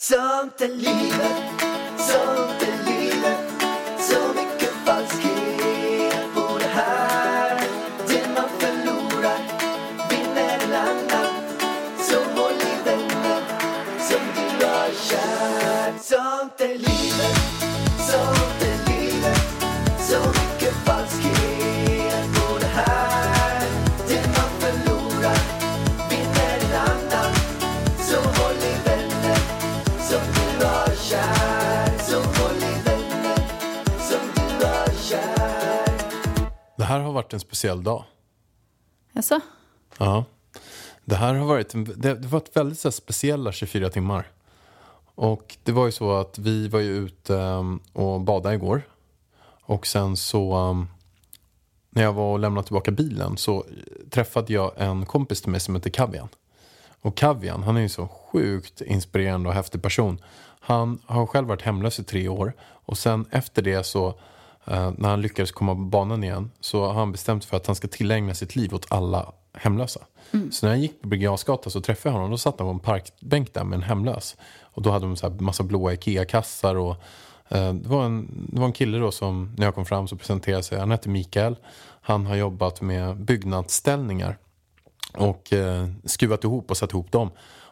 Sånt 0.00 0.60
är 0.60 0.68
livet, 0.68 1.58
här 36.88 37.00
har 37.00 37.12
varit 37.12 37.32
en 37.32 37.40
speciell 37.40 37.82
dag. 37.82 38.04
Jaså? 39.12 39.40
Ja. 39.98 40.24
Det 41.04 41.16
här 41.16 41.34
har 41.34 41.46
varit, 41.46 41.74
en, 41.74 41.84
det, 41.84 41.94
det 41.94 42.08
har 42.08 42.28
varit 42.28 42.56
väldigt 42.56 42.78
så 42.78 42.92
speciella 42.92 43.52
24 43.52 43.90
timmar. 43.90 44.30
Och 45.14 45.56
det 45.62 45.72
var 45.72 45.86
ju 45.86 45.92
så 45.92 46.12
att 46.12 46.38
vi 46.38 46.68
var 46.68 46.80
ju 46.80 46.96
ute 46.96 47.34
um, 47.34 47.80
och 47.92 48.20
badade 48.20 48.54
igår. 48.54 48.82
Och 49.62 49.86
sen 49.86 50.16
så 50.16 50.56
um, 50.56 50.88
när 51.90 52.02
jag 52.02 52.12
var 52.12 52.32
och 52.32 52.38
lämnade 52.38 52.66
tillbaka 52.66 52.90
bilen 52.90 53.36
så 53.36 53.64
träffade 54.10 54.52
jag 54.52 54.72
en 54.76 55.06
kompis 55.06 55.42
till 55.42 55.50
mig 55.50 55.60
som 55.60 55.74
heter 55.74 55.90
Kavian. 55.90 56.28
Och 57.00 57.16
Kavian, 57.16 57.62
han 57.62 57.76
är 57.76 57.80
ju 57.80 57.88
så 57.88 58.08
sjukt 58.08 58.80
inspirerande 58.80 59.48
och 59.48 59.54
häftig 59.54 59.82
person. 59.82 60.20
Han 60.60 60.98
har 61.06 61.26
själv 61.26 61.48
varit 61.48 61.62
hemlös 61.62 61.98
i 61.98 62.04
tre 62.04 62.28
år 62.28 62.52
och 62.60 62.98
sen 62.98 63.26
efter 63.30 63.62
det 63.62 63.84
så 63.84 64.20
eh, 64.70 64.92
när 64.96 65.08
han 65.08 65.22
lyckades 65.22 65.52
komma 65.52 65.74
på 65.74 65.80
banan 65.80 66.24
igen 66.24 66.50
så 66.60 66.86
har 66.86 66.92
han 66.92 67.12
bestämt 67.12 67.44
för 67.44 67.56
att 67.56 67.66
han 67.66 67.76
ska 67.76 67.88
tillägna 67.88 68.34
sitt 68.34 68.56
liv 68.56 68.74
åt 68.74 68.86
alla 68.88 69.32
hemlösa. 69.52 70.00
Så 70.50 70.66
när 70.66 70.72
jag 70.72 70.82
gick 70.82 71.02
på 71.02 71.14
Jarlsgatan 71.14 71.70
så 71.72 71.80
träffade 71.80 72.08
jag 72.08 72.14
honom. 72.14 72.30
Då 72.30 72.38
satt 72.38 72.58
han 72.58 72.68
på 72.68 72.72
en 72.72 72.80
parkbänk 72.80 73.54
där 73.54 73.64
med 73.64 73.76
en 73.76 73.82
hemlös. 73.82 74.36
Och 74.62 74.82
då 74.82 74.90
hade 74.90 75.06
de 75.06 75.16
så 75.16 75.30
massa 75.30 75.62
blåa 75.62 75.92
Ikea-kassar 75.92 76.74
och 76.74 76.96
eh, 77.48 77.72
det, 77.72 77.88
var 77.88 78.04
en, 78.04 78.46
det 78.52 78.60
var 78.60 78.66
en 78.66 78.72
kille 78.72 78.98
då 78.98 79.10
som 79.10 79.54
när 79.56 79.66
jag 79.66 79.74
kom 79.74 79.86
fram 79.86 80.08
så 80.08 80.16
presenterade 80.16 80.62
sig. 80.62 80.78
Han 80.78 80.90
heter 80.90 81.10
Mikael. 81.10 81.56
Han 82.00 82.26
har 82.26 82.36
jobbat 82.36 82.80
med 82.80 83.16
byggnadsställningar 83.16 84.38
och 85.14 85.52
eh, 85.52 85.88
skruvat 86.04 86.44
ihop 86.44 86.70
och 86.70 86.76
satt 86.76 86.92
ihop 86.92 87.12
dem. 87.12 87.30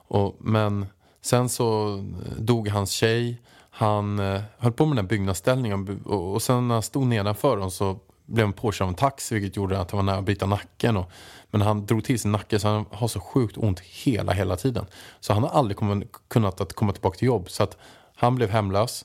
Och, 0.08 0.36
men 0.38 0.86
sen 1.22 1.48
så 1.48 1.98
dog 2.38 2.68
hans 2.68 2.90
tjej. 2.90 3.40
Han 3.78 4.18
eh, 4.18 4.40
höll 4.58 4.72
på 4.72 4.86
med 4.86 4.96
den 4.96 5.04
här 5.04 5.08
byggnadsställningen 5.08 6.02
och, 6.04 6.32
och 6.32 6.42
sen 6.42 6.68
när 6.68 6.74
han 6.74 6.82
stod 6.82 7.06
nedanför 7.06 7.56
dem 7.56 7.70
så 7.70 7.98
blev 8.26 8.46
han 8.46 8.52
påkörd 8.52 8.84
av 8.84 8.88
en 8.88 8.94
taxi 8.94 9.34
vilket 9.34 9.56
gjorde 9.56 9.80
att 9.80 9.90
han 9.90 9.98
var 9.98 10.02
nära 10.04 10.18
att 10.18 10.24
bryta 10.24 10.46
nacken. 10.46 10.96
Och, 10.96 11.10
men 11.50 11.60
han 11.60 11.86
drog 11.86 12.04
till 12.04 12.20
sin 12.20 12.32
nacke 12.32 12.58
så 12.58 12.68
han 12.68 12.84
har 12.90 13.08
så 13.08 13.20
sjukt 13.20 13.58
ont 13.58 13.80
hela, 13.80 14.32
hela 14.32 14.56
tiden. 14.56 14.86
Så 15.20 15.32
han 15.32 15.42
har 15.42 15.50
aldrig 15.50 15.76
kommit, 15.76 16.12
kunnat 16.28 16.60
att 16.60 16.72
komma 16.72 16.92
tillbaka 16.92 17.18
till 17.18 17.26
jobb. 17.26 17.50
Så 17.50 17.62
att 17.62 17.76
han 18.14 18.34
blev 18.34 18.50
hemlös 18.50 19.04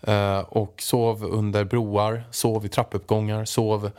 eh, 0.00 0.38
och 0.38 0.82
sov 0.82 1.24
under 1.24 1.64
broar, 1.64 2.24
sov 2.30 2.66
i 2.66 2.68
trappuppgångar, 2.68 3.44
sov 3.44 3.90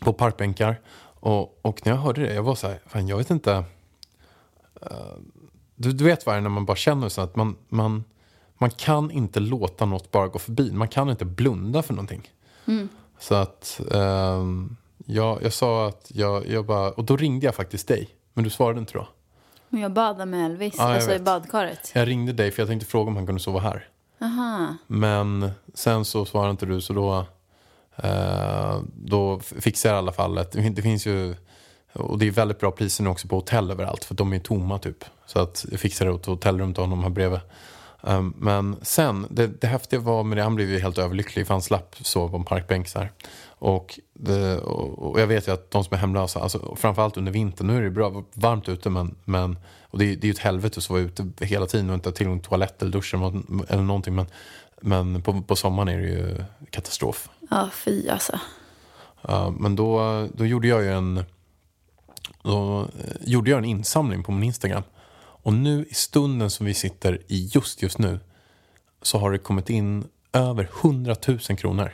på 0.00 0.12
parkbänkar. 0.12 0.80
Och, 1.20 1.58
och 1.62 1.86
när 1.86 1.92
jag 1.92 2.00
hörde 2.00 2.22
det, 2.22 2.34
jag 2.34 2.42
var 2.42 2.54
så 2.54 2.68
här, 2.68 2.80
fan 2.86 3.08
jag 3.08 3.16
vet 3.16 3.30
inte. 3.30 3.64
eh, 4.82 5.16
du, 5.74 5.92
du 5.92 6.04
vet 6.04 6.26
vad 6.26 6.34
det 6.34 6.38
är 6.38 6.42
när 6.42 6.50
man 6.50 6.64
bara 6.64 6.76
känner 6.76 7.08
så 7.08 7.20
att 7.20 7.36
man, 7.36 7.56
man, 7.68 8.04
man 8.58 8.70
kan 8.70 9.10
inte 9.10 9.40
låta 9.40 9.84
något 9.84 10.10
bara 10.10 10.28
gå 10.28 10.38
förbi. 10.38 10.72
Man 10.72 10.88
kan 10.88 11.10
inte 11.10 11.24
blunda 11.24 11.82
för 11.82 11.94
någonting. 11.94 12.30
Så 13.18 13.34
att 13.34 13.80
ehm, 13.94 14.76
jag, 15.06 15.42
jag 15.42 15.52
sa 15.52 15.88
att 15.88 16.10
jag, 16.14 16.48
jag 16.48 16.66
bara, 16.66 16.90
och 16.90 17.04
då 17.04 17.16
ringde 17.16 17.46
jag 17.46 17.54
faktiskt 17.54 17.88
dig. 17.88 18.08
Men 18.34 18.44
du 18.44 18.50
svarade 18.50 18.80
inte 18.80 18.92
då. 18.92 19.08
Men 19.68 19.80
Jag 19.80 19.92
badade 19.92 20.26
med 20.26 20.46
Elvis, 20.46 20.74
Ja, 20.78 20.94
alltså 20.94 21.14
i 21.14 21.18
badkaret. 21.18 21.92
Jag 21.94 22.08
ringde 22.08 22.32
dig 22.32 22.50
för 22.50 22.62
jag 22.62 22.68
tänkte 22.68 22.86
fråga 22.86 23.08
om 23.10 23.16
han 23.16 23.26
kunde 23.26 23.40
sova 23.40 23.60
här. 23.60 23.88
Aha. 24.20 24.76
Men 24.86 25.50
sen 25.74 26.04
så 26.04 26.24
svarade 26.24 26.50
inte 26.50 26.66
du 26.66 26.80
så 26.80 26.92
då, 26.92 27.26
eh, 27.96 28.80
då 28.94 29.38
fixade 29.40 29.94
jag 29.94 29.96
i 29.96 30.02
alla 30.02 30.12
fall 30.12 30.38
ett, 30.38 30.52
det 30.76 30.82
finns 30.82 31.06
ju, 31.06 31.34
och 31.92 32.18
det 32.18 32.26
är 32.26 32.30
väldigt 32.30 32.60
bra 32.60 32.70
priser 32.70 33.04
nu 33.04 33.10
också 33.10 33.28
på 33.28 33.36
hotell 33.36 33.70
överallt 33.70 34.04
för 34.04 34.14
de 34.14 34.32
är 34.32 34.38
tomma 34.38 34.78
typ. 34.78 35.04
Så 35.26 35.38
att 35.38 35.66
jag 35.70 35.80
fixade 35.80 36.14
ett 36.14 36.26
hotellrum 36.26 36.74
till 36.74 36.82
honom 36.82 37.02
här 37.02 37.10
bredvid. 37.10 37.40
Um, 38.04 38.34
men 38.38 38.76
sen, 38.82 39.26
det, 39.30 39.46
det 39.60 39.66
häftiga 39.66 40.00
var 40.00 40.22
med 40.24 40.38
det, 40.38 40.42
han 40.42 40.54
blev 40.54 40.70
ju 40.70 40.78
helt 40.78 40.98
överlycklig 40.98 41.46
för 41.46 41.54
han 41.54 41.62
slapp 41.62 41.96
sova 42.00 42.28
på 42.28 42.36
en 42.36 42.44
parkbänk 42.44 42.88
så 42.88 42.98
här. 42.98 43.12
Och, 43.48 43.98
det, 44.14 44.58
och, 44.58 45.10
och 45.10 45.20
jag 45.20 45.26
vet 45.26 45.48
ju 45.48 45.52
att 45.52 45.70
de 45.70 45.84
som 45.84 45.94
är 45.94 45.98
hemlösa, 45.98 46.40
alltså, 46.40 46.76
framförallt 46.76 47.16
under 47.16 47.32
vintern, 47.32 47.66
nu 47.66 47.76
är 47.76 47.82
det 47.82 47.90
bra 47.90 48.24
varmt 48.34 48.68
ute 48.68 48.90
men, 48.90 49.14
men 49.24 49.56
och 49.82 49.98
det, 49.98 50.04
är- 50.04 50.16
det 50.16 50.24
är 50.24 50.26
ju 50.26 50.30
ett 50.32 50.38
helvete 50.38 50.78
att 50.78 50.84
sova 50.84 51.00
ute 51.00 51.30
hela 51.40 51.66
tiden 51.66 51.90
och 51.90 51.94
inte 51.94 52.08
ha 52.08 52.14
tillgång 52.14 52.40
till 52.40 52.48
toalett 52.48 52.82
eller 52.82 52.92
dusch 52.92 53.14
eller, 53.14 53.30
nå- 53.48 53.64
eller 53.68 53.82
någonting. 53.82 54.14
Men, 54.14 54.26
men 54.80 55.22
på, 55.22 55.42
på 55.42 55.56
sommaren 55.56 55.88
är 55.88 55.98
det 55.98 56.08
ju 56.08 56.44
katastrof. 56.70 57.28
Ja, 57.50 57.68
fy 57.72 58.08
alltså. 58.08 58.40
Ja, 59.28 59.54
men 59.58 59.76
då, 59.76 60.26
då 60.34 60.46
gjorde 60.46 60.68
jag 60.68 60.82
ju 60.82 60.92
en 60.92 61.24
då 62.42 62.88
gjorde 63.20 63.50
jag 63.50 63.58
en 63.58 63.64
insamling 63.64 64.22
på 64.22 64.32
min 64.32 64.42
Instagram. 64.42 64.82
Och 65.42 65.52
nu 65.52 65.86
i 65.90 65.94
stunden 65.94 66.50
som 66.50 66.66
vi 66.66 66.74
sitter 66.74 67.18
i 67.28 67.50
just 67.54 67.82
just 67.82 67.98
nu 67.98 68.20
så 69.02 69.18
har 69.18 69.32
det 69.32 69.38
kommit 69.38 69.70
in 69.70 70.08
över 70.32 70.68
100 70.82 71.16
000 71.28 71.38
kronor. 71.38 71.92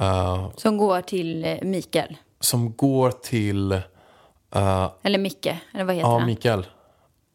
Eh, 0.00 0.50
Som 0.56 0.76
går 0.76 1.00
till 1.00 1.44
eh, 1.44 1.58
Mikael. 1.62 2.16
som 2.40 2.72
går 2.72 3.10
till 3.10 3.72
eh, 4.54 4.90
Eller 5.02 5.18
Micke, 5.18 5.46
eller 5.74 5.84
vad 5.84 5.94
heter 5.94 6.08
ja, 6.08 6.18
han? 6.18 6.26
Mikael. 6.26 6.66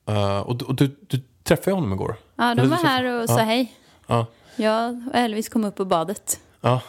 Eh, 0.07 0.39
och 0.39 0.55
du, 0.55 0.65
och 0.65 0.75
du, 0.75 0.95
du 1.07 1.21
träffade 1.43 1.75
honom 1.75 1.93
igår? 1.93 2.15
Ja, 2.35 2.55
de 2.55 2.69
var 2.69 2.77
här 2.77 3.03
och 3.03 3.23
ja, 3.23 3.27
sa 3.27 3.37
hej. 3.37 3.73
Ja, 4.07 4.25
Jag 4.55 5.03
och 5.07 5.15
Elvis 5.15 5.49
kom 5.49 5.63
upp 5.65 5.75
på 5.75 5.85
badet. 5.85 6.39
ja. 6.61 6.81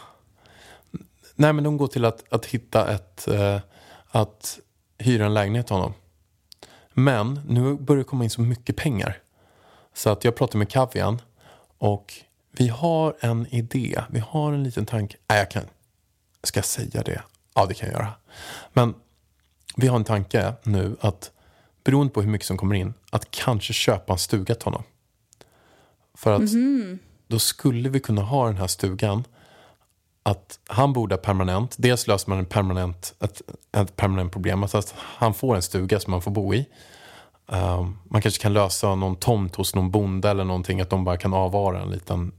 Nej, 1.37 1.53
men 1.53 1.63
de 1.63 1.77
går 1.77 1.87
till 1.87 2.05
att, 2.05 2.23
att 2.33 2.45
hitta 2.45 2.93
ett... 2.93 3.27
att 4.09 4.59
hyra 4.97 5.25
en 5.25 5.33
lägenhet 5.33 5.67
till 5.67 5.75
honom. 5.75 5.93
Men 6.97 7.39
nu 7.47 7.75
börjar 7.75 7.97
det 7.97 8.03
komma 8.03 8.23
in 8.23 8.29
så 8.29 8.41
mycket 8.41 8.75
pengar. 8.75 9.21
Så 9.93 10.09
att 10.09 10.23
jag 10.23 10.35
pratade 10.35 10.57
med 10.57 10.69
Kavian 10.69 11.21
och 11.77 12.13
vi 12.51 12.67
har 12.67 13.15
en 13.19 13.47
idé. 13.47 14.01
Vi 14.09 14.19
har 14.19 14.53
en 14.53 14.63
liten 14.63 14.85
tanke. 14.85 15.17
Nej, 15.27 15.39
jag 15.39 15.51
kan... 15.51 15.63
Ska 16.43 16.57
jag 16.57 16.65
säga 16.65 17.03
det? 17.03 17.21
Ja, 17.53 17.65
det 17.65 17.73
kan 17.73 17.89
jag 17.89 17.99
göra. 17.99 18.13
Men 18.73 18.93
vi 19.75 19.87
har 19.87 19.95
en 19.95 20.03
tanke 20.03 20.53
nu 20.63 20.97
att 20.99 21.31
beroende 21.83 22.13
på 22.13 22.21
hur 22.21 22.29
mycket 22.29 22.47
som 22.47 22.57
kommer 22.57 22.75
in, 22.75 22.93
att 23.11 23.31
kanske 23.31 23.73
köpa 23.73 24.13
en 24.13 24.19
stuga 24.19 24.55
till 24.55 24.65
honom. 24.65 24.83
För 26.13 26.33
att 26.33 26.49
då 27.27 27.39
skulle 27.39 27.89
vi 27.89 27.99
kunna 27.99 28.21
ha 28.21 28.45
den 28.47 28.57
här 28.57 28.67
stugan 28.67 29.23
att 30.29 30.59
han 30.67 30.93
bor 30.93 31.07
där 31.07 31.17
permanent. 31.17 31.75
Dels 31.77 32.07
löser 32.07 32.29
man 32.29 32.39
en 32.39 32.45
permanent, 32.45 33.13
ett, 33.19 33.41
ett 33.77 33.95
permanent 33.95 34.31
problem. 34.31 34.63
Alltså 34.63 34.77
att 34.77 34.93
han 34.97 35.33
får 35.33 35.55
en 35.55 35.61
stuga 35.61 35.99
som 35.99 36.11
man 36.11 36.21
får 36.21 36.31
bo 36.31 36.53
i. 36.53 36.65
Um, 37.47 37.97
man 38.03 38.21
kanske 38.21 38.41
kan 38.41 38.53
lösa 38.53 38.95
någon 38.95 39.15
tomt 39.15 39.55
hos 39.55 39.75
någon 39.75 39.91
bonde 39.91 40.29
eller 40.29 40.43
någonting. 40.43 40.81
Att 40.81 40.89
de 40.89 41.03
bara 41.03 41.17
kan 41.17 41.33
avvara 41.33 41.81
en 41.81 41.89
liten, 41.89 42.31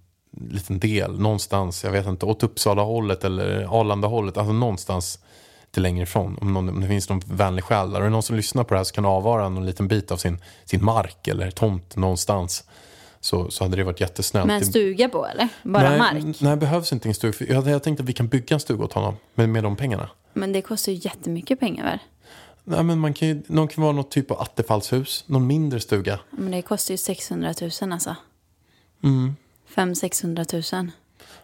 liten 0.51 0.79
del 0.79 1.21
någonstans. 1.21 1.85
Jag 1.85 1.91
vet 1.91 2.07
inte, 2.07 2.27
åt 2.27 2.43
Uppsala-hållet 2.43 3.25
eller 3.25 3.81
Arlanda-hållet. 3.81 4.37
Alltså 4.37 4.53
någonstans 4.53 5.19
lite 5.67 5.81
längre 5.81 6.03
ifrån. 6.03 6.39
Om, 6.41 6.55
någon, 6.55 6.69
om 6.69 6.81
det 6.81 6.89
finns 6.89 7.09
någon 7.09 7.23
vänlig 7.27 7.65
själ 7.65 7.91
där. 7.91 7.99
Och 7.99 8.01
är 8.01 8.09
det 8.09 8.13
någon 8.13 8.23
som 8.23 8.37
lyssnar 8.37 8.65
på 8.65 8.75
det 8.75 8.79
här 8.79 8.85
så 8.85 8.95
kan 8.95 9.05
avvara 9.05 9.49
någon 9.49 9.67
liten 9.67 9.89
bit 9.89 10.11
av 10.11 10.17
sin, 10.17 10.39
sin 10.65 10.85
mark 10.85 11.29
eller 11.29 11.51
tomt 11.51 11.97
någonstans. 11.97 12.65
Så, 13.26 13.50
så 13.50 13.64
hade 13.64 13.76
det 13.76 13.84
varit 13.84 14.00
jättesnällt. 14.00 14.46
Med 14.46 14.56
en 14.56 14.64
stuga 14.67 15.08
på 15.08 15.26
eller? 15.26 15.49
Bara 15.62 15.88
nej, 15.90 15.99
mark? 15.99 16.40
Nej, 16.40 16.50
det 16.50 16.56
behövs 16.56 16.93
inte 16.93 17.08
en 17.08 17.14
stuga. 17.14 17.34
Jag, 17.49 17.69
jag 17.69 17.82
tänkte 17.82 18.02
att 18.02 18.08
vi 18.08 18.12
kan 18.12 18.28
bygga 18.28 18.55
en 18.55 18.61
stuga 18.61 18.84
åt 18.84 18.93
honom 18.93 19.17
med, 19.34 19.49
med 19.49 19.62
de 19.64 19.76
pengarna. 19.76 20.11
Men 20.32 20.52
det 20.52 20.62
kostar 20.62 20.93
ju 20.93 20.99
jättemycket 21.02 21.61
pengar 21.61 21.84
väl? 21.84 21.99
Nej, 22.64 22.82
men 22.82 22.99
man 22.99 23.14
kan 23.14 23.28
ju, 23.28 23.43
någon 23.46 23.69
kan 23.69 23.82
vara 23.84 23.93
något 23.93 24.11
typ 24.11 24.31
av 24.31 24.40
attefallshus. 24.40 25.25
Någon 25.26 25.46
mindre 25.46 25.81
stuga. 25.81 26.19
Men 26.31 26.50
det 26.50 26.62
kostar 26.62 26.93
ju 26.94 26.99
600 26.99 27.55
000 27.81 27.93
alltså. 27.93 28.17
Mm. 29.05 29.37
500-600 29.75 30.75
000. 30.82 30.90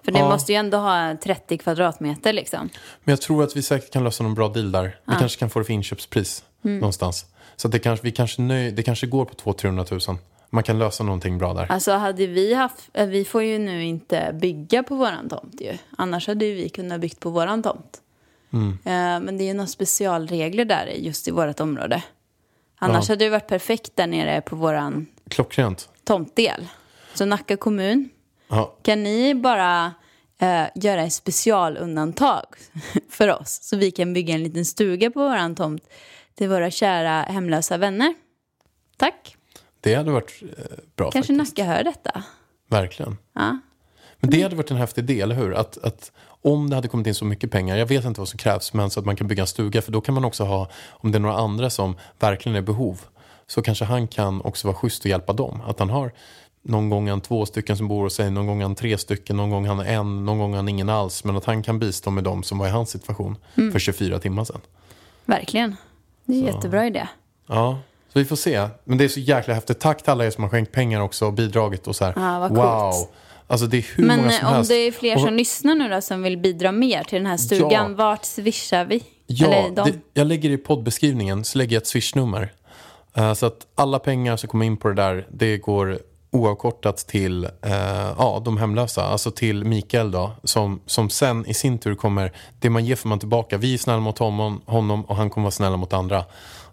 För 0.04 0.12
det 0.12 0.18
Ja. 0.18 0.28
måste 0.28 0.52
ju 0.52 0.56
ändå 0.58 0.78
ha 0.78 1.16
30 1.24 1.58
kvadratmeter 1.58 2.32
liksom. 2.32 2.68
Men 3.04 3.12
jag 3.12 3.20
tror 3.20 3.42
att 3.44 3.56
vi 3.56 3.62
säkert 3.62 3.92
kan 3.92 4.04
lösa 4.04 4.22
någon 4.24 4.34
bra 4.34 4.48
deal 4.48 4.72
där. 4.72 4.96
Vi 5.06 5.14
kanske 5.18 5.38
kan 5.38 5.50
få 5.50 5.58
det 5.58 5.64
för 5.64 5.72
inköpspris 5.72 6.44
Mm. 6.64 6.78
någonstans. 6.78 7.26
Så 7.56 7.68
det, 7.68 7.78
kanske, 7.78 8.04
vi 8.04 8.12
kanske 8.12 8.42
nöj, 8.42 8.70
det 8.72 8.82
kanske 8.82 9.06
går 9.06 9.24
på 9.24 9.52
200-300 9.52 10.08
000. 10.10 10.18
Man 10.54 10.62
kan 10.62 10.78
lösa 10.78 11.04
någonting 11.04 11.38
bra 11.38 11.54
där. 11.54 11.66
Alltså 11.72 11.92
hade 11.92 12.26
vi 12.26 12.54
haft, 12.54 12.90
eh, 12.94 13.06
vi 13.06 13.24
får 13.24 13.42
ju 13.42 13.58
nu 13.58 13.84
inte 13.84 14.38
bygga 14.40 14.82
på 14.82 14.94
våran 14.94 15.28
tomt 15.28 15.60
ju. 15.60 15.78
Annars 15.98 16.26
hade 16.26 16.44
ju 16.44 16.54
vi 16.54 16.68
kunnat 16.68 17.00
byggt 17.00 17.20
på 17.20 17.30
våran 17.30 17.62
tomt. 17.62 18.00
Mm. 18.52 18.70
Eh, 18.84 19.24
Men 19.26 19.38
det 19.38 19.44
är 19.44 19.46
ju 19.46 19.54
några 19.54 19.66
specialregler 19.68 20.64
där 20.64 20.86
just 20.86 21.28
i 21.28 21.30
vårt 21.30 21.60
område. 21.60 22.02
Annars 22.78 23.08
Ja. 23.08 23.12
hade 23.12 23.24
det 23.24 23.30
varit 23.30 23.46
perfekt 23.48 23.96
där 23.96 24.06
nere 24.06 24.40
på 24.40 24.56
våran, 24.56 25.06
Klockrent. 25.30 25.88
tomtdel. 26.04 26.66
Så 27.14 27.24
Nacka 27.24 27.56
kommun, 27.56 28.08
Ja, 28.48 28.76
kan 28.82 29.02
ni 29.02 29.34
bara 29.34 29.92
eh, 30.38 30.64
göra 30.74 31.02
ett 31.02 31.12
specialundantag 31.12 32.44
för 33.10 33.40
oss 33.40 33.58
så 33.62 33.76
vi 33.76 33.90
kan 33.90 34.12
bygga 34.12 34.34
en 34.34 34.42
liten 34.42 34.64
stuga 34.64 35.10
på 35.10 35.20
våran 35.20 35.54
tomt 35.54 35.88
till 36.34 36.48
våra 36.48 36.70
kära 36.70 37.22
hemlösa 37.22 37.76
vänner? 37.76 38.14
Tack. 38.96 39.36
Det 39.82 39.94
hade 39.94 40.10
varit 40.10 40.42
eh, 40.42 40.64
bra 40.96 41.10
Kanske 41.10 41.34
faktiskt. 41.34 41.58
Nacka 41.58 41.72
hör 41.72 41.84
detta. 41.84 42.22
Verkligen. 42.68 43.18
Ja. 43.32 43.58
Men 44.20 44.30
det 44.30 44.42
hade 44.42 44.56
varit 44.56 44.70
en 44.70 44.76
häftig 44.76 45.02
idé, 45.02 45.20
eller 45.20 45.34
hur? 45.34 45.54
Att, 45.54 45.78
att 45.78 46.12
om 46.42 46.70
det 46.70 46.76
hade 46.76 46.88
kommit 46.88 47.06
in 47.06 47.14
så 47.14 47.24
mycket 47.24 47.50
pengar, 47.50 47.76
jag 47.76 47.86
vet 47.86 48.04
inte 48.04 48.20
vad 48.20 48.28
som 48.28 48.38
krävs, 48.38 48.72
men 48.72 48.90
så 48.90 49.00
att 49.00 49.06
man 49.06 49.16
kan 49.16 49.26
bygga 49.26 49.40
en 49.40 49.46
stuga, 49.46 49.82
för 49.82 49.92
då 49.92 50.00
kan 50.00 50.14
man 50.14 50.24
också 50.24 50.44
ha, 50.44 50.70
om 50.90 51.12
det 51.12 51.18
är 51.18 51.20
några 51.20 51.36
andra 51.36 51.70
som 51.70 51.96
verkligen 52.18 52.56
är 52.56 52.60
i 52.60 52.62
behov, 52.62 53.00
så 53.46 53.62
kanske 53.62 53.84
han 53.84 54.08
kan 54.08 54.40
också 54.42 54.68
vara 54.68 54.76
schysst 54.76 55.04
och 55.04 55.10
hjälpa 55.10 55.32
dem. 55.32 55.60
Att 55.66 55.78
han 55.78 55.90
har 55.90 56.12
någon 56.62 56.90
gång 56.90 57.08
han 57.08 57.20
två 57.20 57.46
stycken 57.46 57.76
som 57.76 57.88
bor 57.88 58.02
hos 58.02 58.14
sig, 58.14 58.30
någon 58.30 58.46
gång 58.46 58.62
han 58.62 58.74
tre 58.74 58.98
stycken, 58.98 59.36
någon 59.36 59.50
gång 59.50 59.66
han 59.66 59.80
en, 59.80 60.24
någon 60.24 60.38
gång 60.38 60.54
han 60.54 60.68
ingen 60.68 60.88
alls, 60.88 61.24
men 61.24 61.36
att 61.36 61.44
han 61.44 61.62
kan 61.62 61.78
bistå 61.78 62.10
med 62.10 62.24
dem 62.24 62.42
som 62.42 62.58
var 62.58 62.66
i 62.66 62.70
hans 62.70 62.90
situation 62.90 63.36
för 63.72 63.78
24 63.78 64.18
timmar 64.18 64.44
sedan. 64.44 64.60
Verkligen. 65.24 65.76
Det 66.24 66.34
är 66.34 66.38
en 66.38 66.46
jättebra 66.46 66.86
idé. 66.86 67.08
Ja, 67.46 67.78
så 68.12 68.18
vi 68.18 68.24
får 68.24 68.36
se. 68.36 68.68
Men 68.84 68.98
det 68.98 69.04
är 69.04 69.08
så 69.08 69.20
jäkla 69.20 69.54
häftigt. 69.54 69.80
Tack 69.80 70.02
till 70.02 70.10
alla 70.10 70.26
er 70.26 70.30
som 70.30 70.44
har 70.44 70.50
skänkt 70.50 70.72
pengar 70.72 71.00
också 71.00 71.26
och 71.26 71.32
bidragit 71.32 71.86
och 71.86 71.96
så 71.96 72.04
här. 72.04 72.38
Vad 72.40 72.50
wow. 72.56 72.92
Alltså 73.46 73.66
det 73.66 73.76
är 73.76 73.84
hur 73.96 74.04
Men 74.06 74.16
många 74.16 74.30
som 74.30 74.48
om 74.48 74.54
helst. 74.54 74.70
det 74.70 74.74
är 74.76 74.92
fler 74.92 75.14
Och- 75.16 75.20
som 75.22 75.34
lyssnar 75.34 75.74
nu 75.74 75.88
då 75.88 76.00
som 76.00 76.22
vill 76.22 76.38
bidra 76.38 76.72
mer 76.72 77.04
till 77.04 77.18
den 77.18 77.26
här 77.26 77.36
stugan, 77.36 77.70
Ja. 77.90 77.96
vart 77.96 78.24
swishar 78.24 78.84
vi? 78.84 79.02
Ja, 79.26 79.46
Eller 79.46 79.76
de? 79.76 79.90
det, 79.90 79.98
jag 80.14 80.26
lägger 80.26 80.50
i 80.50 80.56
poddbeskrivningen 80.56 81.44
så 81.44 81.58
lägger 81.58 81.76
jag 81.76 81.80
ett 81.80 81.86
swishnummer. 81.86 82.52
Eh, 83.16 83.34
så 83.34 83.46
att 83.46 83.66
alla 83.74 83.98
pengar 83.98 84.36
som 84.36 84.48
kommer 84.48 84.66
in 84.66 84.76
på 84.76 84.88
det 84.88 84.94
där, 84.94 85.26
det 85.30 85.58
går 85.58 85.98
oavkortat 86.30 86.96
till 86.96 87.44
eh, 87.44 87.50
ja, 88.18 88.42
de 88.44 88.56
hemlösa. 88.56 89.04
Alltså 89.04 89.30
till 89.30 89.64
Mikael 89.64 90.10
då, 90.10 90.32
som, 90.44 90.80
som 90.86 91.10
sen 91.10 91.46
i 91.46 91.54
sin 91.54 91.78
tur 91.78 91.94
kommer, 91.94 92.32
det 92.60 92.70
man 92.70 92.84
ger 92.84 92.96
får 92.96 93.08
man 93.08 93.18
tillbaka. 93.18 93.58
Vi 93.58 93.74
är 93.74 93.78
snälla 93.78 94.00
mot 94.00 94.18
honom, 94.18 94.60
honom 94.66 95.04
och 95.04 95.16
han 95.16 95.30
kommer 95.30 95.42
vara 95.44 95.50
snälla 95.50 95.76
mot 95.76 95.92
andra. 95.92 96.24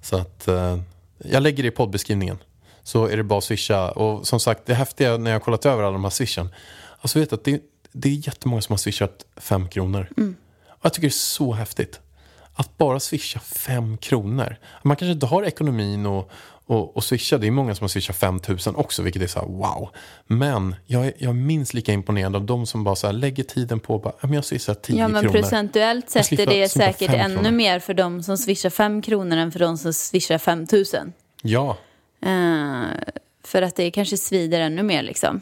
Så 0.02 0.18
att 0.18 0.48
eh, 0.48 0.78
jag 1.24 1.44
lägger 1.44 1.64
det 1.64 1.68
i 1.68 1.72
poddbeskrivningen. 1.72 2.38
Så 2.84 3.06
är 3.06 3.18
det 3.18 3.24
bara 3.24 3.38
att 3.38 3.44
swisha. 3.44 3.92
Och 3.92 4.28
som 4.28 4.40
sagt, 4.40 4.66
det 4.66 4.74
häftiga 4.74 5.18
när 5.18 5.32
jag 5.32 5.36
har 5.36 5.44
kollat 5.44 5.66
över 5.66 5.84
alla 5.84 5.92
de 5.92 6.04
här 6.04 6.12
swishen. 6.12 6.50
Alltså 7.02 7.20
vet 7.20 7.34
att 7.34 7.44
det, 7.44 7.62
det 7.92 8.10
är 8.10 8.28
jättemånga 8.28 8.62
som 8.62 8.74
har 8.74 8.78
swishat 8.78 9.26
fem 9.38 9.70
kronor. 9.70 10.10
Och 10.70 10.86
jag 10.86 10.94
tycker 10.94 11.08
det 11.08 11.12
är 11.12 11.12
så 11.12 11.54
häftigt. 11.54 12.00
Att 12.54 12.78
bara 12.78 13.00
swisha 13.00 13.40
fem 13.40 13.98
kronor. 13.98 14.58
Man 14.84 14.98
kanske 14.98 15.12
inte 15.12 15.26
har 15.26 15.44
ekonomin 15.44 16.06
och, 16.06 16.32
och, 16.70 16.96
och 16.98 17.04
swisha. 17.04 17.38
Det 17.38 17.48
är 17.48 17.52
många 17.52 17.76
som 17.76 17.84
har 17.84 17.90
swishat 17.90 18.16
5 18.16 18.40
000 18.48 18.58
också, 18.76 19.02
vilket 19.04 19.22
är 19.22 19.28
så 19.28 19.40
här 19.40 19.48
wow. 19.48 19.90
Men 20.28 20.76
jag 20.86 21.06
är, 21.06 21.14
jag 21.18 21.30
är 21.30 21.34
minst 21.34 21.74
lika 21.74 21.94
imponerad 21.94 22.36
av 22.36 22.46
de 22.46 22.66
som 22.66 22.84
bara 22.84 22.96
så 22.96 23.08
här 23.08 23.14
lägger 23.14 23.44
tiden 23.44 23.80
på 23.80 24.00
bara, 24.00 24.14
"Ja, 24.22 24.28
men 24.28 24.34
jag 24.34 24.46
swishar 24.46 24.74
10 24.74 25.00
Ja, 25.00 25.08
men 25.08 25.22
kronor. 25.22 25.38
procentuellt 25.42 26.10
sett 26.10 26.32
är 26.32 26.46
det 26.46 26.70
säkert 26.70 27.14
ännu 27.14 27.36
kronor. 27.36 27.52
mer 27.52 27.80
för 27.80 27.94
de 27.94 28.24
som 28.24 28.38
swishar 28.38 28.70
fem 28.70 29.02
kronor 29.02 29.38
än 29.38 29.52
för 29.52 29.60
de 29.60 29.78
som 29.78 29.94
swishar 29.94 30.38
5 30.38 30.68
000. 30.72 30.84
Ja, 31.44 31.78
Eh, 32.22 32.84
för 33.44 33.62
att 33.62 33.76
det 33.76 33.92
kanske 33.92 34.18
svider 34.18 34.60
ännu 34.62 34.84
mer 34.84 35.04
liksom. 35.04 35.42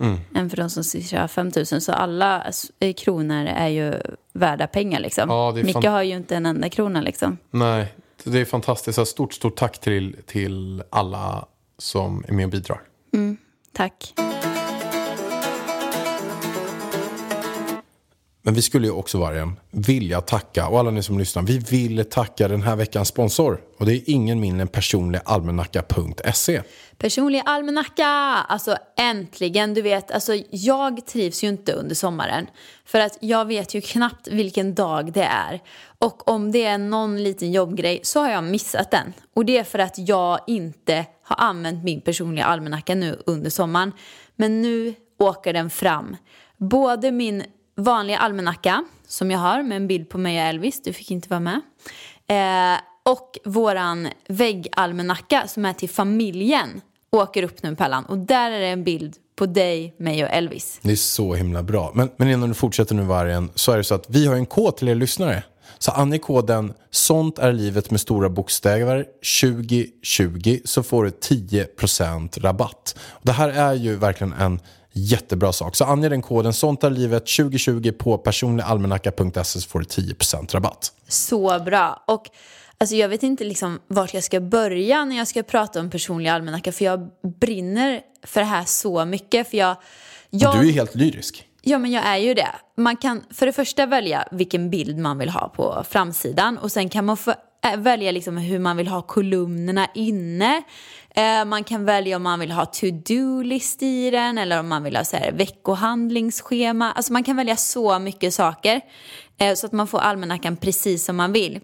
Mm. 0.00 0.18
Än 0.34 0.50
för 0.50 0.56
de 0.56 0.70
som 0.70 0.84
swishar 0.84 1.28
5 1.28 1.50
000. 1.56 1.66
Så 1.66 1.92
alla 1.92 2.44
eh, 2.80 2.92
kronor 2.92 3.46
är 3.46 3.68
ju 3.68 3.94
värda 4.32 4.66
pengar 4.66 5.00
liksom. 5.00 5.28
Ja, 5.30 5.52
Micke 5.64 5.84
har 5.84 6.02
ju 6.02 6.14
inte 6.14 6.36
en 6.36 6.46
enda 6.46 6.68
krona 6.68 7.00
liksom. 7.00 7.38
nej. 7.50 7.94
Det 8.30 8.38
är 8.38 8.44
fantastiskt. 8.44 8.96
Så 8.96 9.04
Stort, 9.04 9.32
stort 9.32 9.56
tack 9.56 9.78
till, 9.78 10.16
till 10.26 10.82
alla 10.90 11.48
som 11.78 12.24
är 12.28 12.32
med 12.32 12.44
och 12.44 12.50
bidrar. 12.50 12.82
Mm, 13.14 13.36
tack. 13.72 14.14
Men 18.48 18.54
vi 18.54 18.62
skulle 18.62 18.86
ju 18.86 18.92
också 18.92 19.18
Vargen 19.18 19.60
vilja 19.70 20.20
tacka, 20.20 20.68
och 20.68 20.78
alla 20.78 20.90
ni 20.90 21.02
som 21.02 21.18
lyssnar, 21.18 21.42
vi 21.42 21.58
vill 21.58 22.04
tacka 22.04 22.48
den 22.48 22.62
här 22.62 22.76
veckans 22.76 23.08
sponsor. 23.08 23.60
Och 23.78 23.86
det 23.86 23.94
är 23.94 24.02
ingen 24.06 24.40
mindre 24.40 24.62
än 24.62 24.68
personligalmanacka.se. 24.68 26.62
Personlig 26.98 27.42
almanacka! 27.44 28.06
Alltså 28.48 28.76
äntligen, 28.96 29.74
du 29.74 29.82
vet, 29.82 30.10
alltså 30.10 30.32
jag 30.50 31.06
trivs 31.06 31.44
ju 31.44 31.48
inte 31.48 31.72
under 31.72 31.94
sommaren. 31.94 32.46
För 32.84 33.00
att 33.00 33.18
jag 33.20 33.44
vet 33.44 33.74
ju 33.74 33.80
knappt 33.80 34.28
vilken 34.28 34.74
dag 34.74 35.12
det 35.12 35.24
är. 35.24 35.60
Och 35.98 36.28
om 36.28 36.52
det 36.52 36.64
är 36.64 36.78
någon 36.78 37.22
liten 37.22 37.52
jobbgrej 37.52 38.00
så 38.02 38.20
har 38.20 38.30
jag 38.30 38.44
missat 38.44 38.90
den. 38.90 39.12
Och 39.34 39.44
det 39.44 39.58
är 39.58 39.64
för 39.64 39.78
att 39.78 39.98
jag 39.98 40.40
inte 40.46 41.06
har 41.22 41.36
använt 41.36 41.84
min 41.84 42.00
personliga 42.00 42.44
almanacka 42.44 42.94
nu 42.94 43.22
under 43.26 43.50
sommaren. 43.50 43.92
Men 44.36 44.62
nu 44.62 44.94
åker 45.18 45.52
den 45.52 45.70
fram. 45.70 46.16
Både 46.56 47.12
min 47.12 47.44
vanliga 47.78 48.18
almanacka 48.18 48.84
som 49.06 49.30
jag 49.30 49.38
har 49.38 49.62
med 49.62 49.76
en 49.76 49.86
bild 49.86 50.08
på 50.08 50.18
mig 50.18 50.38
och 50.40 50.48
Elvis, 50.48 50.82
du 50.82 50.92
fick 50.92 51.10
inte 51.10 51.28
vara 51.28 51.40
med. 51.40 51.60
Eh, 52.26 52.80
och 53.02 53.38
våran 53.44 54.08
väggalmanacka 54.28 55.48
som 55.48 55.64
är 55.64 55.72
till 55.72 55.88
familjen 55.88 56.80
åker 57.10 57.42
upp 57.42 57.62
nu 57.62 57.76
Pellan. 57.76 58.04
Och 58.04 58.18
där 58.18 58.50
är 58.50 58.60
det 58.60 58.66
en 58.66 58.84
bild 58.84 59.16
på 59.36 59.46
dig, 59.46 59.94
mig 59.98 60.24
och 60.24 60.30
Elvis. 60.30 60.78
Det 60.82 60.92
är 60.92 60.96
så 60.96 61.34
himla 61.34 61.62
bra. 61.62 61.92
Men, 61.94 62.10
men 62.16 62.28
innan 62.28 62.48
du 62.48 62.54
fortsätter 62.54 62.94
nu 62.94 63.02
Vargen, 63.02 63.50
så 63.54 63.72
är 63.72 63.76
det 63.76 63.84
så 63.84 63.94
att 63.94 64.06
vi 64.08 64.26
har 64.26 64.34
en 64.34 64.46
kod 64.46 64.76
till 64.76 64.88
er 64.88 64.94
lyssnare. 64.94 65.42
Så 65.78 65.90
ange 65.90 66.18
koden 66.18 66.72
Sånt 66.90 67.38
är 67.38 67.52
livet 67.52 67.90
med 67.90 68.00
stora 68.00 68.28
bokstäver 68.28 69.06
2020 69.40 70.58
så 70.64 70.82
får 70.82 71.04
du 71.04 71.10
10% 71.10 72.40
rabatt. 72.40 72.98
Och 73.08 73.26
det 73.26 73.32
här 73.32 73.48
är 73.48 73.74
ju 73.74 73.96
verkligen 73.96 74.32
en 74.32 74.60
jättebra 74.92 75.52
sak. 75.52 75.76
Så 75.76 75.84
ange 75.84 76.08
den 76.08 76.22
koden 76.22 76.52
Sånt 76.52 76.84
är 76.84 76.90
livet 76.90 77.26
2020 77.26 77.92
på 77.92 78.18
personligalmanacka.se 78.18 79.44
så 79.44 79.68
får 79.68 79.78
du 79.78 79.84
10% 79.84 80.52
rabatt. 80.52 80.92
Så 81.08 81.58
bra. 81.58 82.04
Och 82.06 82.30
alltså, 82.78 82.96
jag 82.96 83.08
vet 83.08 83.22
inte 83.22 83.44
liksom 83.44 83.78
vart 83.86 84.14
jag 84.14 84.24
ska 84.24 84.40
börja 84.40 85.04
när 85.04 85.16
jag 85.16 85.28
ska 85.28 85.42
prata 85.42 85.80
om 85.80 85.90
personlig 85.90 86.30
almanacka. 86.30 86.72
För 86.72 86.84
jag 86.84 87.08
brinner 87.40 88.00
för 88.22 88.40
det 88.40 88.46
här 88.46 88.64
så 88.64 89.04
mycket. 89.04 89.50
För 89.50 89.56
jag, 89.56 89.76
jag... 90.30 90.54
Du 90.54 90.58
är 90.58 90.64
ju 90.64 90.72
helt 90.72 90.94
lyrisk. 90.94 91.44
Ja, 91.62 91.78
men 91.78 91.90
jag 91.90 92.06
är 92.06 92.16
ju 92.16 92.34
det. 92.34 92.54
Man 92.76 92.96
kan 92.96 93.24
för 93.30 93.46
det 93.46 93.52
första 93.52 93.86
välja 93.86 94.28
vilken 94.30 94.70
bild 94.70 94.98
man 94.98 95.18
vill 95.18 95.28
ha 95.28 95.48
på 95.48 95.84
framsidan 95.88 96.58
och 96.58 96.72
sen 96.72 96.88
kan 96.88 97.04
man 97.04 97.16
få, 97.16 97.34
äh, 97.64 97.76
välja 97.76 98.12
liksom 98.12 98.36
hur 98.36 98.58
man 98.58 98.76
vill 98.76 98.88
ha 98.88 99.02
kolumnerna 99.02 99.88
inne. 99.94 100.62
Eh, 101.14 101.44
man 101.44 101.64
kan 101.64 101.84
välja 101.84 102.16
om 102.16 102.22
man 102.22 102.40
vill 102.40 102.50
ha 102.50 102.66
to-do-list 102.66 103.82
i 103.82 104.10
den 104.10 104.38
eller 104.38 104.60
om 104.60 104.68
man 104.68 104.82
vill 104.82 104.96
ha 104.96 105.04
så 105.04 105.16
här, 105.16 105.32
veckohandlingsschema. 105.32 106.92
Alltså 106.92 107.12
man 107.12 107.24
kan 107.24 107.36
välja 107.36 107.56
så 107.56 107.98
mycket 107.98 108.34
saker 108.34 108.80
eh, 109.38 109.54
så 109.54 109.66
att 109.66 109.72
man 109.72 109.86
får 109.86 109.98
almanackan 109.98 110.56
precis 110.56 111.04
som 111.04 111.16
man 111.16 111.32
vill. 111.32 111.60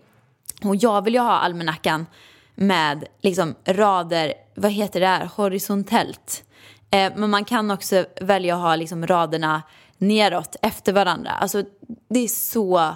Och 0.65 0.77
jag 0.77 1.05
vill 1.05 1.15
ju 1.15 1.21
ha 1.21 1.39
almanackan 1.39 2.07
med 2.55 3.05
liksom 3.23 3.55
rader, 3.65 4.35
vad 4.55 4.71
heter 4.73 5.01
det 5.01 5.07
här, 5.07 5.31
horisontellt. 5.37 6.45
Eh, 6.91 7.13
men 7.17 7.31
man 7.31 7.45
kan 7.45 7.71
också 7.71 8.05
välja 8.21 8.55
att 8.55 8.63
ha 8.63 8.77
liksom 8.77 9.07
raderna 9.07 9.63
neråt 9.99 10.57
efter 10.63 10.93
varandra. 10.93 11.31
Alltså 11.31 11.65
det 12.09 12.21
är 12.21 12.29
så 12.29 12.95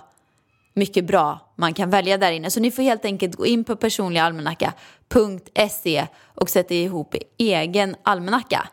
mycket 0.79 1.05
bra 1.05 1.53
man 1.57 1.75
kan 1.75 1.91
välja 1.91 2.19
där 2.19 2.33
inne. 2.33 2.51
Så 2.51 2.61
ni 2.61 2.71
får 2.71 2.83
helt 2.83 3.05
enkelt 3.05 3.35
gå 3.35 3.47
in 3.47 3.65
på 3.65 3.77
personligalmanacka.se 3.77 6.07
och 6.25 6.51
sätta 6.51 6.75
ihop 6.75 7.15
egen 7.39 7.97
almanacka. 8.03 8.69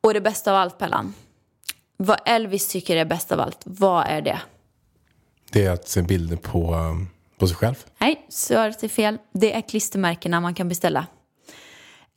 Och 0.00 0.14
det 0.14 0.20
bästa 0.20 0.52
av 0.52 0.56
allt 0.56 0.78
Pellan, 0.78 1.14
vad 1.96 2.20
Elvis 2.24 2.68
tycker 2.68 2.96
är 2.96 3.04
bäst 3.04 3.32
av 3.32 3.40
allt, 3.40 3.62
vad 3.64 4.06
är 4.06 4.22
det? 4.22 4.38
Det 5.52 5.66
är 5.66 5.70
att 5.70 5.88
se 5.88 6.02
bilder 6.02 6.36
på, 6.36 6.74
um, 6.74 7.08
på 7.38 7.46
sig 7.46 7.56
själv. 7.56 7.74
Nej, 7.98 8.26
svaret 8.28 8.82
är 8.82 8.88
fel. 8.88 9.18
Det 9.32 9.52
är 9.52 9.60
klistermärkena 9.60 10.40
man 10.40 10.54
kan 10.54 10.68
beställa. 10.68 11.06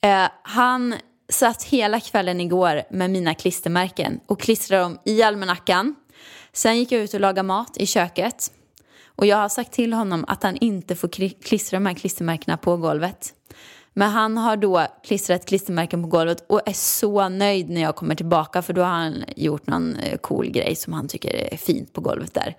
Eh, 0.01 0.27
han 0.43 0.95
satt 1.29 1.63
hela 1.63 1.99
kvällen 1.99 2.41
igår 2.41 2.83
med 2.89 3.09
mina 3.09 3.33
klistermärken 3.33 4.19
och 4.25 4.39
klistrade 4.39 4.83
dem 4.83 4.99
i 5.05 5.23
almanackan. 5.23 5.95
Sen 6.53 6.77
gick 6.77 6.91
jag 6.91 7.01
ut 7.01 7.13
och 7.13 7.19
lagade 7.19 7.43
mat 7.43 7.77
i 7.77 7.85
köket. 7.85 8.51
Och 9.15 9.25
jag 9.25 9.37
har 9.37 9.49
sagt 9.49 9.71
till 9.71 9.93
honom 9.93 10.25
att 10.27 10.43
han 10.43 10.57
inte 10.57 10.95
får 10.95 11.07
kli- 11.07 11.43
klistra 11.43 11.77
de 11.79 11.85
här 11.85 11.93
klistermärkena 11.93 12.57
på 12.57 12.77
golvet. 12.77 13.33
Men 13.93 14.09
han 14.09 14.37
har 14.37 14.57
då 14.57 14.87
klistrat 15.03 15.45
klistermärken 15.45 16.01
på 16.03 16.07
golvet 16.07 16.45
och 16.49 16.61
är 16.65 16.73
så 16.73 17.29
nöjd 17.29 17.69
när 17.69 17.81
jag 17.81 17.95
kommer 17.95 18.15
tillbaka 18.15 18.61
för 18.61 18.73
då 18.73 18.81
har 18.81 18.89
han 18.89 19.23
gjort 19.35 19.67
någon 19.67 19.95
eh, 19.95 20.17
cool 20.17 20.49
grej 20.49 20.75
som 20.75 20.93
han 20.93 21.07
tycker 21.07 21.53
är 21.53 21.57
fint 21.57 21.93
på 21.93 22.01
golvet 22.01 22.33
där. 22.33 22.57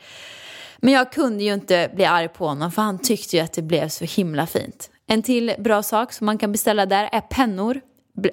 Men 0.78 0.94
jag 0.94 1.12
kunde 1.12 1.44
ju 1.44 1.54
inte 1.54 1.90
bli 1.94 2.04
arg 2.04 2.28
på 2.28 2.46
honom 2.48 2.72
för 2.72 2.82
han 2.82 2.98
tyckte 2.98 3.36
ju 3.36 3.42
att 3.42 3.52
det 3.52 3.62
blev 3.62 3.88
så 3.88 4.04
himla 4.04 4.46
fint. 4.46 4.90
En 5.06 5.22
till 5.22 5.54
bra 5.58 5.82
sak 5.82 6.12
som 6.12 6.24
man 6.26 6.38
kan 6.38 6.52
beställa 6.52 6.86
där 6.86 7.08
är 7.12 7.20
pennor. 7.20 7.80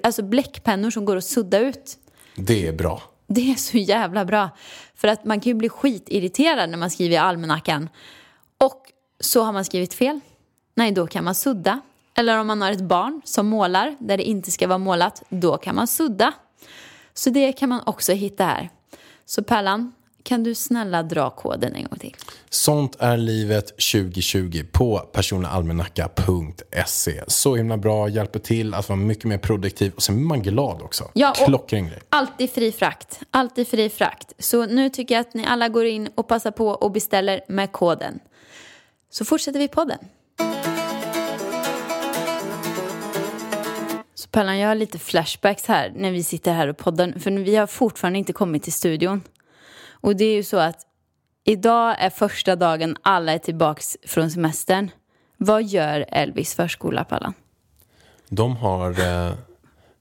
Alltså 0.02 0.22
bläckpennor 0.22 0.90
som 0.90 1.04
går 1.04 1.16
att 1.16 1.24
sudda 1.24 1.58
ut. 1.58 1.96
Det 2.36 2.66
är 2.66 2.72
bra. 2.72 3.02
Det 3.26 3.50
är 3.50 3.54
så 3.54 3.76
jävla 3.76 4.24
bra. 4.24 4.50
För 5.02 5.08
att 5.08 5.24
man 5.24 5.40
kan 5.40 5.50
ju 5.50 5.54
bli 5.54 5.68
skitirriterad 5.68 6.70
när 6.70 6.78
man 6.78 6.90
skriver 6.90 7.14
i 7.14 7.18
almanackan. 7.18 7.88
Och 8.58 8.82
så 9.20 9.42
har 9.42 9.52
man 9.52 9.64
skrivit 9.64 9.94
fel. 9.94 10.20
Nej, 10.74 10.92
då 10.92 11.06
kan 11.06 11.24
man 11.24 11.34
sudda. 11.34 11.80
Eller 12.14 12.38
om 12.38 12.46
man 12.46 12.62
har 12.62 12.70
ett 12.70 12.80
barn 12.80 13.20
som 13.24 13.46
målar 13.46 13.96
där 13.98 14.16
det 14.16 14.22
inte 14.22 14.50
ska 14.50 14.66
vara 14.68 14.78
målat, 14.78 15.22
då 15.28 15.56
kan 15.56 15.74
man 15.74 15.86
sudda. 15.86 16.32
Så 17.14 17.30
det 17.30 17.52
kan 17.52 17.68
man 17.68 17.80
också 17.86 18.12
hitta 18.12 18.44
här. 18.44 18.70
Så 19.24 19.42
Pärlan, 19.42 19.92
kan 20.22 20.42
du 20.42 20.54
snälla 20.54 21.02
dra 21.02 21.30
koden 21.30 21.74
en 21.74 21.84
gång 21.84 21.98
till? 21.98 22.16
Sånt 22.50 22.96
är 22.98 23.16
livet 23.16 23.66
2020 23.66 24.64
på 24.72 24.98
personalmanacka.se. 24.98 27.22
Så 27.26 27.56
himla 27.56 27.76
bra, 27.76 28.08
hjälper 28.08 28.38
till 28.38 28.74
att 28.74 28.88
vara 28.88 28.98
mycket 28.98 29.24
mer 29.24 29.38
produktiv 29.38 29.92
och 29.96 30.02
sen 30.02 30.16
blir 30.16 30.26
man 30.26 30.42
glad 30.42 30.82
också. 30.82 31.10
Ja, 31.12 31.34
Klockren 31.46 31.86
grej. 31.86 31.98
Alltid 32.08 32.50
fri 32.50 32.72
frakt. 32.72 33.20
Alltid 33.30 33.68
fri 33.68 33.88
frakt. 33.88 34.32
Så 34.38 34.66
nu 34.66 34.88
tycker 34.88 35.14
jag 35.14 35.20
att 35.20 35.34
ni 35.34 35.46
alla 35.46 35.68
går 35.68 35.86
in 35.86 36.08
och 36.14 36.28
passar 36.28 36.50
på 36.50 36.68
och 36.68 36.92
beställer 36.92 37.40
med 37.48 37.72
koden. 37.72 38.18
Så 39.10 39.24
fortsätter 39.24 39.58
vi 39.58 39.68
podden. 39.68 39.98
Så 44.14 44.28
Pellan, 44.28 44.58
jag 44.58 44.68
har 44.68 44.74
lite 44.74 44.98
flashbacks 44.98 45.66
här 45.66 45.92
när 45.96 46.10
vi 46.10 46.22
sitter 46.22 46.52
här 46.52 46.68
och 46.68 46.76
poddar. 46.76 47.14
För 47.18 47.30
vi 47.30 47.56
har 47.56 47.66
fortfarande 47.66 48.18
inte 48.18 48.32
kommit 48.32 48.62
till 48.62 48.72
studion. 48.72 49.22
Och 50.02 50.16
det 50.16 50.24
är 50.24 50.34
ju 50.34 50.42
så 50.42 50.56
att 50.56 50.86
idag 51.44 51.96
är 51.98 52.10
första 52.10 52.56
dagen 52.56 52.96
alla 53.02 53.32
är 53.32 53.38
tillbaks 53.38 53.96
från 54.06 54.30
semestern. 54.30 54.90
Vad 55.36 55.62
gör 55.62 56.04
Elvis 56.08 56.54
förskola, 56.54 57.04
Pallan? 57.04 57.34
De 58.28 58.56
har 58.56 58.90
eh, 58.90 59.32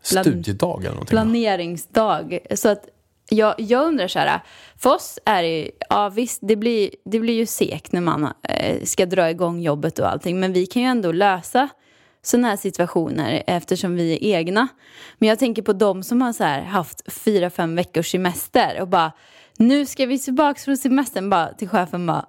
studiedag 0.01 0.79
eller 0.79 0.89
någonting. 0.89 1.09
planeringsdag. 1.09 2.39
Så 2.55 2.69
att 2.69 2.87
jag, 3.29 3.55
jag 3.57 3.87
undrar 3.87 4.07
så 4.07 4.19
här, 4.19 4.39
för 4.77 4.95
oss 4.95 5.19
är 5.25 5.43
det, 5.43 5.71
ja 5.89 6.09
visst, 6.09 6.39
det 6.41 6.55
blir, 6.55 6.89
det 7.05 7.19
blir 7.19 7.33
ju 7.33 7.45
segt 7.45 7.91
när 7.91 8.01
man 8.01 8.33
eh, 8.43 8.83
ska 8.83 9.05
dra 9.05 9.29
igång 9.29 9.61
jobbet 9.61 9.99
och 9.99 10.11
allting, 10.11 10.39
men 10.39 10.53
vi 10.53 10.65
kan 10.65 10.81
ju 10.81 10.87
ändå 10.87 11.11
lösa 11.11 11.69
sådana 12.21 12.47
här 12.47 12.57
situationer 12.57 13.43
eftersom 13.47 13.95
vi 13.95 14.13
är 14.13 14.37
egna. 14.37 14.67
Men 15.17 15.29
jag 15.29 15.39
tänker 15.39 15.61
på 15.61 15.73
de 15.73 16.03
som 16.03 16.21
har 16.21 16.33
så 16.33 16.43
här 16.43 16.61
haft 16.61 17.13
fyra, 17.13 17.49
fem 17.49 17.75
veckors 17.75 18.11
semester 18.11 18.81
och 18.81 18.87
bara, 18.87 19.11
nu 19.61 19.85
ska 19.85 20.05
vi 20.05 20.19
tillbaka 20.19 20.59
från 20.59 20.77
semestern, 20.77 21.29
bara 21.29 21.53
till 21.53 21.69
chefen 21.69 22.07
bara, 22.07 22.25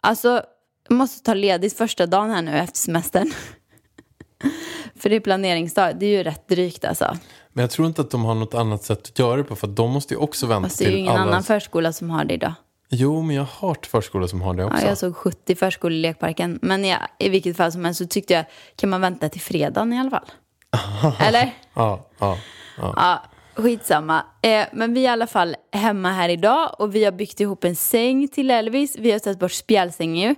alltså, 0.00 0.42
jag 0.88 0.96
måste 0.96 1.24
ta 1.24 1.34
ledigt 1.34 1.76
första 1.76 2.06
dagen 2.06 2.30
här 2.30 2.42
nu 2.42 2.58
efter 2.58 2.78
semestern. 2.78 3.32
För 4.96 5.10
det 5.10 5.16
är 5.16 5.20
planeringsdag, 5.20 5.98
det 5.98 6.06
är 6.06 6.10
ju 6.10 6.22
rätt 6.22 6.48
drygt 6.48 6.84
alltså. 6.84 7.16
Men 7.52 7.62
jag 7.62 7.70
tror 7.70 7.88
inte 7.88 8.00
att 8.00 8.10
de 8.10 8.24
har 8.24 8.34
något 8.34 8.54
annat 8.54 8.82
sätt 8.82 9.08
att 9.08 9.18
göra 9.18 9.36
det 9.36 9.44
på. 9.44 9.56
För 9.56 9.66
de 9.66 9.90
måste 9.90 10.14
ju 10.14 10.20
också 10.20 10.46
vänta 10.46 10.68
Fast 10.68 10.78
det 10.78 10.84
är 10.84 10.90
ju 10.90 10.96
ingen 10.96 11.12
alla... 11.12 11.22
annan 11.22 11.42
förskola 11.42 11.92
som 11.92 12.10
har 12.10 12.24
det 12.24 12.34
idag. 12.34 12.54
Jo, 12.88 13.22
men 13.22 13.36
jag 13.36 13.42
har 13.42 13.68
hört 13.68 13.86
förskolor 13.86 14.26
som 14.26 14.42
har 14.42 14.54
det 14.54 14.64
också. 14.64 14.82
Ja, 14.82 14.88
jag 14.88 14.98
såg 14.98 15.16
70 15.16 15.54
förskolor 15.54 15.92
i 15.92 16.00
lekparken. 16.00 16.58
Men 16.62 16.84
ja, 16.84 16.98
i 17.18 17.28
vilket 17.28 17.56
fall 17.56 17.72
som 17.72 17.84
helst 17.84 17.98
så 17.98 18.06
tyckte 18.06 18.34
jag, 18.34 18.44
kan 18.76 18.90
man 18.90 19.00
vänta 19.00 19.28
till 19.28 19.40
fredagen 19.40 19.92
i 19.92 19.98
alla 19.98 20.10
fall? 20.10 20.30
Eller? 21.18 21.54
Ja, 21.74 22.08
ja, 22.18 22.38
ja. 22.76 22.94
Ja, 22.96 23.22
skitsamma. 23.54 24.24
Eh, 24.42 24.66
men 24.72 24.94
vi 24.94 25.00
är 25.00 25.04
i 25.04 25.06
alla 25.06 25.26
fall 25.26 25.56
hemma 25.72 26.12
här 26.12 26.28
idag 26.28 26.74
och 26.78 26.94
vi 26.94 27.04
har 27.04 27.12
byggt 27.12 27.40
ihop 27.40 27.64
en 27.64 27.76
säng 27.76 28.28
till 28.28 28.50
Elvis. 28.50 28.96
Vi 28.98 29.10
har 29.12 29.18
tagit 29.18 29.38
bort 29.38 29.52
spjälsängen 29.52 30.28
ju. 30.28 30.34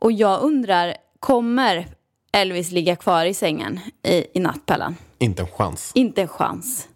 Och 0.00 0.12
jag 0.12 0.42
undrar, 0.42 0.96
kommer 1.20 1.86
Elvis 2.32 2.70
ligga 2.70 2.96
kvar 2.96 3.24
i 3.24 3.34
sängen 3.34 3.80
i, 4.02 4.26
i 4.34 4.40
natt, 4.40 4.66
Pellan? 4.66 4.96
Inte 5.18 5.42
en 5.42 5.48
chans. 5.48 5.92
Inte 5.94 6.22
en 6.22 6.28
chans. 6.28 6.88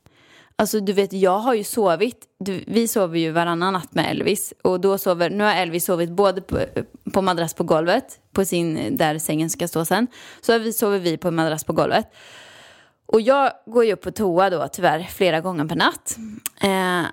Alltså 0.57 0.81
du 0.81 0.93
vet, 0.93 1.13
jag 1.13 1.39
har 1.39 1.55
ju 1.55 1.65
sovit. 1.65 2.25
Du, 2.39 2.65
vi 2.67 2.89
sover 2.89 3.19
ju 3.19 3.31
varannan 3.31 3.73
natt 3.73 3.95
med 3.95 4.11
Elvis. 4.11 4.55
Och 4.63 4.81
då 4.81 4.99
sover, 4.99 5.31
nu 5.31 5.45
har 5.45 5.55
Elvis 5.55 5.85
sovit 5.85 6.11
både 6.11 6.41
på, 6.41 6.59
på 7.13 7.23
madrass 7.23 7.55
på 7.55 7.65
golvet, 7.65 8.05
på 8.33 8.45
sin, 8.45 8.97
där 8.97 9.19
sängen 9.19 9.51
ska 9.51 9.69
stå 9.69 9.85
sen. 9.85 10.07
Så 10.41 10.59
vi, 10.59 10.73
sover 10.73 10.99
vi 10.99 11.17
på 11.17 11.31
madrass 11.31 11.65
på 11.65 11.73
golvet. 11.73 12.07
Och 13.13 13.21
jag 13.21 13.53
går 13.67 13.85
ju 13.85 13.93
upp 13.93 14.01
på 14.01 14.11
toa 14.11 14.51
då 14.51 14.69
tyvärr 14.73 15.03
flera 15.03 15.41
gånger 15.41 15.65
per 15.65 15.77
natt. 15.77 16.17
Eh, 16.61 17.11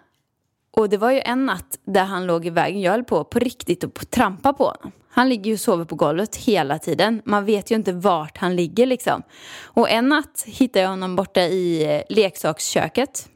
och 0.72 0.90
det 0.90 0.98
var 0.98 1.12
ju 1.12 1.20
en 1.20 1.46
natt 1.46 1.80
där 1.86 2.04
han 2.04 2.26
låg 2.26 2.46
i 2.46 2.50
vägen. 2.50 2.82
Jag 2.82 2.92
höll 2.92 3.04
på 3.04 3.24
på 3.24 3.40
riktigt 3.40 3.84
att 3.84 4.12
trampa 4.12 4.54
på 4.54 4.64
honom. 4.64 4.92
Han 5.10 5.30
ligger 5.30 5.46
ju 5.46 5.54
och 5.54 5.60
sover 5.60 5.86
på 5.86 5.96
golvet 5.96 6.36
hela 6.36 6.80
tiden. 6.80 7.22
Man 7.26 7.46
vet 7.46 7.72
ju 7.72 7.76
inte 7.76 7.94
vart 7.94 8.38
han 8.38 8.56
ligger 8.56 8.86
liksom. 8.86 9.24
Och 9.64 9.90
en 9.90 10.10
natt 10.10 10.44
hittade 10.48 10.84
jag 10.84 10.90
honom 10.90 11.16
borta 11.16 11.42
i 11.42 11.96
eh, 11.96 12.02
leksaksköket. 12.10 13.30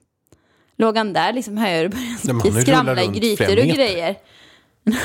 Låg 0.76 0.98
han 0.98 1.14
där 1.14 1.34
liksom 1.34 1.58
hör 1.58 1.84
han 2.28 2.38
började 2.40 2.62
skramla 2.62 3.04
i 3.04 3.08
grytor 3.08 3.60
och 3.60 3.66
grejer. 3.66 4.16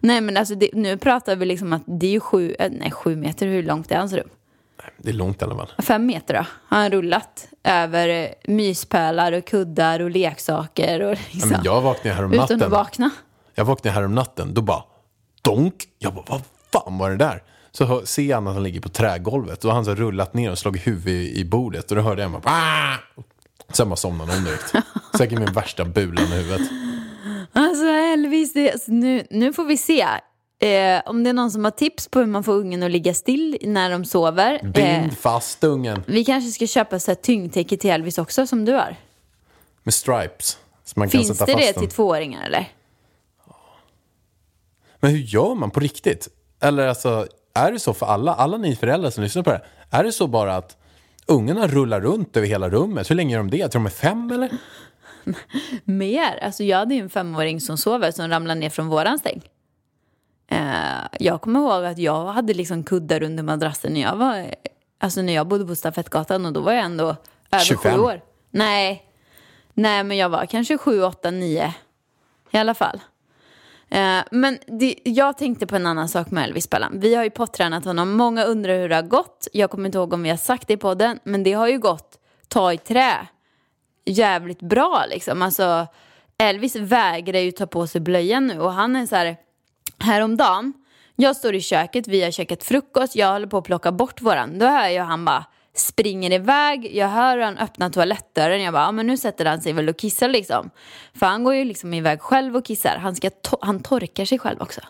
Nej 0.00 0.20
men 0.20 0.36
alltså 0.36 0.54
det, 0.54 0.70
nu 0.72 0.96
pratar 0.96 1.36
vi 1.36 1.46
liksom 1.46 1.72
att 1.72 1.82
det 1.86 2.06
är 2.06 2.10
ju 2.10 2.20
sju, 2.20 2.54
eh, 2.58 2.72
nej 2.72 2.90
sju 2.90 3.16
meter, 3.16 3.46
hur 3.46 3.62
långt 3.62 3.90
är 3.90 3.96
hans 3.96 4.12
rum? 4.12 4.28
Det 5.04 5.10
är 5.10 5.14
långt 5.14 5.42
i 5.42 5.44
alla 5.44 5.56
fall. 5.56 5.70
Fem 5.78 6.06
meter 6.06 6.34
då. 6.34 6.40
Har 6.68 6.78
han 6.82 6.90
rullat 6.90 7.48
över 7.64 8.34
myspölar 8.44 9.32
och 9.32 9.44
kuddar 9.46 10.00
och 10.00 10.10
leksaker 10.10 11.02
och 11.02 11.10
liksom. 11.30 11.50
Ja, 11.50 11.56
men 11.56 11.64
jag 11.64 11.80
vaknade 11.80 12.16
här 12.16 12.24
om 12.24 12.32
Utan 12.32 12.44
att 12.44 12.50
natten. 12.50 12.70
vakna. 12.70 13.10
Jag 13.54 13.64
vaknade 13.64 13.94
här 13.94 14.04
om 14.04 14.14
natten. 14.14 14.54
Då 14.54 14.62
bara 14.62 14.82
donk. 15.42 15.74
Jag 15.98 16.14
bara, 16.14 16.24
vad 16.28 16.42
fan 16.72 16.98
var 16.98 17.10
det 17.10 17.16
där? 17.16 17.42
Så 17.72 18.06
ser 18.06 18.22
jag 18.22 18.48
att 18.48 18.54
han 18.54 18.62
ligger 18.62 18.80
på 18.80 18.88
trägolvet. 18.88 19.60
Då 19.60 19.68
har 19.68 19.74
han 19.74 19.84
så 19.84 19.94
rullat 19.94 20.34
ner 20.34 20.50
och 20.50 20.58
slagit 20.58 20.86
huvudet 20.86 21.36
i, 21.36 21.44
bordet. 21.44 21.90
Och 21.90 21.96
då 21.96 22.02
hörde 22.02 22.22
jag 22.22 22.30
bara, 22.30 22.42
"Ah!" 22.44 22.96
Sen 23.72 23.88
bara 23.88 23.96
somnade 23.96 24.32
han 24.32 24.38
om 24.38 24.44
direkt. 24.44 24.72
Säkert 25.18 25.38
min 25.38 25.52
värsta 25.52 25.84
bulan 25.84 26.24
i 26.24 26.36
huvudet. 26.36 26.68
Alltså 27.52 27.86
Elvis, 27.86 28.52
det, 28.52 28.72
alltså, 28.72 28.92
nu, 28.92 29.26
nu 29.30 29.52
får 29.52 29.64
vi 29.64 29.76
se. 29.76 30.06
Eh, 30.58 31.02
om 31.06 31.24
det 31.24 31.30
är 31.30 31.34
någon 31.34 31.50
som 31.50 31.64
har 31.64 31.70
tips 31.70 32.08
på 32.08 32.18
hur 32.18 32.26
man 32.26 32.44
får 32.44 32.52
ungen 32.52 32.82
att 32.82 32.90
ligga 32.90 33.14
still 33.14 33.58
när 33.62 33.90
de 33.90 34.04
sover. 34.04 34.60
Eh, 34.62 34.70
Bind 34.70 35.18
fast 35.18 35.64
ungen 35.64 36.02
vi 36.06 36.24
kanske 36.24 36.50
ska 36.50 36.66
köpa 36.66 36.98
så 36.98 37.10
här 37.10 37.16
tyngdtäcke 37.16 37.76
till 37.76 37.90
Elvis 37.90 38.18
också 38.18 38.46
som 38.46 38.64
du 38.64 38.72
har. 38.72 38.96
med 39.82 39.94
stripes. 39.94 40.58
Så 40.84 40.92
man 41.00 41.08
kan 41.08 41.18
Finns 41.20 41.38
sätta 41.38 41.46
det 41.46 41.52
fast 41.52 41.66
det 41.66 41.72
den. 41.72 41.80
till 41.88 41.96
tvååringar 41.96 42.46
eller? 42.46 42.68
Men 45.00 45.10
hur 45.10 45.18
gör 45.18 45.54
man 45.54 45.70
på 45.70 45.80
riktigt? 45.80 46.28
Eller 46.60 46.86
alltså, 46.86 47.26
är 47.54 47.72
det 47.72 47.78
så 47.78 47.94
för 47.94 48.06
alla, 48.06 48.34
alla 48.34 48.56
ni 48.56 48.76
föräldrar 48.76 49.10
som 49.10 49.22
lyssnar 49.24 49.42
på 49.42 49.50
det 49.50 49.56
här? 49.90 50.00
Är 50.00 50.04
det 50.04 50.12
så 50.12 50.26
bara 50.26 50.56
att 50.56 50.76
ungarna 51.26 51.66
rullar 51.66 52.00
runt 52.00 52.36
över 52.36 52.46
hela 52.46 52.70
rummet? 52.70 53.10
Hur 53.10 53.14
länge 53.14 53.32
gör 53.32 53.38
de 53.38 53.50
det? 53.50 53.56
Jag 53.56 53.70
tror 53.72 53.80
de 53.80 53.86
är 53.86 53.90
fem 53.90 54.30
eller? 54.30 54.50
Mer. 55.84 56.38
Alltså 56.42 56.64
jag 56.64 56.78
hade 56.78 56.94
ju 56.94 57.00
en 57.00 57.10
femåring 57.10 57.60
som 57.60 57.78
sover 57.78 58.10
som 58.10 58.28
ramlade 58.28 58.60
ner 58.60 58.70
från 58.70 58.88
våran 58.88 59.18
säng. 59.18 59.42
Eh, 60.48 61.06
jag 61.20 61.40
kommer 61.40 61.60
ihåg 61.60 61.84
att 61.84 61.98
jag 61.98 62.26
hade 62.26 62.54
liksom 62.54 62.84
kuddar 62.84 63.22
under 63.22 63.42
madrassen 63.42 63.92
när 63.92 64.00
jag 64.00 64.16
var, 64.16 64.54
alltså 64.98 65.22
när 65.22 65.32
jag 65.32 65.48
bodde 65.48 65.66
på 65.66 65.74
Stafettgatan 65.74 66.46
och 66.46 66.52
då 66.52 66.60
var 66.60 66.72
jag 66.72 66.84
ändå 66.84 67.16
över 67.50 67.64
25. 67.64 67.92
sju 67.92 68.00
år. 68.00 68.20
Nej, 68.50 69.04
nej 69.74 70.04
men 70.04 70.16
jag 70.16 70.28
var 70.28 70.46
kanske 70.46 70.78
sju, 70.78 71.02
åtta, 71.02 71.30
nio 71.30 71.74
i 72.50 72.58
alla 72.58 72.74
fall. 72.74 73.00
Eh, 73.88 74.20
men 74.30 74.58
det, 74.66 74.94
jag 75.04 75.38
tänkte 75.38 75.66
på 75.66 75.76
en 75.76 75.86
annan 75.86 76.08
sak 76.08 76.30
med 76.30 76.44
Elvis 76.44 76.66
Pallan. 76.66 77.00
Vi 77.00 77.14
har 77.14 77.24
ju 77.24 77.30
pottränat 77.30 77.84
honom. 77.84 78.12
Många 78.12 78.44
undrar 78.44 78.78
hur 78.78 78.88
det 78.88 78.94
har 78.94 79.02
gått. 79.02 79.48
Jag 79.52 79.70
kommer 79.70 79.86
inte 79.86 79.98
ihåg 79.98 80.12
om 80.12 80.22
vi 80.22 80.30
har 80.30 80.36
sagt 80.36 80.68
det 80.68 80.74
i 80.74 80.76
podden, 80.76 81.18
men 81.24 81.42
det 81.42 81.52
har 81.52 81.68
ju 81.68 81.78
gått 81.78 82.18
ta 82.48 82.72
i 82.72 82.78
trä 82.78 83.26
jävligt 84.04 84.62
bra 84.62 85.04
liksom. 85.08 85.42
Alltså, 85.42 85.86
Elvis 86.38 86.76
vägrar 86.76 87.38
ju 87.38 87.50
ta 87.50 87.66
på 87.66 87.86
sig 87.86 88.00
blöjan 88.00 88.46
nu 88.46 88.60
och 88.60 88.72
han 88.72 88.96
är 88.96 89.06
så 89.06 89.16
här, 89.16 89.36
häromdagen, 90.04 90.72
jag 91.16 91.36
står 91.36 91.54
i 91.54 91.60
köket, 91.60 92.08
vi 92.08 92.22
har 92.24 92.30
käkat 92.30 92.64
frukost, 92.64 93.16
jag 93.16 93.32
håller 93.32 93.46
på 93.46 93.58
att 93.58 93.64
plocka 93.64 93.92
bort 93.92 94.20
våran, 94.20 94.58
då 94.58 94.66
hör 94.66 94.88
jag 94.88 95.04
han 95.04 95.24
bara 95.24 95.44
springer 95.76 96.32
iväg, 96.32 96.90
jag 96.96 97.08
hör 97.08 97.38
han 97.38 97.58
öppna 97.58 97.90
toalettdörren, 97.90 98.62
jag 98.62 98.72
bara, 98.72 98.82
ja 98.82 98.92
men 98.92 99.06
nu 99.06 99.16
sätter 99.16 99.44
han 99.44 99.60
sig 99.60 99.72
väl 99.72 99.88
och 99.88 99.96
kissar 99.96 100.28
liksom. 100.28 100.70
För 101.14 101.26
han 101.26 101.44
går 101.44 101.54
ju 101.54 101.64
liksom 101.64 101.94
iväg 101.94 102.20
själv 102.20 102.56
och 102.56 102.64
kissar, 102.64 102.96
han, 102.96 103.16
ska 103.16 103.28
to- 103.28 103.58
han 103.60 103.80
torkar 103.80 104.24
sig 104.24 104.38
själv 104.38 104.62
också. 104.62 104.80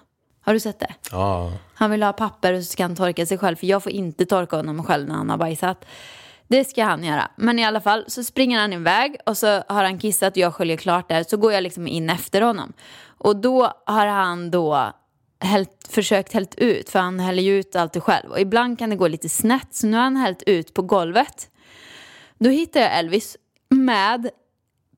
Har 0.45 0.53
du 0.53 0.61
sett 0.61 0.81
det? 0.81 0.95
Ja. 1.11 1.53
Han 1.75 1.91
vill 1.91 2.03
ha 2.03 2.13
papper 2.13 2.53
och 2.53 2.65
så 2.65 2.73
ska 2.73 2.83
han 2.83 2.97
torka 2.97 3.27
sig 3.27 3.39
själv 3.39 3.57
för 3.57 3.67
jag 3.67 3.83
får 3.83 3.93
inte 3.93 4.27
torka 4.27 4.57
honom 4.57 4.85
själv 4.85 5.09
när 5.09 5.15
han 5.15 5.31
har 5.31 5.37
bajsat. 5.37 5.85
Det 6.49 6.65
ska 6.65 6.85
han 6.85 7.05
göra. 7.05 7.31
Men 7.37 7.59
i 7.59 7.65
alla 7.65 7.81
fall 7.81 8.05
så 8.07 8.25
springer 8.25 8.61
han 8.61 8.73
iväg 8.73 9.17
och 9.27 9.37
så 9.37 9.47
har 9.47 9.85
han 9.85 9.99
kissat 9.99 10.33
och 10.33 10.39
jag 10.39 10.55
sköljer 10.55 10.77
klart 10.77 11.09
där. 11.09 11.25
Så 11.29 11.37
går 11.37 11.53
jag 11.53 11.63
liksom 11.63 11.87
in 11.87 12.11
efter 12.11 12.41
honom. 12.41 12.73
Och 13.19 13.37
då 13.37 13.73
har 13.87 14.07
han 14.07 14.51
då 14.51 14.93
hällt, 15.45 15.89
försökt 15.89 16.33
hällt 16.33 16.55
ut 16.55 16.91
för 16.91 16.99
han 16.99 17.21
häller 17.21 17.43
ju 17.43 17.59
ut 17.59 17.77
allt 17.77 18.03
själv. 18.03 18.31
Och 18.31 18.41
ibland 18.41 18.79
kan 18.79 18.91
det 18.91 18.97
gå 18.97 19.09
lite 19.09 19.29
snett 19.29 19.69
så 19.75 19.87
nu 19.87 19.97
har 19.97 20.05
han 20.05 20.17
hällt 20.17 20.43
ut 20.43 20.75
på 20.75 20.83
golvet. 20.83 21.49
Då 22.39 22.51
hittar 22.51 22.81
jag 22.81 22.99
Elvis 22.99 23.37
med 23.69 24.31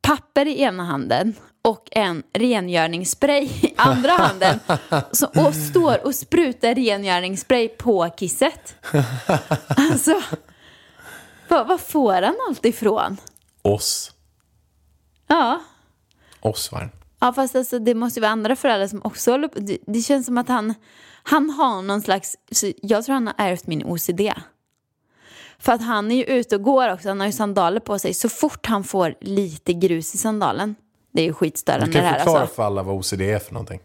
papper 0.01 0.47
i 0.47 0.61
ena 0.63 0.85
handen 0.85 1.35
och 1.63 1.89
en 1.91 2.23
rengöringsspray 2.33 3.45
i 3.45 3.75
andra 3.77 4.13
handen. 4.13 4.61
Så, 5.13 5.27
och 5.27 5.55
står 5.55 6.07
och 6.07 6.15
sprutar 6.15 6.75
rengöringsspray 6.75 7.69
på 7.69 8.09
kisset. 8.17 8.75
Alltså, 9.69 10.23
vad, 11.49 11.67
vad 11.67 11.81
får 11.81 12.23
han 12.23 12.37
allt 12.49 12.65
ifrån? 12.65 13.17
Oss. 13.63 14.13
Ja, 15.27 15.61
Oss 16.41 16.73
var 16.73 16.81
det. 16.81 16.91
Ja 17.21 17.33
fast 17.33 17.57
alltså, 17.57 17.79
det 17.79 17.95
måste 17.95 18.21
ju 18.21 18.23
vara 18.23 18.33
andra 18.33 18.57
föräldrar 18.57 18.87
som 18.89 19.01
också 19.05 19.31
håller 19.31 19.49
på. 19.49 19.59
Det, 19.59 19.79
det 19.87 20.01
känns 20.01 20.27
som 20.27 20.39
att 20.39 20.49
han, 20.49 20.75
Han 21.23 21.51
har 21.51 21.83
någon 21.83 22.03
slags, 22.03 22.37
jag 22.83 23.05
tror 23.05 23.15
han 23.15 23.27
har 23.27 23.35
ärvt 23.39 23.67
min 23.67 23.85
OCD. 23.85 24.21
För 25.59 25.73
att 25.73 25.83
han 25.83 26.11
är 26.13 26.17
ju 26.17 26.25
ute 26.25 26.57
och 26.57 26.63
går 26.63 26.93
också, 26.93 27.09
han 27.09 27.21
har 27.21 27.27
ju 27.27 27.33
sandaler 27.33 27.81
på 27.81 27.99
sig. 27.99 28.15
Så 28.15 28.29
fort 28.29 28.67
han 28.67 28.85
får 28.85 29.15
lite 29.21 29.73
grus 29.73 30.15
i 30.15 30.19
sandalen, 30.19 30.75
det 31.13 31.21
är 31.21 31.25
ju 31.25 31.31
Du 31.31 31.35
skitstörande 31.35 31.93
kan 31.93 32.03
det 32.03 32.09
här. 32.09 32.17
förklara 32.19 32.41
Alltså. 32.41 32.55
för 32.55 32.63
alla 32.63 32.83
vad 32.83 32.95
OCD 32.97 33.21
är 33.21 33.39
för 33.39 33.53
någonting. 33.53 33.81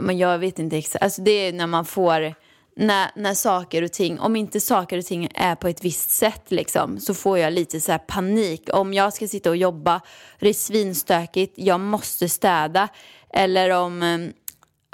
Men 0.00 0.18
jag 0.18 0.38
vet 0.38 0.58
inte 0.58 0.76
exakt, 0.78 1.02
alltså 1.04 1.22
det 1.22 1.30
är 1.30 1.52
när 1.52 1.66
man 1.66 1.84
får, 1.84 2.34
när, 2.76 3.10
när 3.14 3.34
saker 3.34 3.82
och 3.82 3.92
ting, 3.92 4.20
om 4.20 4.36
inte 4.36 4.60
saker 4.60 4.98
och 4.98 5.04
ting 5.04 5.28
är 5.34 5.54
på 5.54 5.68
ett 5.68 5.84
visst 5.84 6.10
sätt 6.10 6.50
liksom, 6.50 7.00
så 7.00 7.14
får 7.14 7.38
jag 7.38 7.52
lite 7.52 7.80
så 7.80 7.92
här 7.92 7.98
panik. 7.98 8.68
Om 8.72 8.94
jag 8.94 9.12
ska 9.12 9.28
sitta 9.28 9.50
och 9.50 9.56
jobba, 9.56 10.00
det 10.40 10.48
är 10.48 10.54
svinstökigt, 10.54 11.54
jag 11.56 11.80
måste 11.80 12.28
städa. 12.28 12.88
Eller 13.30 13.70
om, 13.70 14.02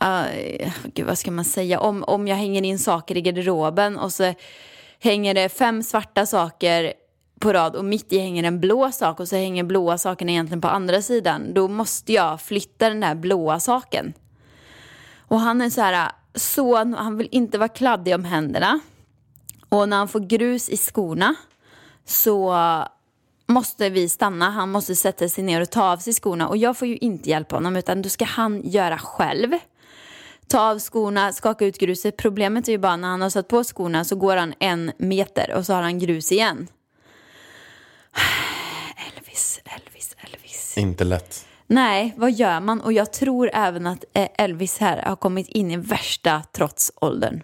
uh, 0.03 0.69
gud 0.95 1.07
vad 1.07 1.19
ska 1.19 1.31
man 1.31 1.45
säga, 1.45 1.81
om, 1.81 2.05
om 2.05 2.29
jag 2.29 2.37
hänger 2.37 2.63
in 2.63 2.79
saker 2.79 3.17
i 3.17 3.21
garderoben 3.21 3.99
och 3.99 4.13
så 4.13 4.35
hänger 4.99 5.35
det 5.35 5.49
fem 5.49 5.83
svarta 5.83 6.27
saker 6.27 6.93
på 7.41 7.53
rad 7.53 7.77
och 7.77 7.85
mitt 7.85 8.13
i 8.13 8.19
hänger 8.19 8.45
en 8.45 8.61
blå 8.61 8.93
sak 8.93 9.21
och 9.21 9.29
så 9.29 9.37
hänger 9.37 9.65
blåa 9.65 9.99
saken 9.99 10.29
egentligen 10.29 10.61
på 10.61 10.69
andra 10.69 11.03
sidan. 11.03 11.55
Då 11.55 11.69
måste 11.69 12.13
jag 12.13 12.41
flytta 12.41 12.89
den 12.89 13.01
där 13.01 13.15
blåa 13.15 13.61
saken. 13.61 14.13
Och 15.19 15.41
han 15.41 15.61
är 15.61 15.71
så 15.71 15.81
här, 15.81 16.11
så, 16.35 16.77
han 16.77 17.17
vill 17.17 17.29
inte 17.33 17.59
vara 17.59 17.69
kladdig 17.69 18.15
om 18.15 18.25
händerna. 18.25 18.81
Och 19.69 19.89
när 19.89 19.97
han 19.97 20.09
får 20.09 20.21
grus 20.21 20.69
i 20.69 20.77
skorna 20.77 21.35
så 22.05 22.55
måste 23.47 23.91
vi 23.91 24.09
stanna. 24.09 24.51
Han 24.51 24.71
måste 24.71 24.97
sätta 24.97 25.29
sig 25.29 25.45
ner 25.45 25.61
och 25.61 25.71
ta 25.71 25.93
av 25.93 25.97
sig 25.97 26.13
skorna. 26.13 26.49
Och 26.49 26.57
jag 26.57 26.77
får 26.77 26.89
ju 26.89 26.97
inte 26.97 27.31
hjälpa 27.31 27.57
honom 27.57 27.77
utan 27.77 28.03
då 28.03 28.09
ska 28.09 28.25
han 28.25 28.63
göra 28.65 28.99
själv. 28.99 29.51
Ta 30.47 30.71
av 30.71 30.79
skorna, 30.79 31.33
skaka 31.33 31.65
ut 31.65 31.79
gruset. 31.79 32.17
Problemet 32.17 32.69
är 32.69 32.73
ju 32.73 32.79
bara 32.79 32.97
när 32.97 33.09
han 33.09 33.23
har 33.23 33.31
satt 33.31 33.49
på 33.49 33.65
skorna 33.65 34.05
så 34.05 34.17
går 34.17 34.37
han 34.37 34.55
en 34.59 34.93
meter 34.99 35.55
och 35.55 35.67
så 35.67 35.73
har 35.73 35.83
han 35.83 35.99
grus 35.99 36.33
igen. 36.33 36.69
Elvis, 39.17 39.61
Elvis, 39.65 40.17
Elvis. 40.19 40.79
Inte 40.79 41.05
lätt. 41.05 41.47
Nej, 41.73 42.15
vad 42.17 42.33
gör 42.33 42.61
man? 42.61 42.81
Och 42.81 42.93
jag 42.93 43.13
tror 43.13 43.51
även 43.53 43.87
att 43.87 44.05
eh, 44.13 44.29
Elvis 44.39 44.79
här 44.79 45.03
har 45.03 45.17
kommit 45.17 45.49
in 45.49 45.71
i 45.71 45.77
värsta 45.77 46.43
trotsåldern. 46.53 47.43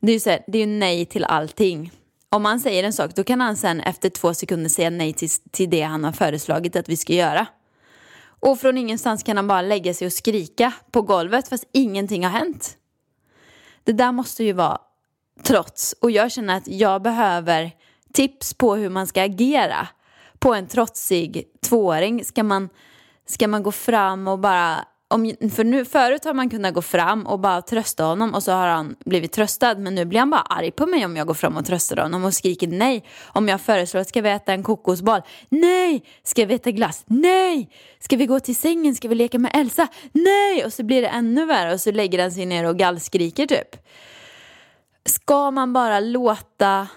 Det 0.00 0.12
är 0.12 0.14
ju 0.14 0.20
så 0.20 0.30
här, 0.30 0.44
det 0.46 0.58
är 0.58 0.66
ju 0.66 0.78
nej 0.78 1.06
till 1.06 1.24
allting. 1.24 1.92
Om 2.28 2.42
man 2.42 2.60
säger 2.60 2.84
en 2.84 2.92
sak, 2.92 3.14
då 3.14 3.24
kan 3.24 3.40
han 3.40 3.56
sen 3.56 3.80
efter 3.80 4.08
två 4.08 4.34
sekunder 4.34 4.70
säga 4.70 4.90
nej 4.90 5.12
till, 5.12 5.28
till 5.50 5.70
det 5.70 5.82
han 5.82 6.04
har 6.04 6.12
föreslagit 6.12 6.76
att 6.76 6.88
vi 6.88 6.96
ska 6.96 7.12
göra. 7.12 7.46
Och 8.24 8.60
från 8.60 8.78
ingenstans 8.78 9.22
kan 9.22 9.36
han 9.36 9.46
bara 9.46 9.62
lägga 9.62 9.94
sig 9.94 10.06
och 10.06 10.12
skrika 10.12 10.72
på 10.90 11.02
golvet 11.02 11.48
fast 11.48 11.64
ingenting 11.72 12.24
har 12.24 12.30
hänt. 12.30 12.76
Det 13.84 13.92
där 13.92 14.12
måste 14.12 14.44
ju 14.44 14.52
vara 14.52 14.78
trots. 15.42 15.94
Och 16.00 16.10
jag 16.10 16.32
känner 16.32 16.56
att 16.56 16.68
jag 16.68 17.02
behöver 17.02 17.70
tips 18.12 18.54
på 18.54 18.74
hur 18.74 18.88
man 18.88 19.06
ska 19.06 19.22
agera 19.22 19.88
på 20.38 20.54
en 20.54 20.66
trotsig 20.66 21.44
tvååring. 21.60 22.24
Ska 22.24 22.42
man, 22.42 22.68
ska 23.26 23.48
man 23.48 23.62
gå 23.62 23.72
fram 23.72 24.28
och 24.28 24.38
bara... 24.38 24.84
Om, 25.08 25.34
för 25.54 25.64
nu, 25.64 25.84
förut 25.84 26.24
har 26.24 26.34
man 26.34 26.50
kunnat 26.50 26.74
gå 26.74 26.82
fram 26.82 27.26
och 27.26 27.40
bara 27.40 27.62
trösta 27.62 28.04
honom 28.04 28.34
och 28.34 28.42
så 28.42 28.52
har 28.52 28.68
han 28.68 28.96
blivit 29.04 29.32
tröstad. 29.32 29.74
Men 29.74 29.94
nu 29.94 30.04
blir 30.04 30.20
han 30.20 30.30
bara 30.30 30.40
arg 30.40 30.70
på 30.70 30.86
mig 30.86 31.04
om 31.04 31.16
jag 31.16 31.26
går 31.26 31.34
fram 31.34 31.56
och 31.56 31.64
tröstar 31.64 31.96
honom 31.96 32.24
och 32.24 32.34
skriker 32.34 32.66
nej. 32.66 33.04
Om 33.24 33.48
jag 33.48 33.60
föreslår 33.60 34.00
att 34.00 34.08
ska 34.08 34.20
vi 34.20 34.30
äta 34.30 34.52
en 34.52 34.62
kokosboll? 34.62 35.20
Nej! 35.48 36.04
Ska 36.24 36.46
vi 36.46 36.54
äta 36.54 36.70
glass? 36.70 37.04
Nej! 37.06 37.70
Ska 38.00 38.16
vi 38.16 38.26
gå 38.26 38.40
till 38.40 38.56
sängen? 38.56 38.94
Ska 38.94 39.08
vi 39.08 39.14
leka 39.14 39.38
med 39.38 39.50
Elsa? 39.54 39.88
Nej! 40.12 40.64
Och 40.64 40.72
så 40.72 40.82
blir 40.82 41.02
det 41.02 41.08
ännu 41.08 41.46
värre 41.46 41.72
och 41.72 41.80
så 41.80 41.92
lägger 41.92 42.22
han 42.22 42.32
sig 42.32 42.46
ner 42.46 42.68
och 42.68 42.76
gallskriker 42.76 43.46
typ. 43.46 43.76
Ska 45.06 45.50
man 45.50 45.72
bara 45.72 46.00
låta 46.00 46.88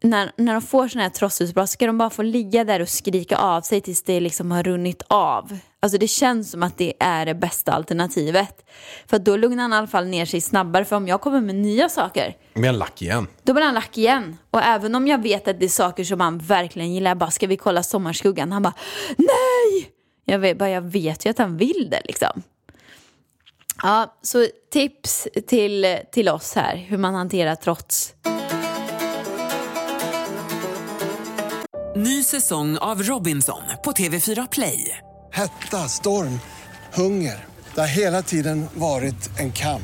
när, 0.00 0.32
när 0.36 0.52
de 0.52 0.62
får 0.62 0.88
sådana 0.88 1.02
här 1.02 1.10
trotsutbrott 1.10 1.70
ska 1.70 1.86
de 1.86 1.98
bara 1.98 2.10
få 2.10 2.22
ligga 2.22 2.64
där 2.64 2.80
och 2.82 2.88
skrika 2.88 3.36
av 3.36 3.60
sig 3.62 3.80
tills 3.80 4.02
det 4.02 4.20
liksom 4.20 4.50
har 4.50 4.62
runnit 4.62 5.02
av. 5.08 5.58
Alltså 5.80 5.98
det 5.98 6.08
känns 6.08 6.50
som 6.50 6.62
att 6.62 6.78
det 6.78 6.92
är 7.00 7.26
det 7.26 7.34
bästa 7.34 7.72
alternativet. 7.72 8.64
För 9.06 9.18
då 9.18 9.36
lugnar 9.36 9.62
han 9.62 9.72
i 9.72 9.76
alla 9.76 9.86
fall 9.86 10.06
ner 10.06 10.24
sig 10.26 10.40
snabbare. 10.40 10.84
För 10.84 10.96
om 10.96 11.08
jag 11.08 11.20
kommer 11.20 11.40
med 11.40 11.54
nya 11.54 11.88
saker, 11.88 12.36
Med 12.54 12.68
en 12.68 12.78
lack 12.78 13.02
igen. 13.02 13.26
då 13.42 13.52
blir 13.54 13.64
han 13.64 13.74
lack 13.74 13.98
igen. 13.98 14.36
Och 14.50 14.62
även 14.62 14.94
om 14.94 15.06
jag 15.06 15.22
vet 15.22 15.48
att 15.48 15.60
det 15.60 15.66
är 15.66 15.68
saker 15.68 16.04
som 16.04 16.20
han 16.20 16.38
verkligen 16.38 16.94
gillar, 16.94 17.10
jag 17.10 17.18
bara 17.18 17.30
ska 17.30 17.46
vi 17.46 17.56
kolla 17.56 17.82
Sommarskuggan? 17.82 18.52
Han 18.52 18.62
bara 18.62 18.74
nej! 19.16 19.90
Jag 20.24 20.38
vet, 20.38 20.58
bara, 20.58 20.70
jag 20.70 20.82
vet 20.82 21.26
ju 21.26 21.30
att 21.30 21.38
han 21.38 21.56
vill 21.56 21.88
det 21.90 22.02
liksom. 22.04 22.42
Ja, 23.82 24.18
så 24.22 24.46
tips 24.72 25.28
till, 25.46 25.98
till 26.12 26.28
oss 26.28 26.54
här, 26.54 26.76
hur 26.76 26.98
man 26.98 27.14
hanterar 27.14 27.54
trots. 27.54 28.14
Ny 31.96 32.22
säsong 32.24 32.78
av 32.78 33.02
Robinson 33.02 33.62
på 33.84 33.92
TV4 33.92 34.48
Play. 34.52 34.98
Hetta, 35.32 35.76
storm, 35.76 36.40
hunger. 36.94 37.44
Det 37.74 37.80
har 37.80 37.88
hela 37.88 38.22
tiden 38.22 38.66
varit 38.74 39.38
en 39.38 39.52
kamp. 39.52 39.82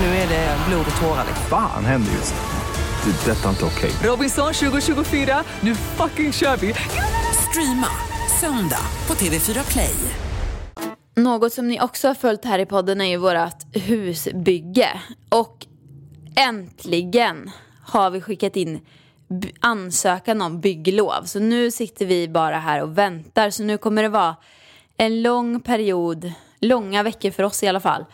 Nu 0.00 0.06
är 0.06 0.28
det 0.28 0.56
blod 0.68 0.86
och 0.94 1.00
tårar. 1.00 1.24
Fan 1.50 1.84
händer 1.84 2.12
just 2.12 2.34
nu. 2.34 3.12
Det. 3.12 3.30
är 3.30 3.34
Detta 3.34 3.44
är 3.48 3.50
inte 3.50 3.64
okej. 3.64 3.90
Robinson 4.10 4.52
2024, 4.52 5.44
nu 5.60 5.74
fucking 5.74 6.32
kör 6.32 6.56
vi! 6.56 6.74
Streama 7.50 7.88
söndag 8.40 8.82
på 9.06 9.14
TV4 9.14 9.72
Play. 9.72 9.94
Något 11.16 11.52
som 11.52 11.68
ni 11.68 11.80
också 11.80 12.08
har 12.08 12.14
följt 12.14 12.44
här 12.44 12.58
i 12.58 12.66
podden 12.66 13.00
är 13.00 13.04
ju 13.04 13.16
vårt 13.16 13.76
husbygge. 13.76 15.00
Och 15.28 15.66
äntligen 16.36 17.50
har 17.82 18.10
vi 18.10 18.20
skickat 18.20 18.56
in 18.56 18.80
ansökan 19.60 20.42
om 20.42 20.60
bygglov. 20.60 21.22
Så 21.24 21.40
nu 21.40 21.70
sitter 21.70 22.06
vi 22.06 22.28
bara 22.28 22.58
här 22.58 22.82
och 22.82 22.98
väntar. 22.98 23.50
Så 23.50 23.62
nu 23.62 23.78
kommer 23.78 24.02
det 24.02 24.08
vara 24.08 24.36
en 24.96 25.22
lång 25.22 25.60
period, 25.60 26.32
långa 26.60 27.02
veckor 27.02 27.30
för 27.30 27.42
oss 27.42 27.62
i 27.62 27.68
alla 27.68 27.80
fall. 27.80 28.04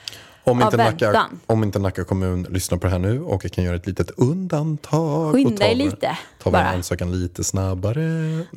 Om 0.45 0.63
inte, 0.63 0.77
Nacka, 0.77 1.29
om 1.47 1.65
inte 1.65 1.79
Nacka 1.79 2.05
kommun 2.05 2.47
lyssnar 2.51 2.79
på 2.79 2.87
det 2.87 2.93
här 2.93 2.99
nu 2.99 3.23
och 3.23 3.45
jag 3.45 3.53
kan 3.53 3.65
göra 3.65 3.77
ett 3.77 3.87
litet 3.87 4.11
undantag. 4.11 5.33
Skynda 5.33 5.51
och 5.51 5.61
ta 5.61 5.67
er 5.67 5.75
lite, 5.75 6.19
Ta 6.43 6.51
vår 6.51 6.59
ansökan 6.59 7.21
lite 7.21 7.45
snabbare. 7.45 8.03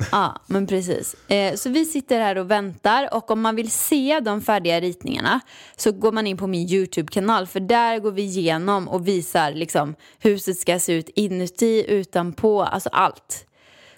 Ja, 0.12 0.42
men 0.46 0.66
precis. 0.66 1.14
Eh, 1.28 1.54
så 1.54 1.68
vi 1.70 1.84
sitter 1.84 2.20
här 2.20 2.38
och 2.38 2.50
väntar 2.50 3.14
och 3.14 3.30
om 3.30 3.40
man 3.40 3.56
vill 3.56 3.70
se 3.70 4.20
de 4.20 4.40
färdiga 4.40 4.80
ritningarna 4.80 5.40
så 5.76 5.92
går 5.92 6.12
man 6.12 6.26
in 6.26 6.36
på 6.36 6.46
min 6.46 6.68
YouTube-kanal 6.68 7.46
för 7.46 7.60
där 7.60 7.98
går 7.98 8.12
vi 8.12 8.22
igenom 8.22 8.88
och 8.88 9.08
visar 9.08 9.52
liksom 9.52 9.94
hur 10.18 10.30
huset 10.30 10.58
ska 10.58 10.78
se 10.78 10.92
ut 10.92 11.08
inuti, 11.14 11.84
utanpå, 11.88 12.62
alltså 12.62 12.88
allt. 12.88 13.46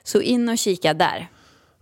Så 0.03 0.21
in 0.21 0.49
och 0.49 0.59
kika 0.59 0.95
där. 0.95 1.29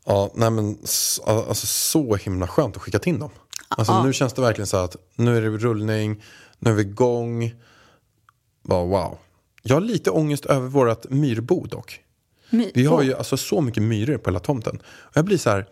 Ja, 0.04 0.30
nej 0.34 0.50
men 0.50 0.78
alltså, 1.26 1.66
så 1.66 2.16
himla 2.16 2.48
skönt 2.48 2.76
att 2.76 2.82
skicka 2.82 2.98
in 3.04 3.18
dem. 3.18 3.30
Alltså, 3.68 4.02
Nu 4.02 4.12
känns 4.12 4.32
det 4.32 4.42
verkligen 4.42 4.66
så 4.66 4.76
att 4.76 4.96
nu 5.16 5.36
är 5.36 5.42
det 5.42 5.48
rullning, 5.48 6.22
nu 6.58 6.70
är 6.70 6.74
vi 6.74 6.82
igång. 6.82 7.54
Bara, 8.62 8.84
wow. 8.84 9.18
Jag 9.62 9.76
har 9.76 9.80
lite 9.80 10.10
ångest 10.10 10.46
över 10.46 10.68
vårt 10.68 11.10
myrbo 11.10 11.66
dock. 11.66 12.00
My- 12.50 12.70
Vi 12.74 12.86
har 12.86 13.02
ju 13.02 13.14
alltså 13.14 13.36
så 13.36 13.60
mycket 13.60 13.82
myror 13.82 14.18
på 14.18 14.30
hela 14.30 14.40
tomten. 14.40 14.76
Och 14.86 15.16
jag 15.16 15.24
blir 15.24 15.38
så 15.38 15.50
här, 15.50 15.66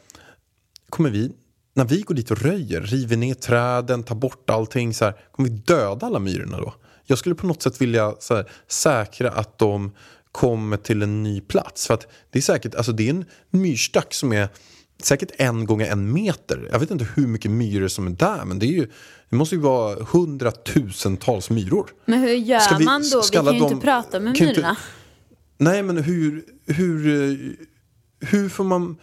kommer 0.88 1.10
vi, 1.10 1.32
när 1.74 1.84
vi 1.84 2.00
går 2.00 2.14
dit 2.14 2.30
och 2.30 2.38
röjer, 2.42 2.80
river 2.80 3.16
ner 3.16 3.34
träden, 3.34 4.02
tar 4.02 4.14
bort 4.14 4.50
allting, 4.50 4.94
så 4.94 5.04
här, 5.04 5.14
kommer 5.32 5.48
vi 5.48 5.54
döda 5.56 6.06
alla 6.06 6.18
myrorna 6.18 6.56
då? 6.58 6.74
Jag 7.04 7.18
skulle 7.18 7.34
på 7.34 7.46
något 7.46 7.62
sätt 7.62 7.80
vilja 7.80 8.14
så 8.18 8.34
här, 8.34 8.50
säkra 8.68 9.30
att 9.30 9.58
de 9.58 9.92
kommer 10.32 10.76
till 10.76 11.02
en 11.02 11.22
ny 11.22 11.40
plats. 11.40 11.86
För 11.86 11.94
att 11.94 12.06
det 12.30 12.38
är 12.38 12.42
säkert, 12.42 12.74
alltså 12.74 12.92
det 12.92 13.06
är 13.06 13.10
en 13.10 13.24
myrstack 13.50 14.14
som 14.14 14.32
är 14.32 14.48
säkert 15.02 15.30
en 15.36 15.66
gånger 15.66 15.86
en 15.86 16.12
meter. 16.12 16.68
Jag 16.72 16.78
vet 16.78 16.90
inte 16.90 17.06
hur 17.16 17.26
mycket 17.26 17.50
myror 17.50 17.88
som 17.88 18.06
är 18.06 18.10
där, 18.10 18.44
men 18.44 18.58
det, 18.58 18.66
är 18.66 18.72
ju, 18.72 18.86
det 19.30 19.36
måste 19.36 19.54
ju 19.54 19.60
vara 19.60 19.94
hundratusentals 20.04 21.50
myror. 21.50 21.90
Men 22.04 22.20
hur 22.20 22.28
gör 22.34 22.58
Ska 22.58 22.76
vi- 22.76 22.84
man 22.84 23.02
då? 23.12 23.22
Vi 23.22 23.28
kan 23.36 23.44
ju 23.46 23.50
inte 23.58 23.74
de- 23.74 23.80
prata 23.80 24.20
med 24.20 24.36
kan 24.36 24.48
inte- 24.48 24.60
myrorna. 24.60 24.76
Nej, 25.58 25.82
men 25.82 25.96
hur, 25.96 26.44
hur, 26.66 27.56
hur 28.20 28.48
får 28.48 28.64
man 28.64 28.96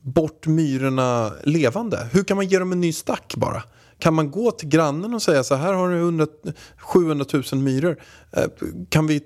bort 0.00 0.46
myrorna 0.46 1.32
levande? 1.44 2.08
Hur 2.12 2.24
kan 2.24 2.36
man 2.36 2.46
ge 2.48 2.58
dem 2.58 2.72
en 2.72 2.80
ny 2.80 2.92
stack 2.92 3.34
bara? 3.36 3.62
Kan 3.98 4.14
man 4.14 4.30
gå 4.30 4.50
till 4.50 4.68
grannen 4.68 5.14
och 5.14 5.22
säga 5.22 5.44
så 5.44 5.54
här 5.54 5.72
har 5.72 5.88
du 5.90 5.96
100, 5.98 6.26
700 6.78 7.26
000 7.52 7.60
myror. 7.62 7.96
Eh, 8.32 8.44
Kan 8.88 9.06
vi 9.06 9.20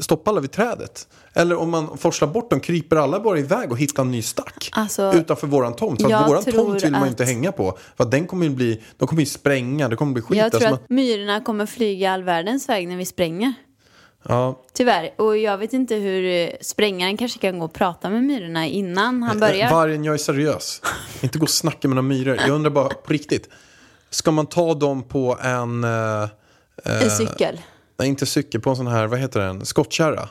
stoppa 0.00 0.30
alla 0.30 0.40
vid 0.40 0.52
trädet? 0.52 1.08
Eller 1.34 1.56
om 1.56 1.70
man 1.70 1.98
forslar 1.98 2.28
bort 2.28 2.50
dem, 2.50 2.60
kryper 2.60 2.96
alla 2.96 3.20
bara 3.20 3.38
iväg 3.38 3.70
och 3.72 3.78
hittar 3.78 4.02
en 4.02 4.10
ny 4.10 4.22
stack 4.22 4.70
Alltså, 4.72 5.12
utanför 5.14 5.46
våran 5.46 5.76
tomt? 5.76 6.02
För 6.02 6.12
att 6.12 6.28
våran 6.28 6.44
tomt 6.44 6.84
vill 6.84 6.92
man 6.92 7.02
ju 7.02 7.08
inte 7.08 7.22
att- 7.22 7.28
hänga 7.28 7.52
på. 7.52 7.78
För 7.96 8.04
att 8.04 8.10
den 8.10 8.26
kommer 8.26 8.46
ju 8.46 8.50
bli, 8.50 8.82
de 8.96 9.08
kommer 9.08 9.22
ju 9.22 9.26
spränga, 9.26 9.88
det 9.88 9.96
kommer 9.96 10.12
bli 10.12 10.22
skit. 10.22 10.38
Jag 10.38 10.52
tror 10.52 10.66
Alltså, 10.66 10.84
att 10.84 10.90
myrorna 10.90 11.40
kommer 11.40 11.66
flyga 11.66 12.12
all 12.12 12.22
världens 12.22 12.68
väg 12.68 12.88
när 12.88 12.96
vi 12.96 13.04
spränger. 13.06 13.54
man, 14.28 14.36
ja, 14.38 14.60
Tyvärr. 14.72 15.10
Och 15.18 15.38
jag 15.38 15.58
vet 15.58 15.72
inte 15.72 15.94
hur 15.94 16.24
eh, 16.24 16.48
sprängaren 16.60 17.16
kanske 17.16 17.38
kan 17.38 17.58
gå 17.58 17.64
och 17.64 17.72
prata 17.72 18.10
med 18.10 18.24
myrorna 18.24 18.66
innan 18.66 19.22
han 19.22 19.40
börjar. 19.40 19.66
Eh, 19.66 19.72
Vargen, 19.72 20.04
jag 20.04 20.14
är 20.14 20.18
seriös. 20.18 20.82
Inte 21.22 21.38
gå 21.38 21.42
och 21.42 21.50
snacka 21.50 21.88
med 21.88 21.94
några 21.96 22.08
myror. 22.08 22.36
Jag 22.40 22.50
undrar 22.50 22.70
bara 22.70 22.88
på 22.88 23.12
riktigt. 23.12 23.48
Ska 24.10 24.30
man 24.30 24.46
ta 24.46 24.74
dem 24.74 25.02
på 25.02 25.38
en, 25.42 25.84
eh, 25.84 26.28
En 26.84 27.10
cykel. 27.10 27.60
Nej, 27.98 28.08
inte 28.08 28.26
cykel, 28.26 28.60
på 28.60 28.70
en 28.70 28.76
sån 28.76 28.86
här, 28.86 29.06
vad 29.06 29.18
heter 29.18 29.40
den, 29.40 29.66
skottkärra. 29.66 30.28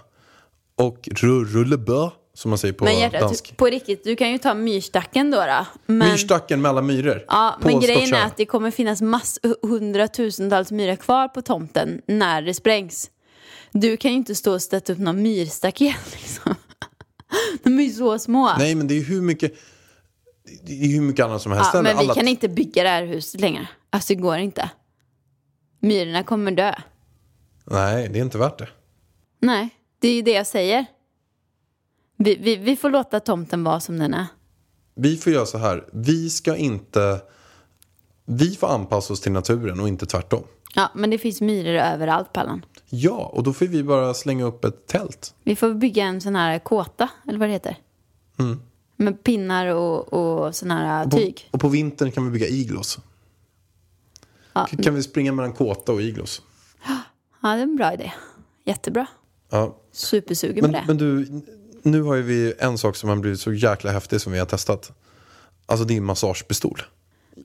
Och 0.75 0.99
ru- 1.11 1.45
rullebö, 1.45 2.09
som 2.33 2.49
man 2.49 2.57
säger 2.57 2.73
på 2.73 2.83
Men 2.85 2.99
hjärtat, 2.99 3.21
dansk. 3.21 3.57
på 3.57 3.65
riktigt, 3.65 4.03
du 4.03 4.15
kan 4.15 4.31
ju 4.31 4.37
ta 4.37 4.53
myrstacken 4.53 5.31
då. 5.31 5.37
då. 5.37 5.65
Men, 5.85 6.09
Myrstacken 6.11 6.61
med 6.61 6.69
alla 6.69 6.81
myror. 6.81 7.25
ja, 7.27 7.59
men 7.61 7.79
grejen 7.79 7.97
skottkärra. 7.99 8.21
är 8.23 8.27
att 8.27 8.37
det 8.37 8.45
kommer 8.45 8.71
finnas 8.71 9.01
mass, 9.01 9.39
hundratusentals 9.61 10.71
myror 10.71 10.95
kvar 10.95 11.27
på 11.27 11.41
tomten 11.41 12.01
när 12.07 12.41
det 12.41 12.53
sprängs. 12.53 13.11
Du 13.71 13.97
kan 13.97 14.11
ju 14.11 14.17
inte 14.17 14.35
stå 14.35 14.53
och 14.53 14.61
sätta 14.61 14.93
upp 14.93 14.99
någon 14.99 15.21
myrstaket 15.21 15.95
liksom. 16.11 16.55
De 17.63 17.79
är 17.79 17.83
ju 17.83 17.89
så 17.89 18.19
små. 18.19 18.51
Nej, 18.57 18.75
men 18.75 18.87
det 18.87 18.93
är 18.93 18.99
ju 18.99 19.03
hur 19.03 19.21
mycket, 19.21 19.53
det 20.63 20.71
är 20.73 20.87
hur 20.87 21.01
mycket 21.01 21.25
annat 21.25 21.41
som 21.41 21.51
helst. 21.51 21.69
ja, 21.73 21.81
men 21.81 21.97
vi 21.97 22.03
Alla- 22.03 22.13
kan 22.15 22.27
inte 22.27 22.47
bygga 22.49 22.83
det 22.83 22.89
här 22.89 23.05
huset 23.05 23.41
längre. 23.41 23.67
Alltså 23.89 24.13
det 24.13 24.21
går 24.21 24.37
inte. 24.37 24.69
Myrorna 25.79 26.23
kommer 26.23 26.51
dö. 26.51 26.73
Nej, 27.65 28.09
det 28.09 28.19
är 28.19 28.23
inte 28.23 28.37
värt 28.37 28.57
det. 28.57 28.67
Nej, 29.39 29.69
det 29.99 30.07
är 30.07 30.13
ju 30.13 30.21
det 30.21 30.31
jag 30.31 30.47
säger. 30.47 30.85
Vi, 32.17 32.35
vi, 32.35 32.55
vi 32.55 32.75
får 32.75 32.89
låta 32.89 33.19
tomten 33.19 33.63
vara 33.63 33.79
som 33.79 33.97
den 33.99 34.13
är. 34.13 34.25
Vi 34.95 35.17
får 35.17 35.33
göra 35.33 35.45
så 35.45 35.57
här, 35.57 35.85
vi 35.93 36.29
ska 36.29 36.55
inte, 36.55 37.21
vi 38.25 38.55
får 38.55 38.67
anpassa 38.67 39.13
oss 39.13 39.21
till 39.21 39.31
naturen 39.31 39.79
och 39.79 39.87
inte 39.87 40.05
tvärtom. 40.05 40.43
Ja, 40.75 40.91
men 40.95 41.09
det 41.09 41.17
finns 41.17 41.41
myror 41.41 41.73
överallt, 41.75 42.33
Pallan. 42.33 42.65
Ja, 42.89 43.31
och 43.33 43.43
då 43.43 43.53
får 43.53 43.65
vi 43.65 43.83
bara 43.83 44.13
slänga 44.13 44.45
upp 44.45 44.65
ett 44.65 44.87
tält. 44.87 45.35
Vi 45.43 45.55
får 45.55 45.73
bygga 45.73 46.05
en 46.05 46.21
sån 46.21 46.35
här 46.35 46.59
kåta, 46.59 47.09
eller 47.27 47.39
vad 47.39 47.49
det 47.49 47.53
heter. 47.53 47.77
Med 48.95 49.23
pinnar 49.23 49.67
och, 49.67 50.13
och 50.13 50.55
sån 50.55 50.71
här 50.71 51.05
Och 51.05 51.11
på, 51.11 51.17
tyg. 51.17 51.49
och 51.51 51.59
på 51.61 51.67
vintern 51.67 52.11
kan 52.11 52.25
vi 52.25 52.31
bygga 52.31 52.47
iglos. 52.47 52.99
Ja, 54.53 54.67
Kan 54.83 54.95
vi 54.95 55.03
springa 55.03 55.31
mellan 55.31 55.53
kåta 55.53 55.91
och 55.91 56.01
iglos? 56.01 56.41
Ja, 57.49 57.55
det 57.55 57.61
är 57.61 57.63
en 57.63 57.75
bra 57.75 57.93
idé. 57.93 58.11
Jättebra. 58.65 59.07
Ja. 59.49 59.77
Supersugen 59.91 60.61
Men, 60.61 60.71
på 60.71 60.77
det. 60.77 60.83
men 60.87 60.97
du, 60.97 61.41
nu 61.81 62.01
har 62.01 62.15
ju 62.15 62.21
vi 62.21 62.53
en 62.59 62.77
sak 62.77 62.95
som 62.95 63.09
har 63.09 63.15
blivit 63.15 63.39
så 63.39 63.53
jäkla 63.53 63.91
häftig 63.91 64.21
som 64.21 64.33
vi 64.33 64.39
har 64.39 64.45
testat. 64.45 64.91
Alltså 65.65 65.85
din 65.85 66.03
massagepistol. 66.03 66.81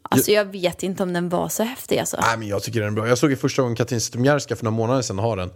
Alltså 0.02 0.30
jag 0.30 0.44
vet 0.44 0.82
inte 0.82 1.02
om 1.02 1.12
den 1.12 1.28
var 1.28 1.48
så 1.48 1.62
häftig 1.62 1.98
alltså. 1.98 2.16
Nej, 2.20 2.38
men 2.38 2.48
jag 2.48 2.62
tycker 2.62 2.80
den 2.80 2.88
är 2.88 2.92
bra. 2.92 3.08
Jag 3.08 3.18
såg 3.18 3.30
ju 3.30 3.36
första 3.36 3.62
gången 3.62 3.76
Katrin 3.76 4.00
Zytomierska 4.00 4.56
för 4.56 4.64
några 4.64 4.76
månader 4.76 5.02
sedan 5.02 5.18
ha 5.18 5.36
den. 5.36 5.50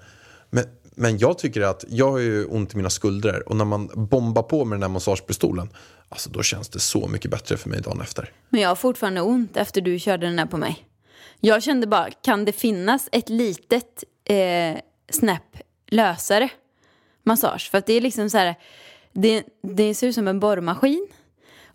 Men, 0.51 0.65
men 0.95 1.19
jag 1.19 1.39
tycker 1.39 1.61
att 1.61 1.85
jag 1.89 2.11
har 2.11 2.19
ju 2.19 2.45
ont 2.45 2.75
i 2.75 2.77
mina 2.77 2.91
skuldror 2.91 3.49
och 3.49 3.57
när 3.57 3.65
man 3.65 3.91
bombar 3.95 4.43
på 4.43 4.65
med 4.65 4.77
den 4.77 4.83
här 4.83 4.89
massagepistolen, 4.89 5.69
alltså 6.09 6.31
då 6.31 6.43
känns 6.43 6.69
det 6.69 6.81
så 6.81 7.09
mycket 7.09 7.31
bättre 7.31 7.57
för 7.57 7.69
mig 7.69 7.81
dagen 7.81 8.01
efter. 8.01 8.33
Men 8.49 8.61
jag 8.61 8.69
har 8.69 8.77
fortfarande 8.77 9.21
ont 9.21 9.57
efter 9.57 9.81
du 9.81 9.99
körde 9.99 10.27
den 10.27 10.37
där 10.37 10.47
på 10.47 10.57
mig. 10.57 10.89
Jag 11.41 11.63
kände 11.63 11.87
bara, 11.87 12.11
kan 12.11 12.45
det 12.45 12.53
finnas 12.53 13.09
ett 13.13 13.29
litet 13.29 14.05
eh, 14.25 14.79
snäpp 15.11 15.57
lösare 15.87 16.49
massage? 17.23 17.71
För 17.71 17.79
att 17.79 17.87
det 17.87 17.93
är 17.93 18.01
liksom 18.01 18.31
så 18.31 18.39
här, 18.39 18.55
det, 19.13 19.45
det 19.63 19.95
ser 19.95 20.07
ut 20.07 20.15
som 20.15 20.29
en 20.29 20.41
borrmaskin. 20.41 21.09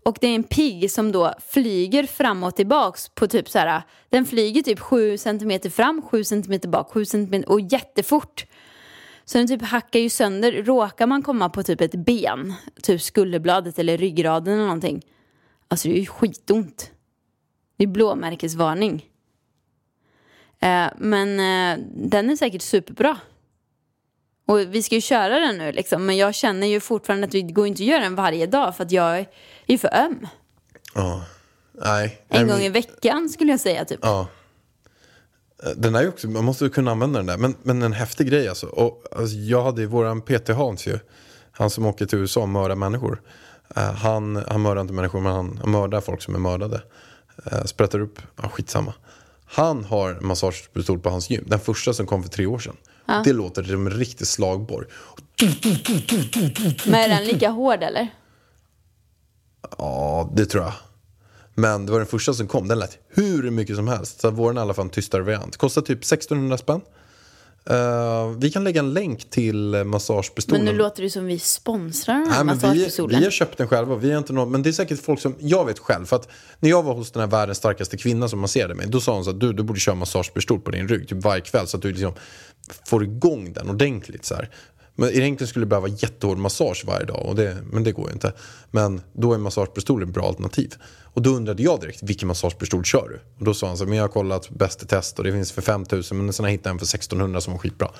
Och 0.04 0.18
det 0.22 0.28
är 0.28 0.36
en 0.36 0.44
pigg 0.44 0.92
som 0.92 1.12
då 1.12 1.34
flyger 1.48 2.04
fram 2.04 2.44
och 2.44 2.56
tillbaks 2.56 3.10
på 3.10 3.28
typ 3.28 3.50
så 3.50 3.60
här, 3.60 3.82
den 4.10 4.26
flyger 4.26 4.62
typ 4.62 4.80
7 4.80 5.18
centimeter 5.18 5.70
fram, 5.70 6.02
7 6.02 6.24
centimeter 6.24 6.70
bak, 6.70 6.92
7 6.92 7.06
cm 7.06 7.44
och 7.48 7.62
jättefort. 7.62 8.46
Så 9.26 9.38
den 9.38 9.48
typ 9.48 9.62
hackar 9.62 10.00
ju 10.00 10.10
sönder, 10.10 10.52
råkar 10.52 11.08
man 11.08 11.22
komma 11.22 11.50
på 11.50 11.64
typ 11.64 11.82
ett 11.82 11.96
ben, 11.96 12.54
typ 12.84 13.02
skulderbladet 13.02 13.80
eller 13.80 13.98
ryggraden 13.98 14.54
eller 14.54 14.64
någonting. 14.64 15.06
Alltså 15.68 15.88
det 15.88 15.96
är 15.96 16.00
ju 16.00 16.06
skitont. 16.06 16.92
Det 17.78 17.84
är 17.84 17.88
blåmärkesvarning. 17.88 19.06
Eh, 20.62 20.88
men 20.98 21.40
eh, 21.40 21.86
den 21.96 22.30
är 22.30 22.36
säkert 22.36 22.62
superbra. 22.62 23.18
Och 24.48 24.60
vi 24.60 24.84
ska 24.84 24.96
ju 24.96 25.02
köra 25.02 25.40
den 25.40 25.58
nu 25.58 25.72
liksom. 25.72 26.06
Men 26.06 26.18
jag 26.18 26.36
känner 26.36 26.68
ju 26.68 26.80
fortfarande 26.80 27.26
att 27.26 27.32
det 27.32 27.42
går 27.42 27.68
inte 27.68 27.84
att 27.84 27.88
göra 27.88 28.04
den 28.04 28.16
varje 28.16 28.46
dag 28.46 28.76
för 28.76 28.84
att 28.84 28.92
jag 28.92 29.20
är 29.20 29.28
ju 29.68 29.78
för 29.78 29.96
öm. 29.96 30.28
Ja. 30.96 31.26
Nej. 31.74 32.22
En 32.30 32.48
gång 32.48 32.60
i 32.60 32.70
veckan 32.70 33.30
skulle 33.30 33.52
jag 33.52 33.60
säga 33.60 33.86
typ. 33.86 34.00
Ja. 34.02 34.28
Den 35.76 35.96
är 35.96 36.02
ju 36.02 36.10
också, 36.10 36.28
man 36.28 36.46
måste 36.46 36.64
ju 36.64 36.70
kunna 36.70 36.92
använda 36.92 37.20
den 37.20 37.26
där. 37.26 37.38
Men, 37.38 37.56
men 37.64 37.82
en 37.82 37.94
häftig 37.94 38.28
grej 38.28 38.48
alltså. 38.48 38.68
Och, 38.68 39.04
alltså 39.12 39.36
jag 39.36 39.64
hade 39.64 39.82
ju 39.82 39.88
våran 39.88 40.22
PT 40.22 40.50
Hans 40.50 40.88
ju. 40.88 41.00
Han 41.52 41.70
som 41.70 41.86
åker 41.86 42.06
till 42.06 42.20
USA 42.20 42.42
och 42.42 42.50
mördar 42.50 42.76
människor. 42.76 43.22
Eh, 43.76 43.94
han, 43.94 44.36
han 44.36 44.62
mördar 44.62 44.82
inte 44.82 44.94
människor 44.94 45.22
men 45.22 45.32
han, 45.32 45.58
han 45.62 45.72
mördar 45.72 46.02
folk 46.02 46.22
som 46.22 46.36
är 46.36 46.40
mördade. 46.40 46.82
Uh, 47.52 47.64
sprättar 47.64 48.00
upp, 48.00 48.22
ja 48.42 48.50
skitsamma. 48.50 48.94
Han 49.52 49.84
har 49.86 50.20
massagepistol 50.22 51.00
på 51.00 51.10
hans 51.10 51.30
gym. 51.30 51.44
Den 51.48 51.60
första 51.60 51.94
som 51.94 52.06
kom 52.06 52.24
för 52.24 52.30
tre 52.30 52.46
år 52.46 52.60
sedan. 52.60 52.76
Det 53.24 53.34
låter 53.34 53.64
som 53.64 53.88
en 53.88 53.94
riktig 53.94 54.28
slagborr. 54.28 54.88
Men 56.86 56.96
är 56.96 57.10
den 57.10 57.24
lika 57.24 57.50
hård 57.50 57.84
eller? 57.84 58.08
Ja, 59.78 60.32
det 60.36 60.46
tror 60.46 60.64
jag. 60.64 60.74
Men 61.56 61.86
det 61.86 61.92
var 61.92 62.00
den 62.00 62.08
första 62.08 62.34
som 62.34 62.48
kom. 62.48 62.68
Den 62.68 62.80
lät 62.80 62.98
hur 63.10 63.52
mycket 63.52 63.76
som 63.76 63.88
helst. 63.88 64.22
Så 64.22 64.32
våren 64.32 64.58
är 64.58 64.62
i 64.62 64.64
alla 64.64 64.74
fall 64.74 64.86
en 64.86 64.92
tystare 64.92 65.22
variant. 65.22 65.58
Kostar 65.58 65.82
typ 65.82 65.98
1600 65.98 66.58
spänn. 66.58 66.82
Eh, 67.66 68.30
vi 68.38 68.52
kan 68.52 68.64
lägga 68.64 68.80
en 68.80 68.94
länk 68.94 69.30
till 69.30 69.84
massagepistolen. 69.86 70.66
Men 70.66 70.74
nu 70.74 70.80
låter 70.80 71.04
det 71.04 71.10
som 71.10 71.26
vi 71.26 71.40
sponsrar 71.40 72.18
Nej, 72.18 72.28
men 72.28 72.48
vi, 72.48 72.54
massagepistolen. 72.54 73.20
vi 73.20 73.26
har 73.26 73.32
köpt 73.32 73.58
den 73.58 73.68
själva. 73.68 73.96
Vi 73.96 74.18
inte 74.18 74.34
någon, 74.34 74.52
men 74.52 74.64
det 74.64 74.70
är 74.70 74.74
säkert 74.74 75.00
folk 75.02 75.20
som, 75.20 75.36
jag 75.40 75.66
vet 75.66 75.80
själv. 75.80 76.06
För 76.06 76.16
att 76.16 76.30
när 76.60 76.70
jag 76.70 76.84
var 76.84 76.94
hos 76.94 77.12
den 77.12 77.20
här 77.20 77.28
världens 77.28 77.58
starkaste 77.58 77.98
kvinna 77.98 78.28
som 78.28 78.40
masserade 78.40 78.76
mig. 78.76 78.88
Då 78.88 79.02
sa 79.02 79.14
hon 79.14 79.24
så 79.24 79.30
att 79.30 79.40
du, 79.40 79.54
du 79.54 79.64
borde 79.64 79.80
köra 79.80 79.96
massagepistol 79.96 80.60
på 80.60 80.72
din 80.72 80.88
rygg 80.88 81.08
typ 81.08 81.24
varje 81.24 81.42
kväll. 81.42 81.68
Så 81.68 81.78
att 81.78 81.84
du 81.84 81.92
liksom 81.92 82.14
får 82.86 83.04
igång 83.04 83.54
den 83.54 83.70
ordentligt. 83.70 84.26
Så 84.26 84.36
här. 84.36 84.50
Men 85.00 85.10
egentligen 85.10 85.48
skulle 85.48 85.66
det 85.66 85.70
behöva 85.70 85.88
jättehård 85.88 86.38
massage 86.38 86.84
varje 86.88 87.06
dag. 87.06 87.26
Och 87.26 87.36
det, 87.36 87.58
men 87.72 87.84
det 87.84 87.92
går 87.92 88.08
ju 88.08 88.14
inte. 88.14 88.34
Men 88.72 89.02
då 89.14 89.34
är 89.34 89.38
massagepistol 89.38 90.04
ett 90.04 90.10
bra 90.10 90.28
alternativ. 90.28 90.74
Och 91.04 91.22
då 91.22 91.30
undrade 91.30 91.64
jag 91.64 91.80
direkt, 91.82 92.04
vilken 92.04 92.28
massagepistol 92.28 92.84
kör 92.86 93.10
du? 93.10 93.20
Och 93.40 93.46
då 93.46 93.54
sa 93.54 93.68
han 93.68 93.78
så 93.78 93.86
men 93.86 93.98
jag 93.98 94.04
har 94.04 94.08
kollat 94.08 94.50
bäst 94.50 94.84
i 94.84 94.86
test 94.86 95.20
och 95.20 95.26
det 95.26 95.32
finns 95.32 95.52
för 95.52 95.62
5000 95.62 96.18
men 96.18 96.34
sen 96.34 96.44
har 96.44 96.50
jag 96.50 96.52
hittat 96.52 96.72
en 96.72 96.80
för 96.80 96.86
1600 96.86 97.42
som 97.42 97.54
var 97.54 97.60
skitbra. 97.60 97.92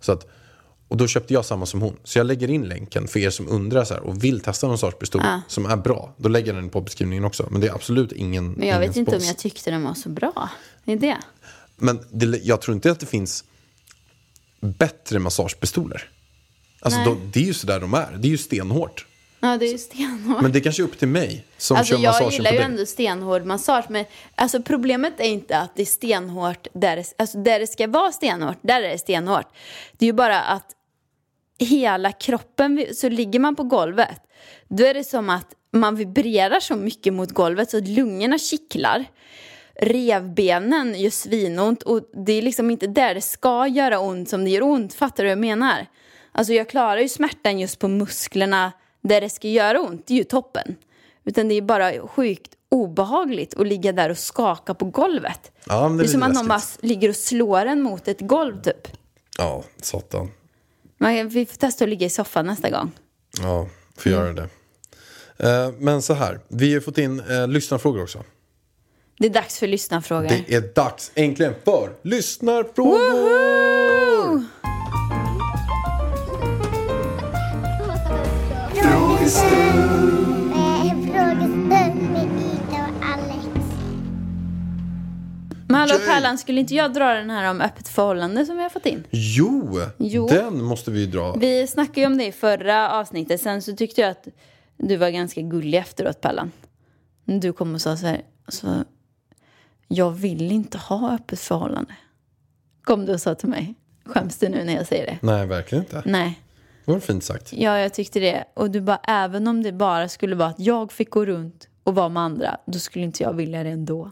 Så 0.00 0.12
att, 0.12 0.26
och 0.88 0.96
då 0.96 1.06
köpte 1.06 1.34
jag 1.34 1.44
samma 1.44 1.66
som 1.66 1.82
hon. 1.82 1.96
Så 2.04 2.18
jag 2.18 2.26
lägger 2.26 2.50
in 2.50 2.62
länken 2.62 3.08
för 3.08 3.20
er 3.20 3.30
som 3.30 3.48
undrar 3.48 3.84
så 3.84 3.94
här, 3.94 4.02
och 4.02 4.24
vill 4.24 4.40
testa 4.40 4.66
en 4.66 4.70
massagepistol 4.70 5.22
som 5.48 5.66
är 5.66 5.76
bra. 5.76 6.14
Då 6.16 6.28
lägger 6.28 6.54
jag 6.54 6.62
den 6.62 6.70
på 6.70 6.80
beskrivningen 6.80 7.24
också. 7.24 7.48
Men 7.50 7.60
det 7.60 7.66
är 7.66 7.74
absolut 7.74 8.12
ingen 8.12 8.52
Men 8.52 8.68
jag 8.68 8.76
ingen 8.76 8.88
vet 8.88 8.96
inte 8.96 9.16
om 9.16 9.24
jag 9.24 9.38
tyckte 9.38 9.70
den 9.70 9.84
var 9.84 9.94
så 9.94 10.08
bra. 10.08 10.50
Det 10.84 10.92
är 10.92 10.96
det. 10.96 11.16
Men 11.76 12.00
det, 12.10 12.26
jag 12.44 12.60
tror 12.60 12.74
inte 12.74 12.90
att 12.90 13.00
det 13.00 13.06
finns 13.06 13.44
bättre 14.60 15.18
massagepistoler. 15.18 16.10
Alltså 16.80 17.00
då, 17.04 17.16
det 17.32 17.40
är 17.40 17.44
ju 17.44 17.54
sådär 17.54 17.80
de 17.80 17.94
är. 17.94 18.16
Det 18.18 18.28
är 18.28 18.30
ju 18.30 18.38
stenhårt. 18.38 19.06
Ja, 19.40 19.56
det 19.56 19.66
är 19.66 19.72
ju 19.72 19.78
stenhårt. 19.78 20.42
Men 20.42 20.52
det 20.52 20.60
kanske 20.60 20.82
är 20.82 20.84
upp 20.84 20.98
till 20.98 21.08
mig 21.08 21.44
som 21.58 21.76
Alltså 21.76 21.94
kör 21.94 22.02
jag 22.02 22.08
massagen 22.10 22.32
gillar 22.32 22.50
på 22.50 22.54
ju 22.54 22.58
dig. 22.58 22.70
ändå 22.70 22.86
stenhård 22.86 23.44
massage 23.44 23.84
men 23.88 24.04
alltså 24.34 24.62
problemet 24.62 25.12
är 25.18 25.24
inte 25.24 25.58
att 25.58 25.76
det 25.76 25.82
är 25.82 25.86
stenhårt 25.86 26.66
där 26.72 26.96
det, 26.96 27.04
alltså 27.18 27.38
där 27.38 27.60
det 27.60 27.66
ska 27.66 27.86
vara 27.86 28.12
stenhårt, 28.12 28.58
där 28.62 28.82
är 28.82 28.88
det 28.88 28.98
stenhårt. 28.98 29.46
Det 29.92 30.04
är 30.04 30.06
ju 30.06 30.12
bara 30.12 30.40
att 30.40 30.66
hela 31.58 32.12
kroppen, 32.12 32.86
så 32.94 33.08
ligger 33.08 33.38
man 33.38 33.56
på 33.56 33.62
golvet 33.62 34.20
då 34.68 34.84
är 34.84 34.94
det 34.94 35.04
som 35.04 35.30
att 35.30 35.46
man 35.72 35.96
vibrerar 35.96 36.60
så 36.60 36.76
mycket 36.76 37.12
mot 37.12 37.30
golvet 37.30 37.70
så 37.70 37.78
att 37.78 37.88
lungorna 37.88 38.38
kittlar. 38.38 39.04
Revbenen 39.80 41.00
gör 41.00 41.10
svinont 41.10 41.82
och 41.82 42.02
det 42.26 42.32
är 42.32 42.42
liksom 42.42 42.70
inte 42.70 42.86
där 42.86 43.14
det 43.14 43.20
ska 43.20 43.66
göra 43.66 43.98
ont 44.00 44.28
som 44.28 44.44
det 44.44 44.50
gör 44.50 44.62
ont. 44.62 44.94
Fattar 44.94 45.24
du 45.24 45.28
vad 45.28 45.32
jag 45.32 45.38
menar? 45.38 45.86
Alltså 46.32 46.52
jag 46.52 46.68
klarar 46.68 47.00
ju 47.00 47.08
smärtan 47.08 47.58
just 47.58 47.78
på 47.78 47.88
musklerna 47.88 48.72
där 49.00 49.20
det 49.20 49.30
ska 49.30 49.48
göra 49.48 49.80
ont. 49.80 50.06
Det 50.06 50.14
är 50.14 50.18
ju 50.18 50.24
toppen. 50.24 50.76
Utan 51.24 51.48
det 51.48 51.54
är 51.54 51.62
bara 51.62 52.08
sjukt 52.08 52.56
obehagligt 52.68 53.54
att 53.54 53.66
ligga 53.66 53.92
där 53.92 54.10
och 54.10 54.18
skaka 54.18 54.74
på 54.74 54.84
golvet. 54.84 55.52
Ja, 55.64 55.88
det 55.88 55.96
det 55.98 56.04
är 56.04 56.08
som 56.08 56.22
att 56.22 56.34
någon 56.34 56.48
bara 56.48 56.60
ligger 56.80 57.08
och 57.08 57.16
slår 57.16 57.66
en 57.66 57.82
mot 57.82 58.08
ett 58.08 58.20
golv 58.20 58.62
typ. 58.62 58.88
Ja, 59.38 59.64
satan. 59.82 60.30
Men 60.98 61.28
vi 61.28 61.46
får 61.46 61.56
testa 61.56 61.84
att 61.84 61.90
ligga 61.90 62.06
i 62.06 62.10
soffan 62.10 62.46
nästa 62.46 62.70
gång. 62.70 62.90
Ja, 63.42 63.68
får 63.96 64.12
göra 64.12 64.32
det. 64.32 64.48
Eh, 65.36 65.70
men 65.78 66.02
så 66.02 66.14
här, 66.14 66.40
vi 66.48 66.74
har 66.74 66.80
fått 66.80 66.98
in 66.98 67.20
eh, 67.20 67.48
lyssnarfrågor 67.48 68.02
också. 68.02 68.24
Det 69.18 69.26
är 69.26 69.30
dags 69.30 69.58
för 69.58 69.66
lyssnarfrågor. 69.66 70.28
Det 70.28 70.54
är 70.54 70.60
dags 70.60 71.12
äntligen 71.14 71.54
för 71.64 71.92
lyssnarfrågor! 72.02 73.39
Hallå! 85.80 85.94
Pärlan, 86.06 86.38
skulle 86.38 86.60
inte 86.60 86.74
jag 86.74 86.92
dra 86.92 87.14
den 87.14 87.30
här 87.30 87.50
om 87.50 87.60
öppet 87.60 87.88
förhållande 87.88 88.46
som 88.46 88.56
vi 88.56 88.62
har 88.62 88.70
fått 88.70 88.86
in? 88.86 89.04
Jo, 89.10 89.80
Jo. 89.98 90.26
den 90.26 90.62
måste 90.62 90.90
vi 90.90 91.06
dra. 91.06 91.32
Vi 91.32 91.66
snackade 91.66 92.00
ju 92.00 92.06
om 92.06 92.18
det 92.18 92.26
i 92.26 92.32
förra 92.32 92.90
avsnittet. 92.92 93.40
Sen 93.40 93.62
så 93.62 93.76
tyckte 93.76 94.00
jag 94.00 94.10
att 94.10 94.28
du 94.76 94.96
var 94.96 95.10
ganska 95.10 95.40
gullig 95.40 95.78
efteråt, 95.78 96.20
Pallan. 96.20 96.52
Du 97.24 97.52
kom 97.52 97.74
och 97.74 97.80
sa 97.80 97.96
så 97.96 98.06
här, 98.06 98.20
alltså, 98.44 98.84
jag 99.88 100.10
vill 100.10 100.52
inte 100.52 100.78
ha 100.78 101.14
öppet 101.14 101.40
förhållande. 101.40 101.94
Kom 102.84 103.06
du 103.06 103.12
och 103.12 103.20
sa 103.20 103.34
till 103.34 103.48
mig. 103.48 103.74
Skäms 104.04 104.38
du 104.38 104.48
nu 104.48 104.64
när 104.64 104.74
jag 104.76 104.86
säger 104.86 105.06
det? 105.06 105.18
Nej, 105.22 105.46
verkligen 105.46 105.84
inte. 105.84 106.02
Nej. 106.06 106.40
Det 106.84 106.92
var 106.92 107.00
fint 107.00 107.24
sagt. 107.24 107.52
Ja, 107.52 107.78
jag 107.78 107.94
tyckte 107.94 108.20
det. 108.20 108.44
Och 108.54 108.70
du 108.70 108.80
bara, 108.80 109.00
även 109.04 109.46
om 109.48 109.62
det 109.62 109.72
bara 109.72 110.08
skulle 110.08 110.36
vara 110.36 110.48
att 110.48 110.60
jag 110.60 110.92
fick 110.92 111.10
gå 111.10 111.24
runt 111.26 111.68
och 111.84 111.94
vara 111.94 112.08
med 112.08 112.22
andra, 112.22 112.56
då 112.66 112.78
skulle 112.78 113.04
inte 113.04 113.22
jag 113.22 113.32
vilja 113.32 113.62
det 113.62 113.70
ändå. 113.70 114.10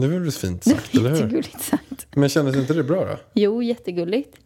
Det 0.00 0.08
var 0.08 0.18
väl 0.18 0.32
fint 0.32 0.64
sagt, 0.64 0.94
eller 0.94 1.10
hur? 1.10 1.16
jättegulligt 1.16 1.62
sagt. 1.62 2.06
Men 2.14 2.28
kändes 2.28 2.56
inte 2.56 2.74
det 2.74 2.84
bra 2.84 3.04
då? 3.04 3.16
Jo, 3.32 3.62
jättegulligt. 3.62 4.36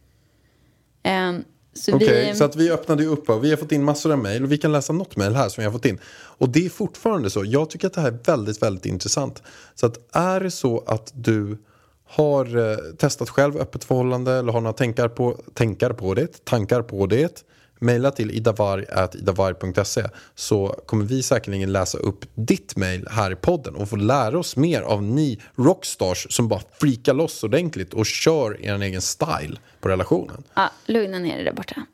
Så 1.75 1.95
Okej, 1.97 2.31
vi... 2.33 2.38
så 2.38 2.45
att 2.45 2.57
vi 2.57 2.71
öppnade 2.71 3.03
ju 3.03 3.09
upp 3.09 3.29
och 3.29 3.45
vi 3.45 3.51
har 3.51 3.57
fått 3.57 3.73
in 3.73 3.85
massor 3.85 4.12
av 4.12 4.19
mejl 4.19 4.45
och 4.45 4.53
vi 4.53 4.59
kan 4.59 4.73
läsa 4.73 4.93
något 4.93 5.17
mejl 5.17 5.35
här 5.35 5.49
som 5.49 5.62
vi 5.62 5.65
har 5.65 5.73
fått 5.73 5.85
in. 5.85 5.99
Och 6.12 6.49
det 6.49 6.67
är 6.67 6.71
fortfarande 6.71 7.31
så, 7.31 7.45
jag 7.45 7.71
tycker 7.71 7.87
att 7.87 7.93
det 7.93 8.01
här 8.01 8.09
är 8.09 8.19
väldigt, 8.25 8.62
väldigt 8.62 8.87
intressant. 8.87 9.43
Så 9.75 9.87
att 9.87 10.17
är 10.17 10.41
det 10.41 10.51
så 10.51 10.85
att 10.87 11.12
du 11.15 11.59
har 12.05 12.71
eh, 12.71 12.77
testat 12.99 13.29
själv 13.29 13.57
öppet 13.57 13.85
förhållande 13.85 14.33
eller 14.33 14.53
har 14.53 14.61
några 14.61 14.73
tankar 14.73 15.09
på, 15.09 15.41
tankar 15.55 15.93
på 15.93 16.15
det, 16.15 16.45
tankar 16.45 16.83
på 16.83 17.07
det, 17.07 17.45
mejla 17.83 18.11
till 18.11 18.31
idavarg.idavarg.se 18.31 20.05
så 20.35 20.68
kommer 20.87 21.05
vi 21.05 21.23
säkerligen 21.23 21.73
läsa 21.73 21.99
upp 21.99 22.25
ditt 22.35 22.77
mejl 22.77 23.07
här 23.11 23.31
i 23.31 23.37
podden 23.37 23.75
och 23.75 23.88
få 23.88 23.97
lära 23.97 24.38
oss 24.38 24.57
mer 24.57 24.83
av 24.83 25.03
ni 25.03 25.40
rockstars 25.57 26.27
som 26.31 26.49
bara 26.49 26.61
freakar 26.81 27.14
loss 27.14 27.45
ordentligt 27.45 27.95
och 27.95 28.07
kör 28.07 28.64
er 28.64 28.83
egen 28.83 29.03
style 29.03 29.57
på 29.81 29.88
relationen. 29.88 30.42
Ja, 30.55 30.71
lugna 30.87 31.18
ner 31.18 31.35
dig 31.35 31.45
där 31.45 31.53
borta. 31.53 31.87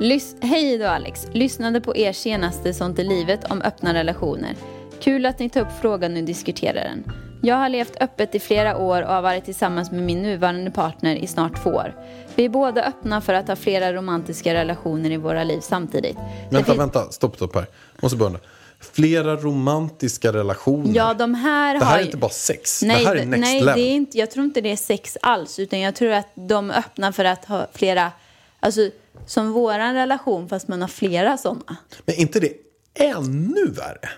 Lys- 0.00 0.36
Hej 0.42 0.78
då 0.78 0.86
Alex. 0.86 1.26
Lyssnade 1.32 1.80
på 1.80 1.96
er 1.96 2.12
senaste 2.12 2.74
Sånt 2.74 2.98
i 2.98 3.04
livet 3.04 3.50
om 3.50 3.62
öppna 3.62 3.94
relationer. 3.94 4.56
Kul 5.00 5.26
att 5.26 5.38
ni 5.38 5.50
tar 5.50 5.60
upp 5.60 5.72
frågan 5.80 6.16
och 6.16 6.24
diskuterar 6.24 6.84
den. 6.84 7.29
Jag 7.42 7.56
har 7.56 7.68
levt 7.68 7.96
öppet 8.00 8.34
i 8.34 8.40
flera 8.40 8.76
år 8.76 9.02
och 9.02 9.08
har 9.08 9.22
varit 9.22 9.44
tillsammans 9.44 9.90
med 9.90 10.02
min 10.02 10.22
nuvarande 10.22 10.70
partner 10.70 11.16
i 11.16 11.26
snart 11.26 11.62
två 11.62 11.70
år. 11.70 11.94
Vi 12.34 12.44
är 12.44 12.48
båda 12.48 12.82
öppna 12.82 13.20
för 13.20 13.34
att 13.34 13.48
ha 13.48 13.56
flera 13.56 13.92
romantiska 13.92 14.54
relationer 14.54 15.10
i 15.10 15.16
våra 15.16 15.44
liv 15.44 15.60
samtidigt. 15.60 16.16
Vänta, 16.50 16.74
vänta, 16.74 17.10
stopp, 17.10 17.36
stopp 17.36 17.54
här. 17.54 17.66
Måste 18.02 18.16
börja. 18.16 18.38
Flera 18.80 19.36
romantiska 19.36 20.32
relationer. 20.32 20.96
Ja, 20.96 21.14
de 21.14 21.34
här 21.34 21.78
det 21.78 21.84
här 21.84 21.92
har 21.92 21.98
är 21.98 22.04
inte 22.04 22.16
bara 22.16 22.30
sex. 22.30 22.82
Nej, 22.82 23.04
det 23.04 23.08
här 23.08 23.16
är 23.16 23.26
next 23.26 23.40
nej 23.40 23.60
level. 23.60 23.80
det 23.80 23.86
är 23.86 23.94
inte, 23.94 24.18
jag 24.18 24.30
tror 24.30 24.44
inte 24.44 24.60
det 24.60 24.72
är 24.72 24.76
sex 24.76 25.16
alls. 25.22 25.58
Utan 25.58 25.80
jag 25.80 25.94
tror 25.94 26.12
att 26.12 26.28
de 26.34 26.70
öppnar 26.70 27.12
för 27.12 27.24
att 27.24 27.44
ha 27.44 27.66
flera, 27.72 28.12
alltså 28.60 28.90
som 29.26 29.52
våran 29.52 29.94
relation 29.94 30.48
fast 30.48 30.68
man 30.68 30.80
har 30.80 30.88
flera 30.88 31.36
sådana. 31.36 31.76
Men 32.04 32.14
är 32.14 32.20
inte 32.20 32.40
det 32.40 32.52
ännu 32.94 33.66
värre? 33.66 34.08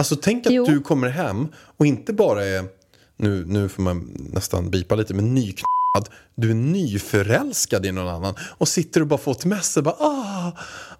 Alltså 0.00 0.16
tänk 0.16 0.46
att 0.46 0.52
Jo. 0.52 0.64
du 0.64 0.80
kommer 0.80 1.08
hem 1.08 1.48
och 1.76 1.86
inte 1.86 2.12
bara 2.12 2.44
är, 2.44 2.64
nu, 3.16 3.44
nu 3.46 3.68
får 3.68 3.82
man 3.82 4.10
nästan 4.32 4.70
bipa 4.70 4.94
lite, 4.94 5.14
men 5.14 5.34
nyknullad. 5.34 6.08
Du 6.34 6.50
är 6.50 6.54
nyförälskad 6.54 7.86
i 7.86 7.92
någon 7.92 8.08
annan 8.08 8.34
och 8.58 8.68
sitter 8.68 9.00
och 9.00 9.06
bara 9.06 9.18
får 9.18 9.32
ett 9.32 9.44
mess 9.44 9.76
och 9.76 9.82
bara 9.84 9.94
ah, 9.98 10.52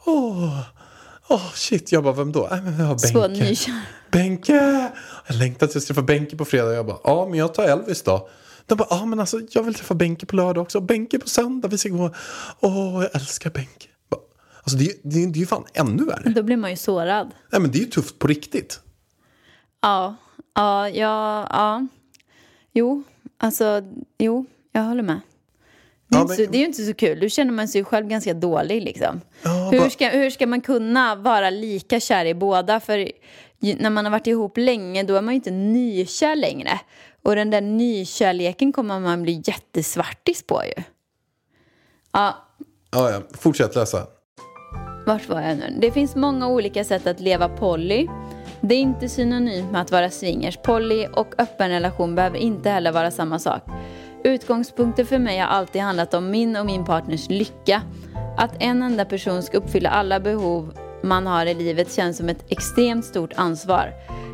åh, 0.04 0.60
åh 1.28 1.52
shit. 1.54 1.92
Jag 1.92 2.04
bara, 2.04 2.14
vem 2.14 2.32
då? 2.32 2.46
Äh, 2.52 2.62
men 2.62 2.78
jag 2.78 2.86
har 2.86 3.12
Benke. 3.28 3.82
Benke! 4.10 4.90
Jag 5.26 5.36
längtar 5.36 5.66
tills 5.66 5.74
jag 5.74 5.86
träffar 5.96 6.02
Benke 6.06 6.36
på 6.36 6.44
fredag. 6.44 6.74
Jag 6.74 6.86
bara, 6.86 6.98
ja 7.04 7.26
men 7.30 7.38
jag 7.38 7.54
tar 7.54 7.64
Elvis 7.64 8.02
då. 8.02 8.28
De 8.66 8.74
bara, 8.74 8.88
ja 8.90 9.04
men 9.06 9.20
alltså 9.20 9.40
jag 9.50 9.62
vill 9.62 9.74
träffa 9.74 9.94
Benke 9.94 10.26
på 10.26 10.36
lördag 10.36 10.62
också. 10.62 10.80
Benke 10.80 11.18
på 11.18 11.28
söndag, 11.28 11.68
vi 11.68 11.78
ska 11.78 11.88
gå. 11.88 12.14
Åh, 12.60 13.02
jag 13.02 13.14
älskar 13.20 13.50
Benke. 13.50 13.86
Alltså 14.62 14.76
det, 14.78 14.84
är- 14.84 14.94
det, 15.02 15.26
det 15.26 15.38
är 15.38 15.40
ju 15.40 15.46
fan 15.46 15.64
ännu 15.74 16.04
värre. 16.04 16.30
Då 16.30 16.42
blir 16.42 16.56
man 16.56 16.70
ju 16.70 16.76
sårad. 16.76 17.30
Nej 17.52 17.60
men 17.60 17.70
det 17.70 17.78
är 17.78 17.80
ju 17.80 17.86
tufft 17.90 18.18
på 18.18 18.26
riktigt. 18.26 18.80
Ja, 19.80 20.14
ja, 20.54 20.88
ja, 20.88 21.46
ja. 21.50 21.86
Jo, 22.72 23.02
alltså, 23.38 23.82
jo, 24.18 24.46
jag 24.72 24.82
håller 24.82 25.02
med. 25.02 25.20
Det 26.08 26.16
är, 26.16 26.20
Ja, 26.20 26.26
men- 26.28 26.36
så, 26.36 26.42
det 26.42 26.56
är 26.58 26.60
ju 26.60 26.66
inte 26.66 26.82
så 26.82 26.94
kul. 26.94 27.20
Då 27.20 27.28
känner 27.28 27.52
man 27.52 27.68
sig 27.68 27.84
själv 27.84 28.06
ganska 28.06 28.34
dålig 28.34 28.82
liksom. 28.82 29.20
Ja, 29.42 29.68
hur, 29.72 29.88
ska, 29.90 30.08
hur 30.08 30.30
ska 30.30 30.46
man 30.46 30.60
kunna 30.60 31.14
vara 31.14 31.50
lika 31.50 32.00
kär 32.00 32.24
i 32.24 32.34
båda? 32.34 32.80
För 32.80 33.12
när 33.58 33.90
man 33.90 34.04
har 34.04 34.12
varit 34.12 34.26
ihop 34.26 34.56
länge 34.56 35.02
då 35.02 35.16
är 35.16 35.22
man 35.22 35.34
ju 35.34 35.36
inte 35.36 35.50
nykär 35.50 36.36
längre. 36.36 36.80
Och 37.22 37.36
den 37.36 37.50
där 37.50 37.60
nykärleken 37.60 38.72
kommer 38.72 39.00
man 39.00 39.22
bli 39.22 39.42
jättesvartis 39.44 40.42
på 40.42 40.62
ju. 40.64 40.82
Ja, 42.12 42.36
Ja, 42.92 43.10
ja. 43.10 43.22
Fortsätt 43.32 43.74
läsa. 43.74 44.06
vart 45.06 45.28
var 45.28 45.40
jag 45.40 45.56
nu? 45.58 45.76
Det 45.80 45.90
finns 45.92 46.16
många 46.16 46.48
olika 46.48 46.84
sätt 46.84 47.06
att 47.06 47.20
leva 47.20 47.48
poly. 47.48 48.08
Det 48.60 48.74
är 48.74 48.80
inte 48.80 49.08
synonymt 49.08 49.72
med 49.72 49.80
att 49.80 49.90
vara 49.90 50.10
swingers. 50.10 50.56
Poly 50.56 51.06
och 51.06 51.34
öppen 51.38 51.68
relation 51.68 52.14
behöver 52.14 52.38
inte 52.38 52.70
heller 52.70 52.92
vara 52.92 53.10
samma 53.10 53.38
sak. 53.38 53.62
Utgångspunkter 54.24 55.04
för 55.04 55.18
mig 55.18 55.38
har 55.38 55.46
alltid 55.46 55.82
handlat 55.82 56.14
om 56.14 56.30
min 56.30 56.56
och 56.56 56.66
min 56.66 56.84
partners 56.84 57.28
lycka. 57.28 57.82
Att 58.36 58.62
en 58.62 58.82
enda 58.82 59.04
person 59.04 59.42
ska 59.42 59.58
uppfylla 59.58 59.90
alla 59.90 60.20
behov 60.20 60.74
man 61.02 61.26
har 61.26 61.46
i 61.46 61.54
livet 61.54 61.92
känns 61.92 62.16
som 62.16 62.28
ett 62.28 62.44
extremt 62.48 63.04
stort 63.04 63.32
ansvar. 63.36 63.92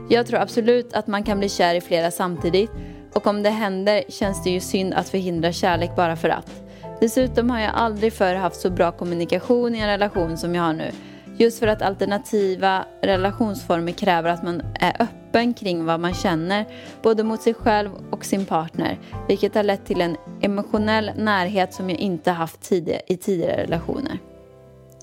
Jag 0.09 0.27
tror 0.27 0.41
absolut 0.41 0.93
att 0.93 1.07
man 1.07 1.23
kan 1.23 1.39
bli 1.39 1.49
kär 1.49 1.75
i 1.75 1.81
flera 1.81 2.11
samtidigt 2.11 2.71
och 3.15 3.27
om 3.27 3.43
det 3.43 3.51
händer 3.51 4.03
känns 4.09 4.45
det 4.45 4.51
ju 4.51 4.61
synd 4.61 4.95
att 4.95 5.09
förhindra 5.09 5.53
kärlek 5.53 5.97
bara 5.97 6.17
för 6.17 6.29
att. 6.29 6.63
Dessutom 7.01 7.51
har 7.51 7.61
jag 7.61 7.71
aldrig 7.75 8.13
förr 8.13 8.35
haft 8.35 8.61
så 8.61 8.71
bra 8.71 8.93
kommunikation 8.93 9.75
i 9.75 9.79
en 9.79 9.87
relation 9.87 10.39
som 10.39 10.55
jag 10.55 10.63
har 10.63 10.73
nu. 10.73 10.91
Just 11.39 11.59
för 11.59 11.67
att 11.67 11.83
alternativa 11.83 12.87
relationsformer 13.03 13.93
kräver 13.93 14.31
att 14.31 14.43
man 14.43 14.63
är 14.75 15.03
öppen 15.03 15.55
kring 15.55 15.85
vad 15.85 16.01
man 16.01 16.15
känner, 16.15 16.67
både 17.03 17.23
mot 17.23 17.43
sig 17.43 17.55
själv 17.55 17.91
och 18.11 18.25
sin 18.25 18.47
partner, 18.47 19.01
vilket 19.29 19.55
har 19.55 19.63
lett 19.63 19.87
till 19.87 20.01
en 20.01 20.17
emotionell 20.41 21.11
närhet 21.17 21.75
som 21.75 21.91
jag 21.91 21.99
inte 21.99 22.31
haft 22.31 22.61
tidigare, 22.61 23.03
i 23.07 23.17
tidigare 23.17 23.63
relationer. 23.63 24.19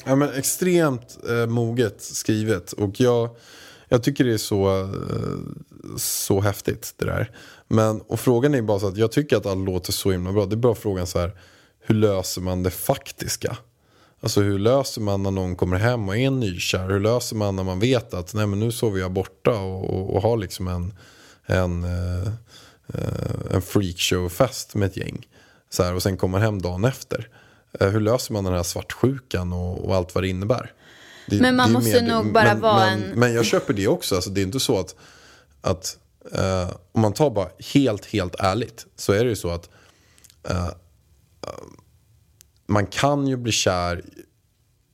Ja, 0.05 0.15
men 0.15 0.33
extremt 0.33 1.17
eh, 1.29 1.47
moget 1.47 2.01
skrivet. 2.01 2.71
Och 2.71 3.01
jag, 3.01 3.29
jag 3.89 4.03
tycker 4.03 4.23
det 4.23 4.33
är 4.33 4.37
så, 4.37 4.81
eh, 4.81 4.89
så 5.97 6.41
häftigt 6.41 6.93
det 6.97 7.05
där. 7.05 7.31
Men, 7.67 8.01
och 8.01 8.19
frågan 8.19 8.55
är 8.55 8.61
bara 8.61 8.79
så 8.79 8.87
att 8.87 8.97
jag 8.97 9.11
tycker 9.11 9.37
att 9.37 9.45
allt 9.45 9.65
låter 9.65 9.91
så 9.91 10.11
himla 10.11 10.31
bra. 10.31 10.45
Det 10.45 10.55
är 10.55 10.57
bara 10.57 10.75
frågan 10.75 11.07
så 11.07 11.19
här, 11.19 11.31
hur 11.79 11.95
löser 11.95 12.41
man 12.41 12.63
det 12.63 12.71
faktiska? 12.71 13.57
Alltså 14.23 14.41
hur 14.41 14.59
löser 14.59 15.01
man 15.01 15.23
när 15.23 15.31
någon 15.31 15.55
kommer 15.55 15.77
hem 15.77 16.09
och 16.09 16.17
är 16.17 16.31
nykär? 16.31 16.89
Hur 16.89 16.99
löser 16.99 17.35
man 17.35 17.55
när 17.55 17.63
man 17.63 17.79
vet 17.79 18.13
att 18.13 18.33
nej, 18.33 18.47
men 18.47 18.59
nu 18.59 18.71
sover 18.71 18.99
jag 18.99 19.11
borta 19.11 19.51
och, 19.51 19.89
och, 19.89 20.15
och 20.15 20.21
har 20.21 20.37
liksom 20.37 20.67
en, 20.67 20.93
en, 21.45 21.83
eh, 21.83 22.27
eh, 22.93 23.55
en 23.55 23.61
freakshow-fest 23.61 24.75
med 24.75 24.85
ett 24.85 24.97
gäng. 24.97 25.27
Så 25.69 25.83
här, 25.83 25.93
och 25.95 26.03
sen 26.03 26.17
kommer 26.17 26.39
hem 26.39 26.61
dagen 26.61 26.85
efter. 26.85 27.29
Eh, 27.79 27.87
hur 27.89 27.99
löser 27.99 28.33
man 28.33 28.43
den 28.43 28.53
här 28.53 28.63
svartsjukan 28.63 29.53
och, 29.53 29.85
och 29.85 29.95
allt 29.95 30.15
vad 30.15 30.23
det 30.23 30.27
innebär? 30.27 30.71
Det- 31.27 31.41
Men 31.41 31.55
man 31.55 31.71
måste 31.71 32.01
mer- 32.01 32.13
nog 32.13 32.33
bara 32.33 32.43
men, 32.43 32.59
vara 32.61 32.85
men, 32.85 33.03
en- 33.03 33.19
Men 33.19 33.33
jag 33.33 33.45
köper 33.45 33.73
det 33.73 33.87
också. 33.87 34.15
Alltså, 34.15 34.29
det 34.29 34.41
är 34.41 34.43
inte 34.43 34.59
så 34.59 34.79
att, 34.79 34.95
att 35.61 35.97
eh, 36.31 36.69
om 36.91 37.01
man 37.01 37.13
tar 37.13 37.29
bara 37.29 37.47
helt, 37.73 38.05
helt 38.05 38.35
ärligt 38.39 38.85
så 38.95 39.13
är 39.13 39.23
det 39.23 39.29
ju 39.29 39.35
så 39.35 39.49
att 39.49 39.69
eh, 40.49 40.67
man 42.67 42.85
kan 42.85 43.27
ju 43.27 43.37
bli 43.37 43.51
kär 43.51 44.01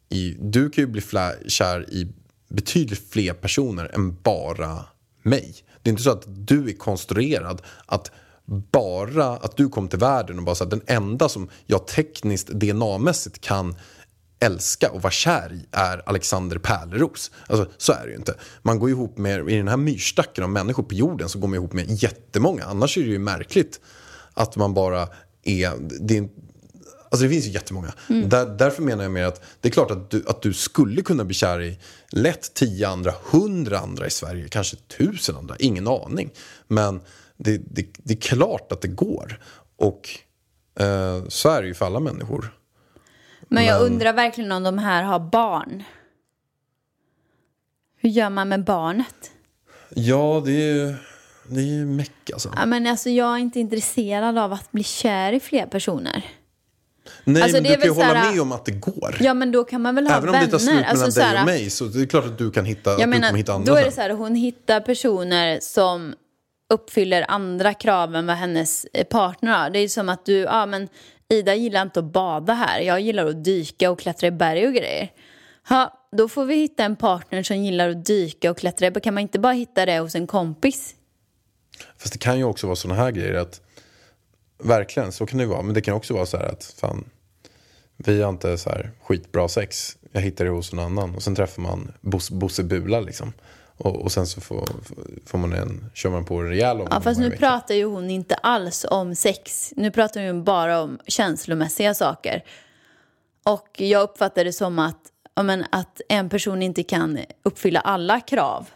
i, 0.10 0.38
du 0.40 0.70
kan 0.70 0.84
ju 0.84 0.88
bli 0.88 1.02
flä, 1.02 1.36
kär 1.48 1.90
i 1.90 2.08
betydligt 2.50 3.12
fler 3.12 3.34
personer 3.34 3.96
än 3.96 4.22
bara 4.22 4.86
mig. 5.24 5.56
Det 5.82 5.90
är 5.90 5.92
inte 5.92 6.04
så 6.04 6.12
att 6.12 6.24
du 6.28 6.70
är 6.70 6.74
konstruerad 6.74 7.62
att 7.86 8.12
bara 8.46 9.26
att 9.26 9.58
du 9.58 9.70
kom 9.70 9.88
till 9.88 10.00
världen 10.00 10.38
och 10.38 10.44
bara 10.44 10.56
så 10.56 10.64
att 10.64 10.70
den 10.70 10.82
enda 10.88 11.30
som 11.30 11.50
jag 11.66 11.88
tekniskt 11.88 12.50
DNA-mässigt 12.50 13.42
kan 13.42 13.76
älska 14.40 14.92
och 14.92 15.02
vara 15.02 15.12
kär 15.12 15.54
i 15.54 15.66
är 15.72 16.10
Alexander 16.10 16.58
Pärleros. 16.58 17.32
Alltså 17.48 17.72
så 17.78 17.94
är 17.94 18.04
det 18.04 18.10
ju 18.10 18.16
inte. 18.16 18.36
Man 18.62 18.80
går 18.80 18.90
ihop 18.90 19.18
med, 19.18 19.50
i 19.50 19.56
den 19.56 19.68
här 19.68 19.78
myrstacken 19.78 20.44
av 20.44 20.50
människor 20.50 20.84
på 20.84 20.94
jorden 20.94 21.30
så 21.30 21.40
går 21.40 21.48
man 21.48 21.56
ihop 21.56 21.74
med 21.74 22.04
jättemånga. 22.04 22.64
Annars 22.64 22.98
är 22.98 23.02
det 23.02 23.10
ju 23.10 23.20
märkligt 23.20 23.80
att 24.34 24.56
man 24.56 24.74
bara 24.74 25.08
är, 25.44 25.72
det 26.00 26.18
är 26.18 26.30
Alltså 27.12 27.24
det 27.24 27.30
finns 27.30 27.46
ju 27.46 27.50
jättemånga. 27.52 27.94
Där, 28.08 28.46
därför 28.46 28.82
menar 28.84 29.04
jag 29.04 29.12
mer 29.12 29.24
att 29.24 29.42
det 29.62 29.68
är 29.68 29.72
klart 29.72 29.92
att 29.92 30.10
du, 30.10 30.24
att 30.28 30.42
du 30.42 30.54
skulle 30.54 31.02
kunna 31.02 31.26
bli 31.26 31.34
kär 31.36 31.62
i 31.62 31.80
lätt 32.10 32.54
tio 32.54 32.88
andra, 32.88 33.14
hundra 33.32 33.80
andra 33.80 34.08
i 34.08 34.10
Sverige, 34.10 34.48
kanske 34.48 34.76
tusen 34.78 35.36
andra, 35.36 35.56
ingen 35.60 35.88
aning. 35.88 36.30
Men 36.68 37.02
det, 37.38 37.58
det, 37.58 37.88
det 37.98 38.14
är 38.14 38.18
klart 38.22 38.72
att 38.72 38.82
det 38.82 38.88
går. 38.88 39.40
Och 39.76 40.10
eh, 40.80 41.24
så 41.28 41.50
är 41.50 41.62
det 41.62 41.68
ju 41.68 41.74
för 41.74 41.86
alla 41.86 42.00
människor. 42.00 42.56
Men 43.48 43.66
jag 43.66 43.82
Men- 43.84 43.92
undrar 43.94 44.14
verkligen 44.14 44.52
om 44.52 44.64
de 44.64 44.78
här 44.78 45.04
har 45.04 45.20
barn. 45.20 45.84
Hur 47.98 48.10
gör 48.10 48.30
man 48.30 48.50
med 48.50 48.64
barnet? 48.64 49.32
Ja, 49.90 50.42
det 50.46 50.52
är 50.52 50.74
ju 50.76 50.96
det 51.48 51.60
är 51.60 51.66
ju 51.66 51.86
meck 51.86 52.30
alltså. 52.34 52.54
Ja, 52.56 52.66
men 52.66 52.88
alltså, 52.88 53.10
jag 53.10 53.34
är 53.34 53.38
inte 53.38 53.60
intresserad 53.60 54.38
av 54.38 54.54
att 54.54 54.72
bli 54.72 54.84
kär 54.84 55.34
i 55.34 55.40
fler 55.40 55.66
personer. 55.66 56.26
Nej, 57.34 57.44
Alltså, 57.44 57.56
men 57.58 57.64
du 57.64 57.70
kan 57.78 57.82
ju 57.84 57.90
hålla 57.90 58.10
såhär- 58.10 58.32
med 58.32 58.42
om 58.42 58.52
att 58.52 58.66
det 58.66 58.72
går. 58.72 59.18
Ja, 59.20 59.34
men 59.34 59.52
då 59.52 59.64
kan 59.64 59.82
man 59.82 59.96
väl 59.96 60.08
ha 60.08 60.18
Även 60.18 60.30
om 60.30 60.34
det 60.34 60.40
vänner. 60.40 60.52
tar 60.52 60.58
slut 60.60 60.74
mellan 60.76 60.90
alltså, 60.90 61.06
dig 61.06 61.14
såhär, 61.14 61.40
och 61.40 61.46
mig 61.46 61.70
så 61.70 61.86
det 61.86 62.02
är 62.02 62.06
klart 62.06 62.26
att 62.26 62.38
du 62.38 62.52
kan 62.52 62.66
hitta, 62.66 62.92
att 62.94 63.00
Jag 63.00 63.08
du 63.10 63.20
menar, 63.20 63.34
hitta 63.38 63.54
andra 63.54 63.74
då 63.74 63.80
är 63.80 63.86
det 63.86 63.92
så 63.92 64.02
här, 64.02 64.10
hon 64.10 64.36
hittar 64.36 64.82
personer 64.82 65.60
som 65.62 66.14
uppfyller 66.74 67.26
andra 67.28 67.74
krav 67.74 68.16
än 68.16 68.26
vad 68.26 68.36
hennes 68.36 68.86
partner 69.10 69.52
har. 69.52 69.70
Det 69.70 69.80
är 69.80 69.88
som 69.88 70.10
att 70.10 70.26
du, 70.26 70.34
ja 70.38 70.66
men 70.66 70.88
Ida 71.30 71.56
gillar 71.56 71.82
inte 71.82 72.00
att 72.00 72.06
bada 72.14 72.54
här. 72.54 72.80
Jag 72.82 73.02
gillar 73.02 73.26
att 73.26 73.44
dyka 73.44 73.92
och 73.92 74.00
klättra 74.00 74.28
i 74.28 74.32
berg 74.32 74.68
och 74.68 74.74
grejer. 74.74 75.12
Ja, 75.70 75.94
då 76.18 76.30
får 76.30 76.46
vi 76.46 76.56
hitta 76.56 76.84
en 76.84 76.96
partner 76.96 77.44
som 77.44 77.58
gillar 77.58 77.90
att 77.90 78.06
dyka 78.06 78.52
och 78.52 78.58
klättra. 78.58 78.92
Kan 78.92 79.14
man 79.14 79.22
inte 79.22 79.40
bara 79.40 79.54
hitta 79.54 79.86
det 79.86 80.00
hos 80.00 80.16
en 80.16 80.28
kompis? 80.28 80.96
Fast 81.98 82.14
det 82.14 82.20
kan 82.20 82.38
ju 82.38 82.44
också 82.44 82.68
vara 82.68 82.76
sådana 82.76 83.02
här 83.02 83.12
grejer 83.12 83.34
att 83.34 83.62
Verkligen, 84.64 85.12
så 85.12 85.26
kan 85.26 85.38
det 85.38 85.44
ju 85.44 85.50
vara. 85.50 85.62
Men 85.62 85.74
det 85.74 85.82
kan 85.82 85.94
också 85.94 86.14
vara 86.14 86.26
så 86.26 86.38
här 86.38 86.46
att 86.46 86.74
fan, 86.80 87.10
vi 88.06 88.22
har 88.22 88.30
inte 88.30 88.58
så 88.58 88.70
här 88.70 88.92
skitbra 89.04 89.48
sex. 89.48 89.98
Jag 90.12 90.22
hittar 90.22 90.46
det 90.46 90.52
hos 90.52 90.74
någon 90.74 90.86
annan. 90.86 91.16
Och 91.16 91.24
sen 91.24 91.36
träffar 91.36 91.62
man 91.62 91.92
Bos, 92.02 92.32
Bosse 92.32 92.64
Bula 92.64 93.00
liksom. 93.00 93.34
Och, 93.78 94.02
och 94.02 94.12
sen 94.12 94.28
så 94.28 94.42
får, 94.42 94.70
får 95.26 95.38
man 95.38 95.54
en, 95.54 95.90
kör 95.94 96.10
man 96.10 96.26
på 96.26 96.36
en 96.36 96.48
rejäl 96.48 96.72
omgång 96.78 96.88
Ja, 96.92 97.02
fast 97.02 97.20
nu 97.20 97.30
vecka. 97.30 97.40
pratar 97.40 97.76
ju 97.76 97.86
hon 97.86 98.10
inte 98.10 98.36
alls 98.36 98.86
om 98.90 99.16
sex. 99.16 99.74
Nu 99.76 99.92
pratar 99.92 100.26
hon 100.28 100.36
ju 100.38 100.44
bara 100.44 100.82
om 100.82 101.00
känslomässiga 101.08 101.94
saker. 101.94 102.44
Och 103.46 103.82
jag 103.82 104.02
uppfattar 104.04 104.44
det 104.46 104.54
som 104.54 104.80
att, 104.80 105.00
ja, 105.36 105.44
men, 105.44 105.66
att 105.72 106.02
en 106.10 106.30
person 106.30 106.62
inte 106.64 106.84
kan 106.84 107.20
uppfylla 107.44 107.80
alla 107.80 108.20
krav. 108.20 108.68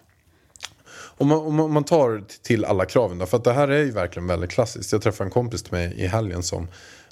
Om 1.18 1.28
man, 1.28 1.38
om 1.38 1.56
man- 1.56 1.78
om 1.78 1.84
tar 1.84 2.24
till 2.42 2.66
alla 2.66 2.86
kraven 2.86 3.18
då, 3.18 3.26
för 3.26 3.38
att 3.38 3.44
det 3.44 3.54
här 3.54 3.68
är 3.68 3.78
ju 3.84 3.92
verkligen 3.92 4.28
väldigt 4.28 4.52
klassiskt. 4.52 4.92
Jag 4.92 5.02
träffade 5.02 5.28
en 5.28 5.32
kompis 5.32 5.64
till 5.64 5.74
mig 5.74 5.94
i 5.98 6.08
helgen 6.08 6.44
som 6.44 6.68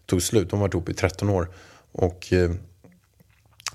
tog 0.05 0.21
slut. 0.21 0.51
Har 0.51 0.59
varit 0.59 0.73
ihop 0.73 0.89
i 0.89 0.93
13 0.93 1.29
år. 1.29 1.49
Och 1.91 2.33
eh, 2.33 2.51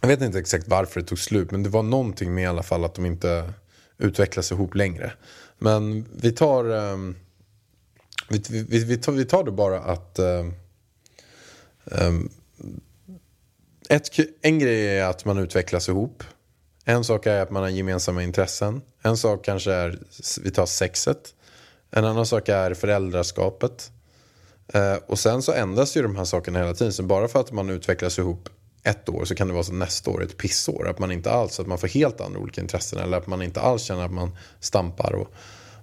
jag 0.00 0.08
vet 0.08 0.20
inte 0.20 0.38
exakt 0.38 0.68
varför 0.68 1.00
det 1.00 1.06
tog 1.06 1.18
slut, 1.18 1.50
men 1.50 1.62
det 1.62 1.68
var 1.68 1.82
någonting 1.82 2.34
med 2.34 2.44
i 2.44 2.46
alla 2.46 2.62
fall 2.62 2.84
att 2.84 2.94
de 2.94 3.06
inte 3.06 3.52
utvecklas 3.98 4.52
ihop 4.52 4.74
längre. 4.74 5.12
Men 5.58 6.08
vi 6.12 6.32
tar, 6.32 6.64
ehm, 6.64 7.16
vi, 8.28 8.42
vi, 8.68 8.84
vi, 8.84 8.96
tar, 8.96 9.12
vi 9.12 9.24
tar 9.24 9.44
det 9.44 9.52
bara 9.52 9.80
att 9.80 10.18
ehm, 10.18 10.54
ehm, 11.90 12.30
ett, 13.88 14.08
en 14.42 14.58
grej 14.58 14.98
är 14.98 15.04
att 15.04 15.24
man 15.24 15.38
utvecklas 15.38 15.88
ihop. 15.88 16.24
En 16.84 17.04
sak 17.04 17.26
är 17.26 17.40
att 17.40 17.50
man 17.50 17.62
har 17.62 17.70
gemensamma 17.70 18.22
intressen. 18.22 18.82
En 19.02 19.16
sak 19.16 19.44
kanske 19.44 19.72
är, 19.72 19.98
vi 20.42 20.50
tar 20.50 20.66
sexet. 20.66 21.34
En 21.90 22.04
annan 22.04 22.26
sak 22.26 22.48
är 22.48 22.74
föräldraskapet. 22.74 23.90
Eh, 24.72 24.96
och 25.06 25.18
sen 25.18 25.42
så 25.42 25.52
ändras 25.52 25.96
ju 25.96 26.02
de 26.02 26.16
här 26.16 26.24
sakerna 26.24 26.58
hela 26.58 26.74
tiden. 26.74 26.92
Så 26.92 27.02
bara 27.02 27.28
för 27.28 27.40
att 27.40 27.52
man 27.52 27.70
utvecklas 27.70 28.18
ihop 28.18 28.48
ett 28.82 29.08
år 29.08 29.24
så 29.24 29.34
kan 29.34 29.46
det 29.46 29.52
vara 29.52 29.64
så 29.64 29.72
nästa 29.72 30.10
år 30.10 30.22
ett 30.22 30.36
pissår. 30.36 30.88
Att 30.88 30.98
man 30.98 31.12
inte 31.12 31.30
alls, 31.30 31.60
att 31.60 31.66
man 31.66 31.78
får 31.78 31.88
helt 31.88 32.20
andra 32.20 32.40
olika 32.40 32.60
intressen. 32.60 32.98
Eller 32.98 33.16
att 33.16 33.26
man 33.26 33.42
inte 33.42 33.60
alls 33.60 33.82
känner 33.82 34.04
att 34.04 34.12
man 34.12 34.36
stampar 34.60 35.12
och, 35.12 35.34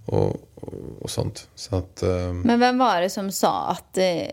och, 0.05 0.35
och, 0.55 1.01
och 1.01 1.09
sånt. 1.09 1.49
Så 1.55 1.75
att, 1.75 2.03
ehm, 2.03 2.41
Men 2.41 2.59
vem 2.59 2.77
var 2.77 3.01
det 3.01 3.09
som 3.09 3.31
sa 3.31 3.67
att... 3.67 3.97
Eh, 3.97 4.27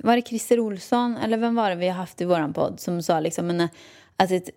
var 0.00 0.16
det 0.16 0.22
Christer 0.22 0.60
Olsson 0.60 1.16
eller 1.16 1.36
vem 1.36 1.54
var 1.54 1.70
det 1.70 1.76
vi 1.76 1.88
har 1.88 1.94
haft 1.94 2.20
i 2.20 2.24
våran 2.24 2.52
podd 2.52 2.80
som 2.80 3.02
sa 3.02 3.20
liksom 3.20 3.46
men, 3.46 3.60
eh, 3.60 3.68
att 4.16 4.30
ett, 4.30 4.50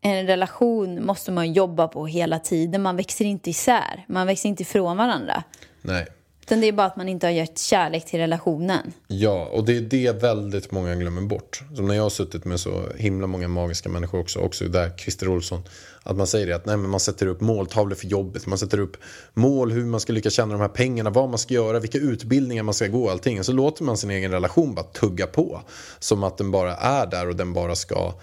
en 0.00 0.26
relation 0.26 1.06
måste 1.06 1.32
man 1.32 1.52
jobba 1.52 1.88
på 1.88 2.06
hela 2.06 2.38
tiden. 2.38 2.82
Man 2.82 2.96
växer 2.96 3.24
inte 3.24 3.50
isär. 3.50 4.04
Man 4.08 4.26
växer 4.26 4.48
inte 4.48 4.62
ifrån 4.62 4.96
varandra. 4.96 5.44
nej. 5.82 6.06
Utan 6.50 6.60
det 6.60 6.68
är 6.68 6.72
bara 6.72 6.86
att 6.86 6.96
man 6.96 7.08
inte 7.08 7.26
har 7.26 7.32
gett 7.32 7.58
kärlek 7.58 8.06
till 8.06 8.18
relationen. 8.18 8.92
Ja, 9.08 9.48
och 9.52 9.64
det 9.64 9.76
är 9.76 9.80
det 9.80 10.22
väldigt 10.22 10.72
många 10.72 10.94
glömmer 10.94 11.22
bort. 11.22 11.62
Som 11.74 11.86
när 11.86 11.94
jag 11.94 12.02
har 12.02 12.10
suttit 12.10 12.44
med 12.44 12.60
så 12.60 12.82
himla 12.96 13.26
många 13.26 13.48
magiska 13.48 13.88
människor 13.88 14.20
också, 14.20 14.38
också 14.38 14.64
där 14.64 14.90
Christer 14.96 15.28
Olsson. 15.28 15.62
Att 16.02 16.16
man 16.16 16.26
säger 16.26 16.46
det 16.46 16.56
att 16.56 16.66
nej, 16.66 16.76
men 16.76 16.90
man 16.90 17.00
sätter 17.00 17.26
upp 17.26 17.40
måltavlor 17.40 17.96
för 17.96 18.06
jobbet, 18.06 18.46
man 18.46 18.58
sätter 18.58 18.80
upp 18.80 18.96
mål 19.34 19.72
hur 19.72 19.84
man 19.84 20.00
ska 20.00 20.12
lyckas 20.12 20.32
tjäna 20.32 20.52
de 20.52 20.60
här 20.60 20.68
pengarna, 20.68 21.10
vad 21.10 21.28
man 21.28 21.38
ska 21.38 21.54
göra, 21.54 21.80
vilka 21.80 21.98
utbildningar 21.98 22.62
man 22.62 22.74
ska 22.74 22.86
gå 22.86 23.10
allting. 23.10 23.38
Och 23.38 23.46
så 23.46 23.52
låter 23.52 23.84
man 23.84 23.96
sin 23.96 24.10
egen 24.10 24.30
relation 24.30 24.74
bara 24.74 24.86
tugga 24.86 25.26
på. 25.26 25.60
Som 25.98 26.24
att 26.24 26.38
den 26.38 26.50
bara 26.50 26.76
är 26.76 27.06
där 27.06 27.28
och 27.28 27.36
den 27.36 27.52
bara 27.52 27.74
ska 27.74 28.14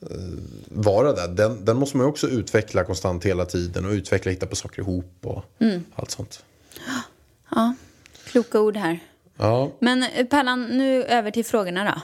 eh, 0.00 0.16
vara 0.68 1.12
där. 1.12 1.28
Den, 1.28 1.64
den 1.64 1.76
måste 1.76 1.96
man 1.96 2.06
ju 2.06 2.10
också 2.10 2.28
utveckla 2.28 2.84
konstant 2.84 3.24
hela 3.24 3.44
tiden 3.44 3.84
och 3.84 3.92
utveckla, 3.92 4.30
hitta 4.30 4.46
på 4.46 4.56
saker 4.56 4.82
ihop 4.82 5.14
och 5.22 5.44
allt 5.94 6.10
sånt. 6.10 6.44
Ja, 7.54 7.74
kloka 8.26 8.60
ord 8.60 8.76
här. 8.76 8.98
Ja, 9.38 9.70
Men 9.78 10.02
eh, 10.02 10.26
Pallan, 10.26 10.64
nu 10.64 11.04
över 11.04 11.30
till 11.30 11.44
frågorna 11.44 11.84
då. 11.84 12.00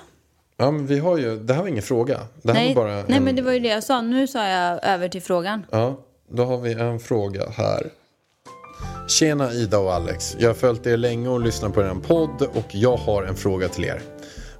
ja 0.64 0.70
men 0.70 0.86
vi 0.86 0.98
har 0.98 1.18
ju, 1.18 1.36
det 1.38 1.54
här 1.54 1.60
var 1.60 1.68
ingen 1.68 1.82
fråga. 1.82 2.20
Det 2.42 2.52
här 2.52 2.60
Nej, 2.60 2.74
var 2.74 2.82
bara 2.84 2.94
nej 2.94 3.16
en, 3.16 3.24
men 3.24 3.36
det 3.36 3.42
var 3.42 3.52
ju 3.52 3.58
det 3.60 3.68
jag 3.68 3.84
sa. 3.84 4.00
Nu 4.00 4.26
sa 4.26 4.48
jag 4.48 4.84
över 4.84 5.08
till 5.08 5.22
frågan. 5.22 5.66
Ja, 5.70 6.00
då 6.30 6.44
har 6.44 6.58
vi 6.58 6.72
en 6.72 6.98
fråga 7.00 7.48
här. 7.50 7.90
Tjena 9.08 9.52
Ida 9.52 9.78
och 9.78 9.92
Alex. 9.94 10.36
Jag 10.38 10.48
har 10.48 10.54
följt 10.54 10.86
er 10.86 10.96
länge 10.96 11.28
och 11.28 11.40
lyssnat 11.40 11.74
på 11.74 11.80
er 11.82 11.94
podd 12.06 12.42
och 12.54 12.66
jag 12.74 12.96
har 12.96 13.22
en 13.22 13.34
fråga 13.36 13.68
till 13.68 13.84
er. 13.84 14.02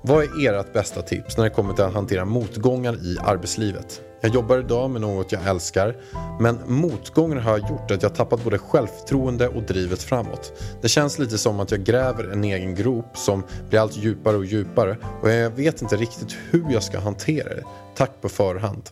Vad 0.03 0.25
är 0.45 0.53
ert 0.55 0.73
bästa 0.73 1.03
tips 1.03 1.37
när 1.37 1.45
det 1.45 1.51
kommer 1.51 1.75
till 1.75 1.85
att 1.85 1.95
hantera 1.95 2.25
motgångar 2.25 2.95
i 2.95 3.17
arbetslivet? 3.25 4.01
Jag 4.21 4.35
jobbar 4.35 4.59
idag 4.59 4.91
med 4.91 5.01
något 5.01 5.33
jag 5.33 5.47
älskar, 5.47 5.97
men 6.41 6.59
motgångar 6.67 7.37
har 7.37 7.59
gjort 7.59 7.91
att 7.91 8.03
jag 8.03 8.15
tappat 8.15 8.45
både 8.45 8.59
självförtroende 8.59 9.49
och 9.49 9.63
drivet 9.63 10.03
framåt. 10.03 10.53
Det 10.83 10.89
känns 10.89 11.19
lite 11.19 11.39
som 11.39 11.61
att 11.61 11.71
jag 11.71 11.85
gräver 11.85 12.33
en 12.33 12.45
egen 12.45 12.75
grop 12.75 13.17
som 13.17 13.43
blir 13.69 13.81
allt 13.81 13.97
djupare 13.97 14.37
och 14.37 14.45
djupare 14.45 14.97
och 15.23 15.31
jag 15.31 15.51
vet 15.51 15.83
inte 15.83 15.97
riktigt 15.97 16.37
hur 16.51 16.65
jag 16.71 16.83
ska 16.83 16.99
hantera 16.99 17.49
det. 17.55 17.65
Tack 17.97 18.11
på 18.21 18.29
förhand. 18.29 18.83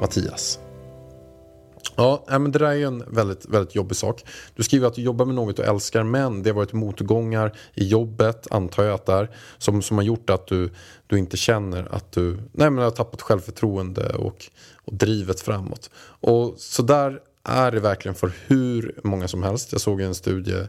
Mattias. 0.00 0.58
Ja, 1.96 2.24
men 2.28 2.52
det 2.52 2.58
där 2.58 2.66
är 2.66 2.74
ju 2.74 2.84
en 2.84 3.04
väldigt, 3.06 3.46
väldigt 3.46 3.74
jobbig 3.74 3.96
sak. 3.96 4.24
Du 4.54 4.62
skriver 4.62 4.86
att 4.86 4.94
du 4.94 5.02
jobbar 5.02 5.24
med 5.24 5.34
något 5.34 5.56
du 5.56 5.62
älskar 5.62 6.02
men 6.02 6.42
det 6.42 6.50
har 6.50 6.54
varit 6.54 6.72
motgångar 6.72 7.52
i 7.74 7.86
jobbet, 7.88 8.46
antar 8.50 8.84
jag 8.84 8.94
att 8.94 9.06
det 9.06 9.12
är, 9.12 9.30
som, 9.58 9.82
som 9.82 9.96
har 9.96 10.04
gjort 10.04 10.30
att 10.30 10.46
du, 10.46 10.70
du 11.06 11.18
inte 11.18 11.36
känner 11.36 11.94
att 11.94 12.12
du 12.12 12.38
nej, 12.52 12.70
men 12.70 12.84
har 12.84 12.90
tappat 12.90 13.22
självförtroende 13.22 14.08
och, 14.08 14.46
och 14.84 14.94
drivet 14.94 15.40
framåt. 15.40 15.90
Och 16.20 16.54
så 16.58 16.82
där 16.82 17.20
är 17.44 17.72
det 17.72 17.80
verkligen 17.80 18.14
för 18.14 18.32
hur 18.46 19.00
många 19.04 19.28
som 19.28 19.42
helst. 19.42 19.72
Jag 19.72 19.80
såg 19.80 20.00
i 20.00 20.04
en 20.04 20.14
studie 20.14 20.66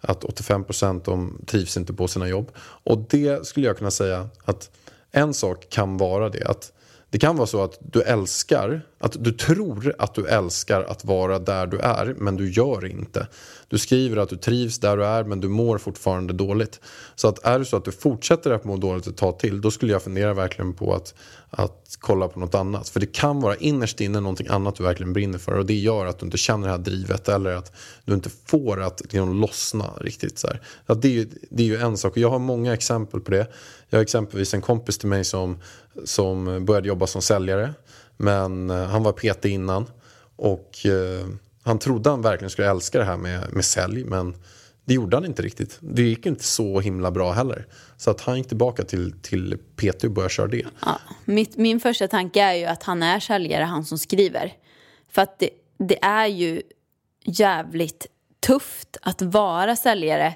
att 0.00 0.24
85% 0.24 1.02
de 1.04 1.40
trivs 1.46 1.76
inte 1.76 1.92
på 1.92 2.08
sina 2.08 2.28
jobb. 2.28 2.50
Och 2.58 2.98
det 2.98 3.46
skulle 3.46 3.66
jag 3.66 3.78
kunna 3.78 3.90
säga 3.90 4.28
att 4.44 4.70
en 5.10 5.34
sak 5.34 5.66
kan 5.70 5.96
vara 5.96 6.28
det. 6.28 6.44
att 6.44 6.72
det 7.10 7.18
kan 7.18 7.36
vara 7.36 7.46
så 7.46 7.62
att 7.62 7.78
du 7.80 8.02
älskar, 8.02 8.80
att 8.98 9.24
du 9.24 9.32
tror 9.32 9.94
att 9.98 10.14
du 10.14 10.26
älskar 10.26 10.82
att 10.82 11.04
vara 11.04 11.38
där 11.38 11.66
du 11.66 11.78
är, 11.78 12.14
men 12.18 12.36
du 12.36 12.50
gör 12.50 12.86
inte. 12.86 13.26
Du 13.68 13.78
skriver 13.78 14.16
att 14.16 14.28
du 14.28 14.36
trivs 14.36 14.78
där 14.78 14.96
du 14.96 15.04
är, 15.04 15.24
men 15.24 15.40
du 15.40 15.48
mår 15.48 15.78
fortfarande 15.78 16.32
dåligt. 16.32 16.80
Så 17.14 17.28
att 17.28 17.44
är 17.44 17.58
det 17.58 17.64
så 17.64 17.76
att 17.76 17.84
du 17.84 17.92
fortsätter 17.92 18.50
att 18.50 18.64
må 18.64 18.76
dåligt 18.76 19.06
ett 19.06 19.16
tag 19.16 19.38
till, 19.38 19.60
då 19.60 19.70
skulle 19.70 19.92
jag 19.92 20.02
fundera 20.02 20.34
verkligen 20.34 20.74
på 20.74 20.94
att, 20.94 21.14
att 21.50 21.96
kolla 22.00 22.28
på 22.28 22.40
något 22.40 22.54
annat. 22.54 22.88
För 22.88 23.00
det 23.00 23.06
kan 23.06 23.40
vara 23.40 23.56
innerst 23.56 24.00
inne 24.00 24.20
någonting 24.20 24.46
annat 24.50 24.76
du 24.76 24.82
verkligen 24.82 25.12
brinner 25.12 25.38
för 25.38 25.58
och 25.58 25.66
det 25.66 25.74
gör 25.74 26.06
att 26.06 26.18
du 26.18 26.26
inte 26.26 26.38
känner 26.38 26.66
det 26.66 26.72
här 26.72 26.78
drivet 26.78 27.28
eller 27.28 27.50
att 27.50 27.72
du 28.04 28.14
inte 28.14 28.30
får 28.46 28.82
att 28.82 29.00
liksom, 29.00 29.40
lossna 29.40 29.90
riktigt. 30.00 30.38
Så 30.38 30.46
här. 30.46 30.62
Att 30.86 31.02
det, 31.02 31.18
är 31.18 31.26
det 31.50 31.62
är 31.62 31.66
ju 31.66 31.76
en 31.76 31.96
sak 31.96 32.12
och 32.12 32.18
jag 32.18 32.30
har 32.30 32.38
många 32.38 32.74
exempel 32.74 33.20
på 33.20 33.30
det. 33.30 33.46
Jag 33.88 33.98
har 33.98 34.02
exempelvis 34.02 34.54
en 34.54 34.60
kompis 34.60 34.98
till 34.98 35.08
mig 35.08 35.24
som, 35.24 35.58
som 36.04 36.64
började 36.64 36.88
jobba 36.88 37.06
som 37.06 37.22
säljare 37.22 37.74
men 38.16 38.70
eh, 38.70 38.84
han 38.84 39.02
var 39.02 39.12
PT 39.12 39.44
innan 39.44 39.86
och 40.36 40.86
eh, 40.86 41.26
han 41.62 41.78
trodde 41.78 42.10
han 42.10 42.22
verkligen 42.22 42.50
skulle 42.50 42.70
älska 42.70 42.98
det 42.98 43.04
här 43.04 43.16
med, 43.16 43.52
med 43.52 43.64
sälj 43.64 44.04
men 44.04 44.34
det 44.84 44.94
gjorde 44.94 45.16
han 45.16 45.24
inte 45.24 45.42
riktigt. 45.42 45.78
Det 45.80 46.02
gick 46.02 46.26
inte 46.26 46.44
så 46.44 46.80
himla 46.80 47.10
bra 47.10 47.32
heller. 47.32 47.66
Så 47.96 48.10
att 48.10 48.20
han 48.20 48.38
gick 48.38 48.48
tillbaka 48.48 48.82
till, 48.82 49.12
till 49.22 49.58
PT 49.76 50.04
och 50.04 50.10
började 50.10 50.34
köra 50.34 50.46
det. 50.46 50.66
Ja, 50.84 51.00
mitt, 51.24 51.56
min 51.56 51.80
första 51.80 52.08
tanke 52.08 52.42
är 52.42 52.54
ju 52.54 52.64
att 52.64 52.82
han 52.82 53.02
är 53.02 53.20
säljare, 53.20 53.64
han 53.64 53.84
som 53.84 53.98
skriver. 53.98 54.52
För 55.10 55.22
att 55.22 55.38
det, 55.38 55.50
det 55.78 56.04
är 56.04 56.26
ju 56.26 56.62
jävligt 57.24 58.06
tufft 58.40 58.96
att 59.02 59.22
vara 59.22 59.76
säljare 59.76 60.34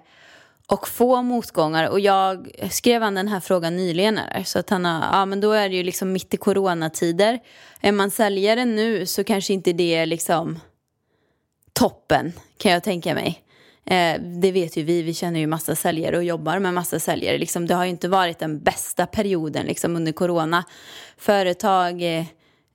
och 0.73 0.89
få 0.89 1.23
motgångar. 1.23 1.89
Och 1.89 2.01
jag 2.01 2.51
skrev 2.71 3.03
han 3.03 3.15
den 3.15 3.29
här 3.29 3.41
frågan 3.41 3.77
nyligen. 3.77 4.19
Här, 4.19 4.43
så 4.45 4.59
att 4.59 4.71
han 4.71 4.85
har, 4.85 5.19
ja 5.19 5.27
men 5.27 5.41
då 5.41 5.53
är 5.53 5.69
det 5.69 5.77
ju 5.77 5.83
liksom 5.83 6.13
mitt 6.13 6.35
i 6.35 6.37
coronatider. 6.37 7.39
Är 7.81 7.93
man 7.93 8.11
säljare 8.11 8.65
nu 8.65 9.07
så 9.07 9.25
kanske 9.25 9.53
inte 9.53 9.73
det 9.73 9.95
är 9.95 10.07
liksom 10.07 10.61
toppen 11.73 12.33
kan 12.59 12.73
jag 12.73 12.83
tänka 12.83 13.15
mig. 13.15 13.43
Eh, 13.87 14.21
det 14.21 14.53
vet 14.53 14.77
ju 14.77 14.83
vi, 14.83 15.03
vi 15.03 15.15
känner 15.15 15.41
ju 15.41 15.47
massa 15.47 15.75
säljare 15.75 16.17
och 16.17 16.25
jobbar 16.25 16.59
med 16.59 16.75
massa 16.75 17.01
säljare. 17.01 17.39
Liksom, 17.39 17.67
det 17.67 17.75
har 17.75 17.85
ju 17.85 17.91
inte 17.91 18.09
varit 18.09 18.39
den 18.39 18.61
bästa 18.61 19.07
perioden 19.07 19.67
liksom, 19.67 19.97
under 19.97 20.13
corona. 20.13 20.65
Företag 21.17 22.19
eh, 22.19 22.25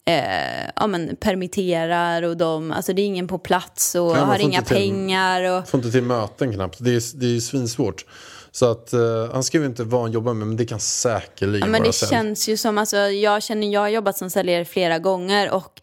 eh, 0.07 0.69
ja, 0.75 0.87
men, 0.87 1.15
permitterar 1.15 2.23
och 2.23 2.37
de, 2.37 2.71
alltså 2.71 2.93
det 2.93 3.01
är 3.01 3.05
ingen 3.05 3.27
på 3.27 3.37
plats 3.37 3.95
och 3.95 4.05
man 4.07 4.19
har 4.29 4.39
inga 4.39 4.61
till- 4.61 4.75
pengar. 4.77 5.41
Och, 5.51 5.67
Får 5.69 5.77
inte 5.77 5.91
till 5.91 6.03
möten 6.03 6.53
knappt. 6.53 6.77
Det 6.79 6.89
är, 6.91 7.19
det 7.19 7.35
är 7.35 7.39
svinsvårt. 7.39 8.05
Så 8.51 8.71
att 8.71 8.93
eh, 8.93 8.99
han 9.33 9.43
skrev 9.43 9.65
inte 9.65 9.83
vad 9.83 10.01
han 10.01 10.11
jobbar 10.11 10.33
med 10.33 10.47
men 10.47 10.57
det 10.57 10.65
kan 10.65 10.79
säkerligen 10.79 11.59
Ja, 11.67 11.71
men 11.71 11.81
vara 11.81 11.87
det 11.89 11.93
sälj. 11.93 12.09
känns 12.09 12.49
ju 12.49 12.57
som, 12.57 12.77
alltså, 12.77 12.97
jag 12.97 13.43
känner, 13.43 13.67
jag 13.67 13.81
har 13.81 13.87
jobbat 13.87 14.17
som 14.17 14.29
säljare 14.29 14.65
flera 14.65 14.99
gånger 14.99 15.51
och 15.51 15.81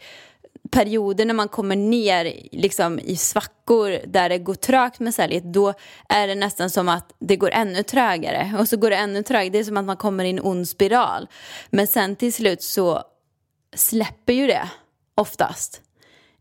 perioder 0.70 1.24
när 1.24 1.34
man 1.34 1.48
kommer 1.48 1.76
ner 1.76 2.32
liksom, 2.52 2.98
i 2.98 3.16
svackor 3.16 3.98
där 4.06 4.28
det 4.28 4.38
går 4.38 4.54
trögt 4.54 5.00
med 5.00 5.14
säljet, 5.14 5.44
då 5.44 5.74
är 6.08 6.26
det 6.26 6.34
nästan 6.34 6.70
som 6.70 6.88
att 6.88 7.12
det 7.20 7.36
går 7.36 7.50
ännu 7.50 7.82
trögare. 7.82 8.52
Och 8.58 8.68
så 8.68 8.76
går 8.76 8.90
det 8.90 8.96
ännu 8.96 9.22
trögare. 9.22 9.48
Det 9.50 9.58
är 9.58 9.64
som 9.64 9.76
att 9.76 9.84
man 9.84 9.96
kommer 9.96 10.24
i 10.24 10.30
en 10.30 10.40
ond 10.42 10.68
spiral. 10.68 11.26
Men 11.70 11.86
sen 11.86 12.16
till 12.16 12.32
slut 12.32 12.62
så 12.62 13.02
släpper 13.74 14.32
ju 14.32 14.46
det 14.46 14.70
oftast. 15.14 15.80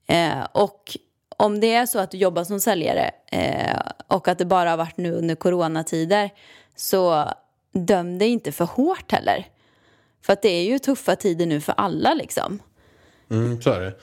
Eh, 0.08 0.48
och 0.52 0.98
om 1.38 1.60
det 1.60 1.74
är 1.74 1.86
så 1.86 2.00
att 2.00 2.12
du 2.12 2.18
jobbar 2.18 2.44
som 2.44 2.60
säljare 2.60 3.12
eh, 3.32 3.80
och 4.08 4.28
att 4.28 4.38
det 4.38 4.46
bara 4.46 4.70
har 4.70 4.78
varit 4.78 4.98
nu 4.98 5.12
under 5.12 5.36
coronatider 5.36 6.30
så 6.76 7.34
döm 7.72 8.20
dig 8.20 8.28
inte 8.28 8.52
för 8.52 8.66
hårt 8.66 9.12
heller. 9.12 9.48
För 10.22 10.34
att 10.34 10.42
det 10.42 10.50
är 10.50 10.64
ju 10.64 10.80
tuffa 10.80 11.16
tider 11.16 11.46
nu 11.46 11.62
för 11.62 11.74
alla 11.78 12.14
liksom. 12.14 12.60
Mm, 13.30 13.62
så 13.62 13.72
är 13.72 13.80
det. 13.80 13.94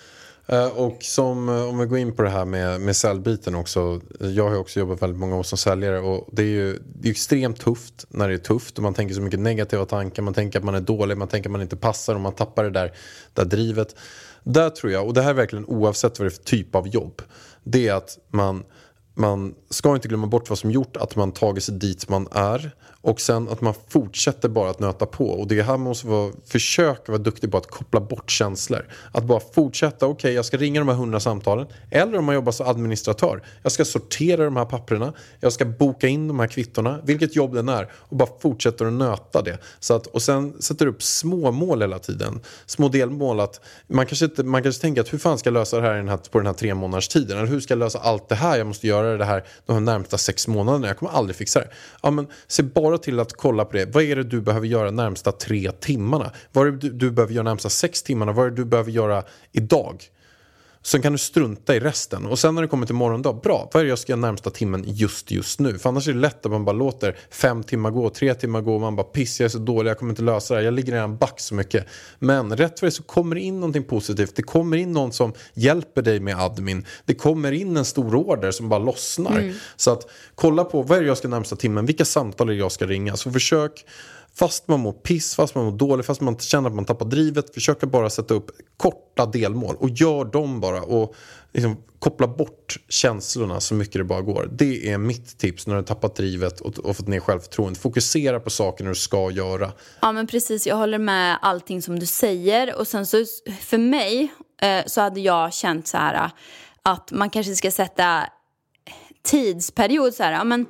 Eh, 0.53 0.67
och 0.67 0.97
som, 1.01 1.49
eh, 1.49 1.69
om 1.69 1.79
vi 1.79 1.87
går 1.87 1.99
in 1.99 2.13
på 2.13 2.23
det 2.23 2.31
här 2.31 2.45
med, 2.45 2.81
med 2.81 2.97
säljbiten 2.97 3.55
också. 3.55 4.01
Eh, 4.21 4.31
jag 4.31 4.45
har 4.45 4.51
ju 4.51 4.59
också 4.59 4.81
jobbat 4.81 5.03
väldigt 5.03 5.19
många 5.19 5.37
år 5.37 5.43
som 5.43 5.59
säljare 5.59 6.01
och 6.01 6.29
det 6.33 6.43
är 6.43 6.47
ju 6.47 6.79
det 6.95 7.09
är 7.09 7.11
extremt 7.11 7.61
tufft 7.61 8.07
när 8.09 8.29
det 8.29 8.35
är 8.35 8.39
tufft 8.39 8.77
och 8.79 8.83
man 8.83 8.95
tänker 8.95 9.15
så 9.15 9.21
mycket 9.21 9.41
negativa 9.41 9.85
tankar. 9.85 10.23
Man 10.23 10.35
tänker 10.35 10.59
att 10.59 10.65
man 10.65 10.75
är 10.75 10.81
dålig, 10.81 11.19
man 11.19 11.29
tänker 11.29 11.49
att 11.49 11.53
man 11.53 11.63
inte 11.63 11.77
passar 11.77 12.15
och 12.15 12.21
man 12.21 12.33
tappar 12.33 12.65
det 12.65 12.71
där, 12.71 12.93
där 13.35 13.45
drivet. 13.45 13.97
Där 14.45 14.71
tror 14.71 14.93
jag, 14.93 15.07
och 15.07 15.15
det 15.15 15.23
här 15.23 15.31
är 15.31 15.35
verkligen 15.35 15.67
oavsett 15.67 16.19
vad 16.19 16.27
det 16.27 16.29
är 16.29 16.37
för 16.37 16.45
typ 16.45 16.75
av 16.75 16.89
jobb. 16.89 17.23
Det 17.65 17.89
är 17.89 17.95
att 17.95 18.19
man, 18.31 18.65
man 19.15 19.55
ska 19.71 19.95
inte 19.95 20.09
glömma 20.09 20.27
bort 20.27 20.49
vad 20.49 20.59
som 20.59 20.71
gjort 20.71 20.97
att 20.97 21.17
man 21.17 21.33
tagit 21.33 21.65
sig 21.65 21.75
dit 21.75 22.09
man 22.09 22.29
är. 22.33 22.75
Och 23.03 23.21
sen 23.21 23.49
att 23.49 23.61
man 23.61 23.75
fortsätter 23.89 24.49
bara 24.49 24.71
att 24.71 24.81
nöta 24.81 25.07
på. 25.07 25.31
Och 25.31 25.47
det 25.47 25.63
här 25.63 25.77
måste 25.77 26.07
vara, 26.07 26.33
försöka 26.47 27.13
vara 27.13 27.23
duktig 27.23 27.51
på 27.51 27.59
att 27.59 27.67
koppla 27.67 28.01
bort 28.01 28.31
känslor. 28.31 28.89
Att 29.13 29.25
bara 29.25 29.41
fortsätta, 29.41 30.07
okej 30.07 30.33
jag 30.33 30.45
ska 30.45 30.57
ringa 30.57 30.81
de 30.81 30.89
här 30.89 30.95
hundra 30.95 31.21
samtalen. 31.21 31.67
Eller 31.91 32.19
om 32.19 32.25
man 32.25 32.35
jobbar 32.35 32.53
som 32.53 32.67
administratör. 32.67 33.43
Jag 33.63 33.73
ska 33.73 33.85
sortera 33.85 34.45
de 34.45 34.57
här 34.57 34.65
papperna. 34.65 35.13
Jag 35.41 35.53
ska 35.53 35.65
boka 35.65 36.09
in 36.09 36.29
de 36.29 36.41
här 36.41 36.47
kvittorna. 36.47 37.01
Vilket 37.05 37.37
jobb 37.37 37.55
den 37.55 37.69
är. 37.69 37.93
Och 37.93 38.17
bara 38.17 38.29
fortsätter 38.41 38.87
att 38.87 38.93
nöta 38.93 39.43
det. 39.43 39.59
Så 39.81 39.95
att, 39.95 40.07
och 40.07 40.23
sen 40.23 40.63
sätter 40.63 40.85
du 40.85 40.91
upp 40.91 41.03
små 41.03 41.51
mål 41.51 41.81
hela 41.81 41.99
tiden. 41.99 42.41
Små 42.67 42.89
delmål. 42.89 43.41
Att 43.41 43.61
man, 43.87 44.07
kanske 44.07 44.25
inte, 44.25 44.43
man 44.43 44.63
kanske 44.63 44.83
tänker 44.83 45.01
att 45.01 45.13
hur 45.13 45.19
fan 45.19 45.39
ska 45.39 45.47
jag 45.47 45.55
lösa 45.55 45.81
det 45.81 45.83
här, 45.83 45.95
den 45.95 46.09
här 46.09 46.17
på 46.31 46.39
den 46.39 46.47
här 46.47 46.55
tre 46.55 46.75
månaders 46.75 47.09
tiden? 47.09 47.39
Eller 47.39 47.49
hur 47.49 47.61
ska 47.61 47.73
jag 47.73 47.79
lösa 47.79 47.99
allt 47.99 48.29
det 48.29 48.35
här? 48.35 48.59
Jag 48.59 48.67
måste 48.67 48.87
göra 48.87 49.17
det 49.17 49.25
här 49.25 49.45
de 49.67 49.73
här 49.73 49.81
närmsta 49.81 50.19
sex 50.19 50.49
månaderna. 50.49 50.87
Jag 50.87 50.99
kommer 50.99 51.13
aldrig 51.13 51.37
fixa 51.37 51.61
det. 51.61 51.69
Ja, 52.03 52.11
men 52.11 52.27
se 52.49 52.63
bara 52.63 52.90
till 52.99 53.21
att 53.21 53.33
kolla 53.33 53.65
på 53.65 53.77
det. 53.77 53.95
Vad 53.95 54.03
är 54.03 54.17
det 54.17 54.25
du 54.25 54.41
behöver 54.41 54.67
göra 54.67 54.91
närmsta 54.91 55.33
tre 55.33 55.73
timmarna? 55.73 56.33
Vad 56.53 56.67
är 56.67 56.71
det 56.71 56.79
du, 56.79 56.91
du 56.91 57.11
behöver 57.11 57.35
göra 57.35 57.45
närmsta 57.45 57.69
sex 57.69 58.03
timmarna? 58.03 58.33
Vad 58.33 58.47
är 58.47 58.51
det 58.51 58.57
du 58.57 58.65
behöver 58.65 58.91
göra 58.91 59.23
idag? 59.53 60.05
Sen 60.83 61.03
kan 61.03 61.13
du 61.13 61.19
strunta 61.19 61.77
i 61.77 61.81
resten. 61.81 62.27
Och 62.27 62.39
sen 62.39 62.55
när 62.55 62.63
det 62.63 62.69
kommer 62.69 62.87
till 62.87 62.95
morgondag, 62.95 63.33
bra, 63.43 63.71
vad 63.73 63.81
är 63.81 63.85
det 63.85 63.89
jag 63.89 63.99
ska 63.99 64.13
göra 64.13 64.21
närmsta 64.21 64.51
timmen 64.51 64.85
just 64.87 65.31
just 65.31 65.61
nu? 65.61 65.79
För 65.79 65.89
annars 65.89 66.09
är 66.09 66.13
det 66.13 66.19
lätt 66.19 66.47
att 66.47 66.53
man 66.53 66.65
bara 66.65 66.73
låter 66.73 67.17
fem 67.31 67.63
timmar 67.63 67.91
gå, 67.91 68.11
tre 68.11 68.35
timmar 68.35 68.61
gå 68.61 68.75
och 68.75 68.81
man 68.81 68.97
bara 68.97 69.07
piss, 69.07 69.41
jag 69.41 69.45
är 69.45 69.49
så 69.49 69.59
dålig, 69.59 69.91
jag 69.91 69.99
kommer 69.99 70.13
inte 70.13 70.23
lösa 70.23 70.55
det 70.55 70.61
här, 70.61 70.65
jag 70.65 70.75
ligger 70.75 70.93
redan 70.93 71.17
back 71.17 71.41
så 71.41 71.55
mycket. 71.55 71.87
Men 72.19 72.57
rätt 72.57 72.81
för 72.81 72.87
det 72.87 72.91
så 72.91 73.03
kommer 73.03 73.35
det 73.35 73.41
in 73.41 73.55
någonting 73.55 73.85
positivt, 73.85 74.37
det 74.37 74.43
kommer 74.43 74.77
in 74.77 74.93
någon 74.93 75.13
som 75.13 75.33
hjälper 75.55 76.03
dig 76.03 76.21
med 76.21 76.37
admin, 76.41 76.87
det 77.05 77.15
kommer 77.15 77.53
in 77.53 77.77
en 77.77 77.85
stor 77.85 78.15
order 78.15 78.51
som 78.51 78.69
bara 78.69 78.81
lossnar. 78.81 79.53
Så 79.77 79.91
att 79.91 80.11
kolla 80.35 80.65
på, 80.65 80.83
vad 80.83 80.99
är 80.99 81.03
det 81.03 81.09
jag 81.09 81.19
ska 81.19 81.29
närmsta 81.29 81.57
timmen, 81.57 81.87
vilka 81.87 82.05
samtal 82.05 82.49
är 82.49 82.53
det 82.53 82.59
jag 82.59 82.73
ska 82.73 82.87
ringa? 82.87 83.17
Så 83.17 83.33
försök 83.33 83.85
Fast 84.35 84.69
man 84.69 84.81
mår 84.81 84.93
piss, 84.93 85.35
fast 85.35 85.55
man 85.55 85.65
mår 85.65 85.73
dåligt, 85.73 86.07
fast 86.07 86.21
man 86.21 86.39
känner 86.39 86.69
att 86.69 86.75
man 86.75 86.85
tappar 86.85 87.07
drivet. 87.07 87.55
Försöka 87.55 87.87
bara 87.87 88.11
sätta 88.11 88.35
upp 88.35 88.51
korta 88.77 89.27
delmål 89.27 89.77
och 89.79 89.91
gör 89.91 90.25
dem 90.25 90.61
bara. 90.61 90.83
Och 90.83 91.15
liksom 91.53 91.77
koppla 91.99 92.29
bort 92.29 92.77
känslorna 92.89 93.61
så 93.61 93.75
mycket 93.75 93.95
det 93.95 94.05
bara 94.05 94.21
går. 94.21 94.49
Det 94.53 94.91
är 94.91 94.99
mitt 94.99 95.39
tips 95.39 95.67
när 95.67 95.75
du 95.75 95.81
har 95.81 95.87
tappat 95.87 96.17
drivet 96.17 96.61
och, 96.61 96.79
och 96.79 96.97
fått 96.97 97.09
ner 97.09 97.21
självförtroendet. 97.21 97.83
Fokusera 97.83 98.41
på 98.41 98.51
saker 98.51 98.85
du 98.85 98.95
ska 98.95 99.31
göra. 99.31 99.73
Ja 100.01 100.13
men 100.13 100.27
precis, 100.27 100.67
jag 100.67 100.77
håller 100.77 100.99
med 100.99 101.39
allting 101.43 101.83
som 101.83 101.99
du 101.99 102.07
säger. 102.07 102.79
Och 102.79 102.87
sen 102.87 103.07
så 103.07 103.25
för 103.61 103.79
mig 103.79 104.33
eh, 104.63 104.85
så 104.87 105.01
hade 105.01 105.21
jag 105.21 105.55
känt 105.55 105.87
så 105.87 105.97
här 105.97 106.15
eh, 106.15 106.31
att 106.83 107.13
man 107.13 107.31
kanske 107.31 107.55
ska 107.55 107.71
sätta 107.71 108.25
tidsperiod 109.23 110.15
så 110.15 110.23
här. 110.23 110.33
Ja, 110.33 110.45
men 110.45 110.67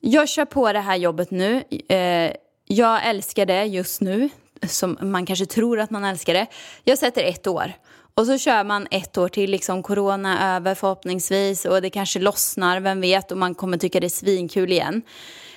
jag 0.00 0.28
kör 0.28 0.44
på 0.44 0.72
det 0.72 0.80
här 0.80 0.96
jobbet 0.96 1.30
nu. 1.30 1.62
Eh, 1.88 2.32
jag 2.68 3.06
älskar 3.06 3.46
det 3.46 3.64
just 3.64 4.00
nu. 4.00 4.28
Som 4.66 4.98
man 5.00 5.26
kanske 5.26 5.46
tror 5.46 5.80
att 5.80 5.90
man 5.90 6.04
älskar 6.04 6.34
det. 6.34 6.46
Jag 6.84 6.98
sätter 6.98 7.22
ett 7.22 7.46
år. 7.46 7.72
Och 8.14 8.26
så 8.26 8.38
kör 8.38 8.64
man 8.64 8.86
ett 8.90 9.18
år 9.18 9.28
till, 9.28 9.50
liksom 9.50 9.82
corona 9.82 10.38
är 10.38 10.56
över 10.56 10.74
förhoppningsvis 10.74 11.64
och 11.64 11.82
det 11.82 11.90
kanske 11.90 12.18
lossnar, 12.20 12.80
vem 12.80 13.00
vet, 13.00 13.32
och 13.32 13.38
man 13.38 13.54
kommer 13.54 13.78
tycka 13.78 14.00
det 14.00 14.06
är 14.06 14.08
svinkul 14.08 14.72
igen. 14.72 15.02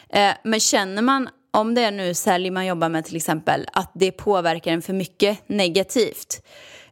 Eh, 0.10 0.32
men 0.44 0.60
känner 0.60 1.02
man, 1.02 1.30
om 1.52 1.76
det 1.76 1.82
är 1.82 1.92
nu 1.92 2.14
sälj 2.14 2.50
man 2.50 2.66
jobbar 2.66 2.90
med 2.90 3.06
till 3.06 3.16
exempel, 3.16 3.66
att 3.74 3.92
det 3.94 4.12
påverkar 4.12 4.72
en 4.72 4.82
för 4.82 4.94
mycket 4.94 5.50
negativt 5.50 6.42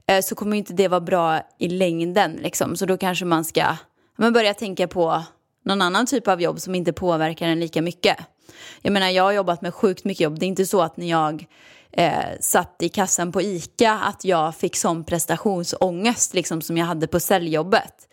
eh, 0.07 0.21
så 0.21 0.35
kommer 0.35 0.57
inte 0.57 0.73
det 0.73 0.87
vara 0.87 1.01
bra 1.01 1.39
i 1.59 1.67
längden. 1.67 2.39
Liksom. 2.41 2.75
Så 2.75 2.85
då 2.85 2.97
kanske 2.97 3.25
man 3.25 3.45
ska 3.45 3.75
man 4.17 4.33
börja 4.33 4.53
tänka 4.53 4.87
på 4.87 5.23
någon 5.65 5.81
annan 5.81 6.05
typ 6.05 6.27
av 6.27 6.41
jobb 6.41 6.59
som 6.59 6.75
inte 6.75 6.93
påverkar 6.93 7.47
en 7.47 7.59
lika 7.59 7.81
mycket. 7.81 8.17
Jag 8.81 8.93
menar, 8.93 9.09
jag 9.09 9.23
har 9.23 9.31
jobbat 9.31 9.61
med 9.61 9.73
sjukt 9.73 10.03
mycket 10.03 10.21
jobb. 10.21 10.39
Det 10.39 10.45
är 10.45 10.47
inte 10.47 10.65
så 10.65 10.81
att 10.81 10.97
när 10.97 11.09
jag 11.09 11.45
eh, 11.91 12.13
satt 12.41 12.75
i 12.79 12.89
kassan 12.89 13.31
på 13.31 13.41
ICA 13.41 13.93
att 13.93 14.25
jag 14.25 14.55
fick 14.55 14.75
sån 14.75 15.03
prestationsångest 15.03 16.33
liksom, 16.33 16.61
som 16.61 16.77
jag 16.77 16.85
hade 16.85 17.07
på 17.07 17.19
säljjobbet. 17.19 18.08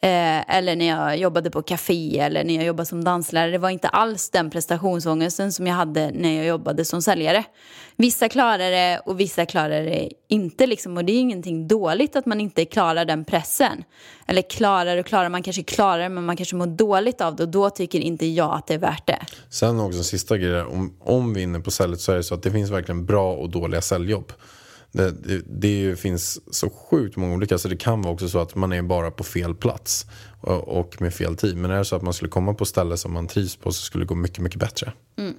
Eh, 0.00 0.56
eller 0.56 0.76
när 0.76 0.88
jag 0.88 1.16
jobbade 1.16 1.50
på 1.50 1.62
café 1.62 2.18
eller 2.18 2.44
när 2.44 2.54
jag 2.54 2.64
jobbade 2.64 2.86
som 2.86 3.04
danslärare. 3.04 3.50
Det 3.50 3.58
var 3.58 3.70
inte 3.70 3.88
alls 3.88 4.30
den 4.30 4.50
prestationsångesten 4.50 5.52
som 5.52 5.66
jag 5.66 5.74
hade 5.74 6.10
när 6.10 6.36
jag 6.36 6.46
jobbade 6.46 6.84
som 6.84 7.02
säljare. 7.02 7.44
Vissa 7.96 8.28
klarar 8.28 8.70
det 8.70 9.00
och 9.06 9.20
vissa 9.20 9.46
klarar 9.46 9.82
det 9.82 10.08
inte. 10.28 10.66
Liksom. 10.66 10.96
Och 10.96 11.04
det 11.04 11.12
är 11.12 11.20
ingenting 11.20 11.68
dåligt 11.68 12.16
att 12.16 12.26
man 12.26 12.40
inte 12.40 12.64
klarar 12.64 13.04
den 13.04 13.24
pressen. 13.24 13.84
Eller 14.26 14.42
klarar 14.42 14.96
och 14.96 15.06
klarar, 15.06 15.28
man 15.28 15.42
kanske 15.42 15.62
klarar 15.62 16.02
det 16.02 16.08
men 16.08 16.24
man 16.24 16.36
kanske 16.36 16.56
mår 16.56 16.66
dåligt 16.66 17.20
av 17.20 17.36
det 17.36 17.42
och 17.42 17.48
då 17.48 17.70
tycker 17.70 18.00
inte 18.00 18.26
jag 18.26 18.54
att 18.54 18.66
det 18.66 18.74
är 18.74 18.78
värt 18.78 19.06
det. 19.06 19.20
Sen 19.50 19.80
också 19.80 19.98
en 19.98 20.04
sista 20.04 20.38
grej, 20.38 20.62
om, 20.62 20.96
om 21.00 21.34
vi 21.34 21.40
är 21.40 21.44
inne 21.44 21.60
på 21.60 21.70
säljet 21.70 22.00
så 22.00 22.12
är 22.12 22.16
det 22.16 22.24
så 22.24 22.34
att 22.34 22.42
det 22.42 22.50
finns 22.50 22.70
verkligen 22.70 23.06
bra 23.06 23.32
och 23.32 23.50
dåliga 23.50 23.80
säljjobb. 23.80 24.32
Det, 24.92 25.10
det, 25.10 25.42
det 25.46 25.98
finns 25.98 26.54
så 26.56 26.70
sjukt 26.70 27.16
många 27.16 27.34
olika 27.34 27.58
så 27.58 27.68
det 27.68 27.76
kan 27.76 28.02
vara 28.02 28.14
också 28.14 28.28
så 28.28 28.38
att 28.38 28.54
man 28.54 28.72
är 28.72 28.82
bara 28.82 29.10
på 29.10 29.24
fel 29.24 29.54
plats 29.54 30.06
och, 30.40 30.68
och 30.68 31.00
med 31.00 31.14
fel 31.14 31.36
tid. 31.36 31.56
Men 31.56 31.70
är 31.70 31.78
det 31.78 31.84
så 31.84 31.96
att 31.96 32.02
man 32.02 32.12
skulle 32.12 32.30
komma 32.30 32.54
på 32.54 32.64
ställe 32.64 32.96
som 32.96 33.12
man 33.12 33.26
trivs 33.26 33.56
på 33.56 33.72
så 33.72 33.82
skulle 33.82 34.04
det 34.04 34.08
gå 34.08 34.14
mycket, 34.14 34.38
mycket 34.38 34.60
bättre. 34.60 34.92
Mm. 35.18 35.34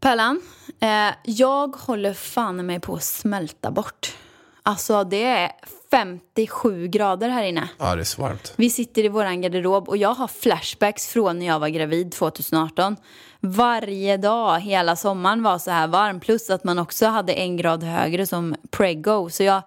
Pärlan, 0.00 0.40
eh, 0.80 1.14
jag 1.24 1.76
håller 1.76 2.14
fan 2.14 2.66
mig 2.66 2.80
på 2.80 2.94
att 2.94 3.04
smälta 3.04 3.70
bort. 3.70 4.16
Alltså 4.62 5.04
det 5.04 5.24
är 5.24 5.52
57 5.90 6.86
grader 6.86 7.28
här 7.28 7.44
inne. 7.44 7.68
Ja, 7.78 7.94
det 7.94 8.02
är 8.02 8.04
så 8.04 8.22
varmt. 8.22 8.52
Vi 8.56 8.70
sitter 8.70 9.04
i 9.04 9.08
våran 9.08 9.40
garderob 9.40 9.88
och 9.88 9.96
jag 9.96 10.14
har 10.14 10.28
flashbacks 10.28 11.06
från 11.08 11.38
när 11.38 11.46
jag 11.46 11.58
var 11.58 11.68
gravid 11.68 12.12
2018. 12.12 12.96
Varje 13.40 14.16
dag 14.16 14.60
hela 14.60 14.96
sommaren 14.96 15.42
var 15.42 15.58
så 15.58 15.70
här 15.70 15.86
varm 15.86 16.20
plus 16.20 16.50
att 16.50 16.64
man 16.64 16.78
också 16.78 17.06
hade 17.06 17.32
en 17.32 17.56
grad 17.56 17.82
högre 17.82 18.26
som 18.26 18.54
prego. 18.70 19.30
Så 19.30 19.42
jag 19.42 19.62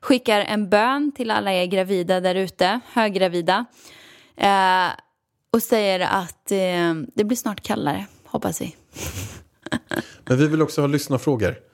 skickar 0.00 0.40
en 0.40 0.70
bön 0.70 1.12
till 1.16 1.30
alla 1.30 1.52
er 1.52 1.66
gravida 1.66 2.20
där 2.20 2.34
ute, 2.34 2.80
höggravida. 2.92 3.64
Eh, 4.36 4.86
och 5.52 5.62
säger 5.62 6.00
att 6.00 6.50
eh, 6.50 6.94
det 7.14 7.24
blir 7.24 7.36
snart 7.36 7.60
kallare, 7.60 8.06
hoppas 8.24 8.60
vi. 8.60 8.76
Men 10.24 10.38
vi 10.38 10.46
vill 10.46 10.62
också 10.62 10.80
ha 10.80 10.88
lyssnarfrågor. 10.88 11.71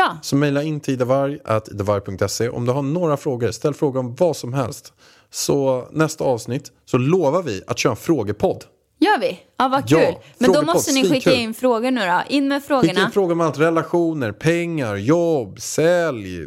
Ja, 0.00 0.16
Så 0.22 0.36
mejla 0.36 0.62
in 0.62 0.80
till 0.80 0.94
idavarg.idavarg.se. 0.94 2.48
Om 2.48 2.66
du 2.66 2.72
har 2.72 2.82
några 2.82 3.16
frågor, 3.16 3.50
ställ 3.50 3.74
frågor 3.74 4.00
om 4.00 4.14
vad 4.14 4.36
som 4.36 4.52
helst. 4.54 4.92
Så 5.30 5.88
nästa 5.92 6.24
avsnitt 6.24 6.72
så 6.84 6.98
lovar 6.98 7.42
vi 7.42 7.62
att 7.66 7.78
köra 7.78 7.90
en 7.90 7.96
frågepodd. 7.96 8.64
gör 8.98 9.20
vi? 9.20 9.40
Ja, 9.58 9.68
vad 9.68 9.82
Ja, 9.86 9.98
kul. 10.00 10.14
Men 10.38 10.52
då 10.52 10.62
måste 10.62 10.92
ni 10.92 11.10
skicka 11.10 11.32
in 11.32 11.54
frågor 11.54 11.90
nu 11.90 12.00
då. 12.00 12.20
In 12.28 12.48
med 12.48 12.64
frågorna. 12.64 12.88
Skicka 12.88 13.02
in 13.04 13.10
frågor 13.10 13.32
om 13.32 13.40
allt. 13.40 13.58
Relationer, 13.58 14.32
pengar, 14.32 14.96
jobb, 14.96 15.60
sälj, 15.60 16.38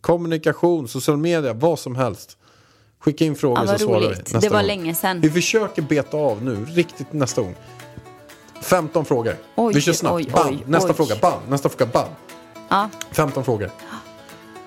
kommunikation, 0.00 0.88
social 0.88 1.16
media, 1.16 1.52
vad 1.52 1.78
som 1.78 1.96
helst. 1.96 2.36
Skicka 3.00 3.24
in 3.24 3.36
frågor 3.36 3.64
Ja, 3.66 3.72
så 3.78 3.84
svarar 3.84 4.00
vi 4.00 4.06
roligt. 4.06 4.18
nästa 4.18 4.38
Det 4.40 4.48
var 4.48 4.58
gång. 4.58 4.66
länge 4.66 4.94
sedan. 4.94 5.20
Vi 5.20 5.30
försöker 5.30 5.82
beta 5.82 6.16
av 6.16 6.42
nu, 6.44 6.64
riktigt 6.64 7.12
nästa 7.12 7.42
gång. 7.42 7.54
15 8.62 9.04
frågor. 9.04 9.36
Oj, 9.56 9.74
vi 9.74 9.80
kör 9.80 9.92
snabbt. 9.92 10.14
oj, 10.14 10.28
bam. 10.32 10.48
oj, 10.48 10.58
nästa 10.66 10.88
oj. 10.88 10.94
fråga, 10.94 11.14
bam. 11.22 11.40
Nästa 11.48 11.68
fråga, 11.68 11.86
bam. 11.92 12.08
Ja, 12.72 12.88
15 13.10 13.44
frågor. 13.44 13.70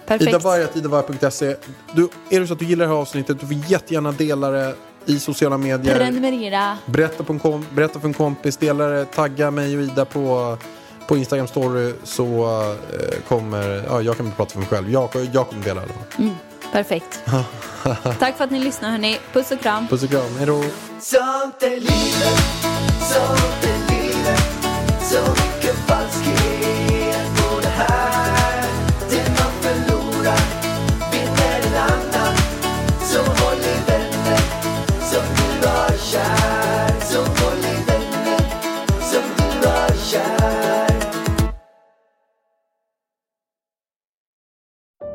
perfekt. 0.05 0.29
Idavarg.idavarg.se. 0.29 1.55
Du, 1.93 2.09
är 2.29 2.39
det 2.39 2.47
så 2.47 2.53
att 2.53 2.59
du 2.59 2.65
gillar 2.65 2.85
det 2.85 2.91
här 2.91 2.99
avsnittet, 2.99 3.39
du 3.39 3.47
får 3.47 3.71
jättegärna 3.71 4.11
dela 4.11 4.49
det 4.49 4.75
i 5.05 5.19
sociala 5.19 5.57
medier. 5.57 5.95
Prenumerera. 5.95 6.77
Berätta, 6.85 7.23
på 7.23 7.33
en 7.33 7.39
kom, 7.39 7.65
berätta 7.71 7.99
för 7.99 8.07
en 8.07 8.13
kompis, 8.13 8.57
dela 8.57 8.85
det, 8.87 9.05
tagga 9.05 9.51
mig 9.51 9.77
och 9.77 9.83
Ida 9.83 10.05
på, 10.05 10.57
på 11.07 11.17
Instagram 11.17 11.47
story 11.47 11.93
så 12.03 12.45
eh, 12.93 13.21
kommer, 13.27 13.83
ja 13.87 14.01
jag 14.01 14.17
kan 14.17 14.25
inte 14.25 14.37
prata 14.37 14.51
för 14.51 14.59
mig 14.59 14.67
själv, 14.67 14.91
jag, 14.91 15.09
jag 15.33 15.47
kommer 15.47 15.63
dela 15.63 15.81
det 15.81 15.87
fall. 15.87 16.29
Perfekt. 16.71 17.19
Tack 18.19 18.37
för 18.37 18.43
att 18.43 18.51
ni 18.51 18.59
lyssnar 18.59 18.89
hörni. 18.89 19.19
Puss 19.33 19.51
och 19.51 19.59
kram. 19.59 19.87
Puss 19.87 20.03
och 20.03 20.09
kram, 20.09 20.37
hej 20.37 20.45
då. 20.45 20.63
Sånt 20.99 21.63
är 21.63 21.69
livet, 21.69 22.39
sånt 23.01 23.63
är 23.63 23.93
livet 23.93 24.39
Så 25.01 25.54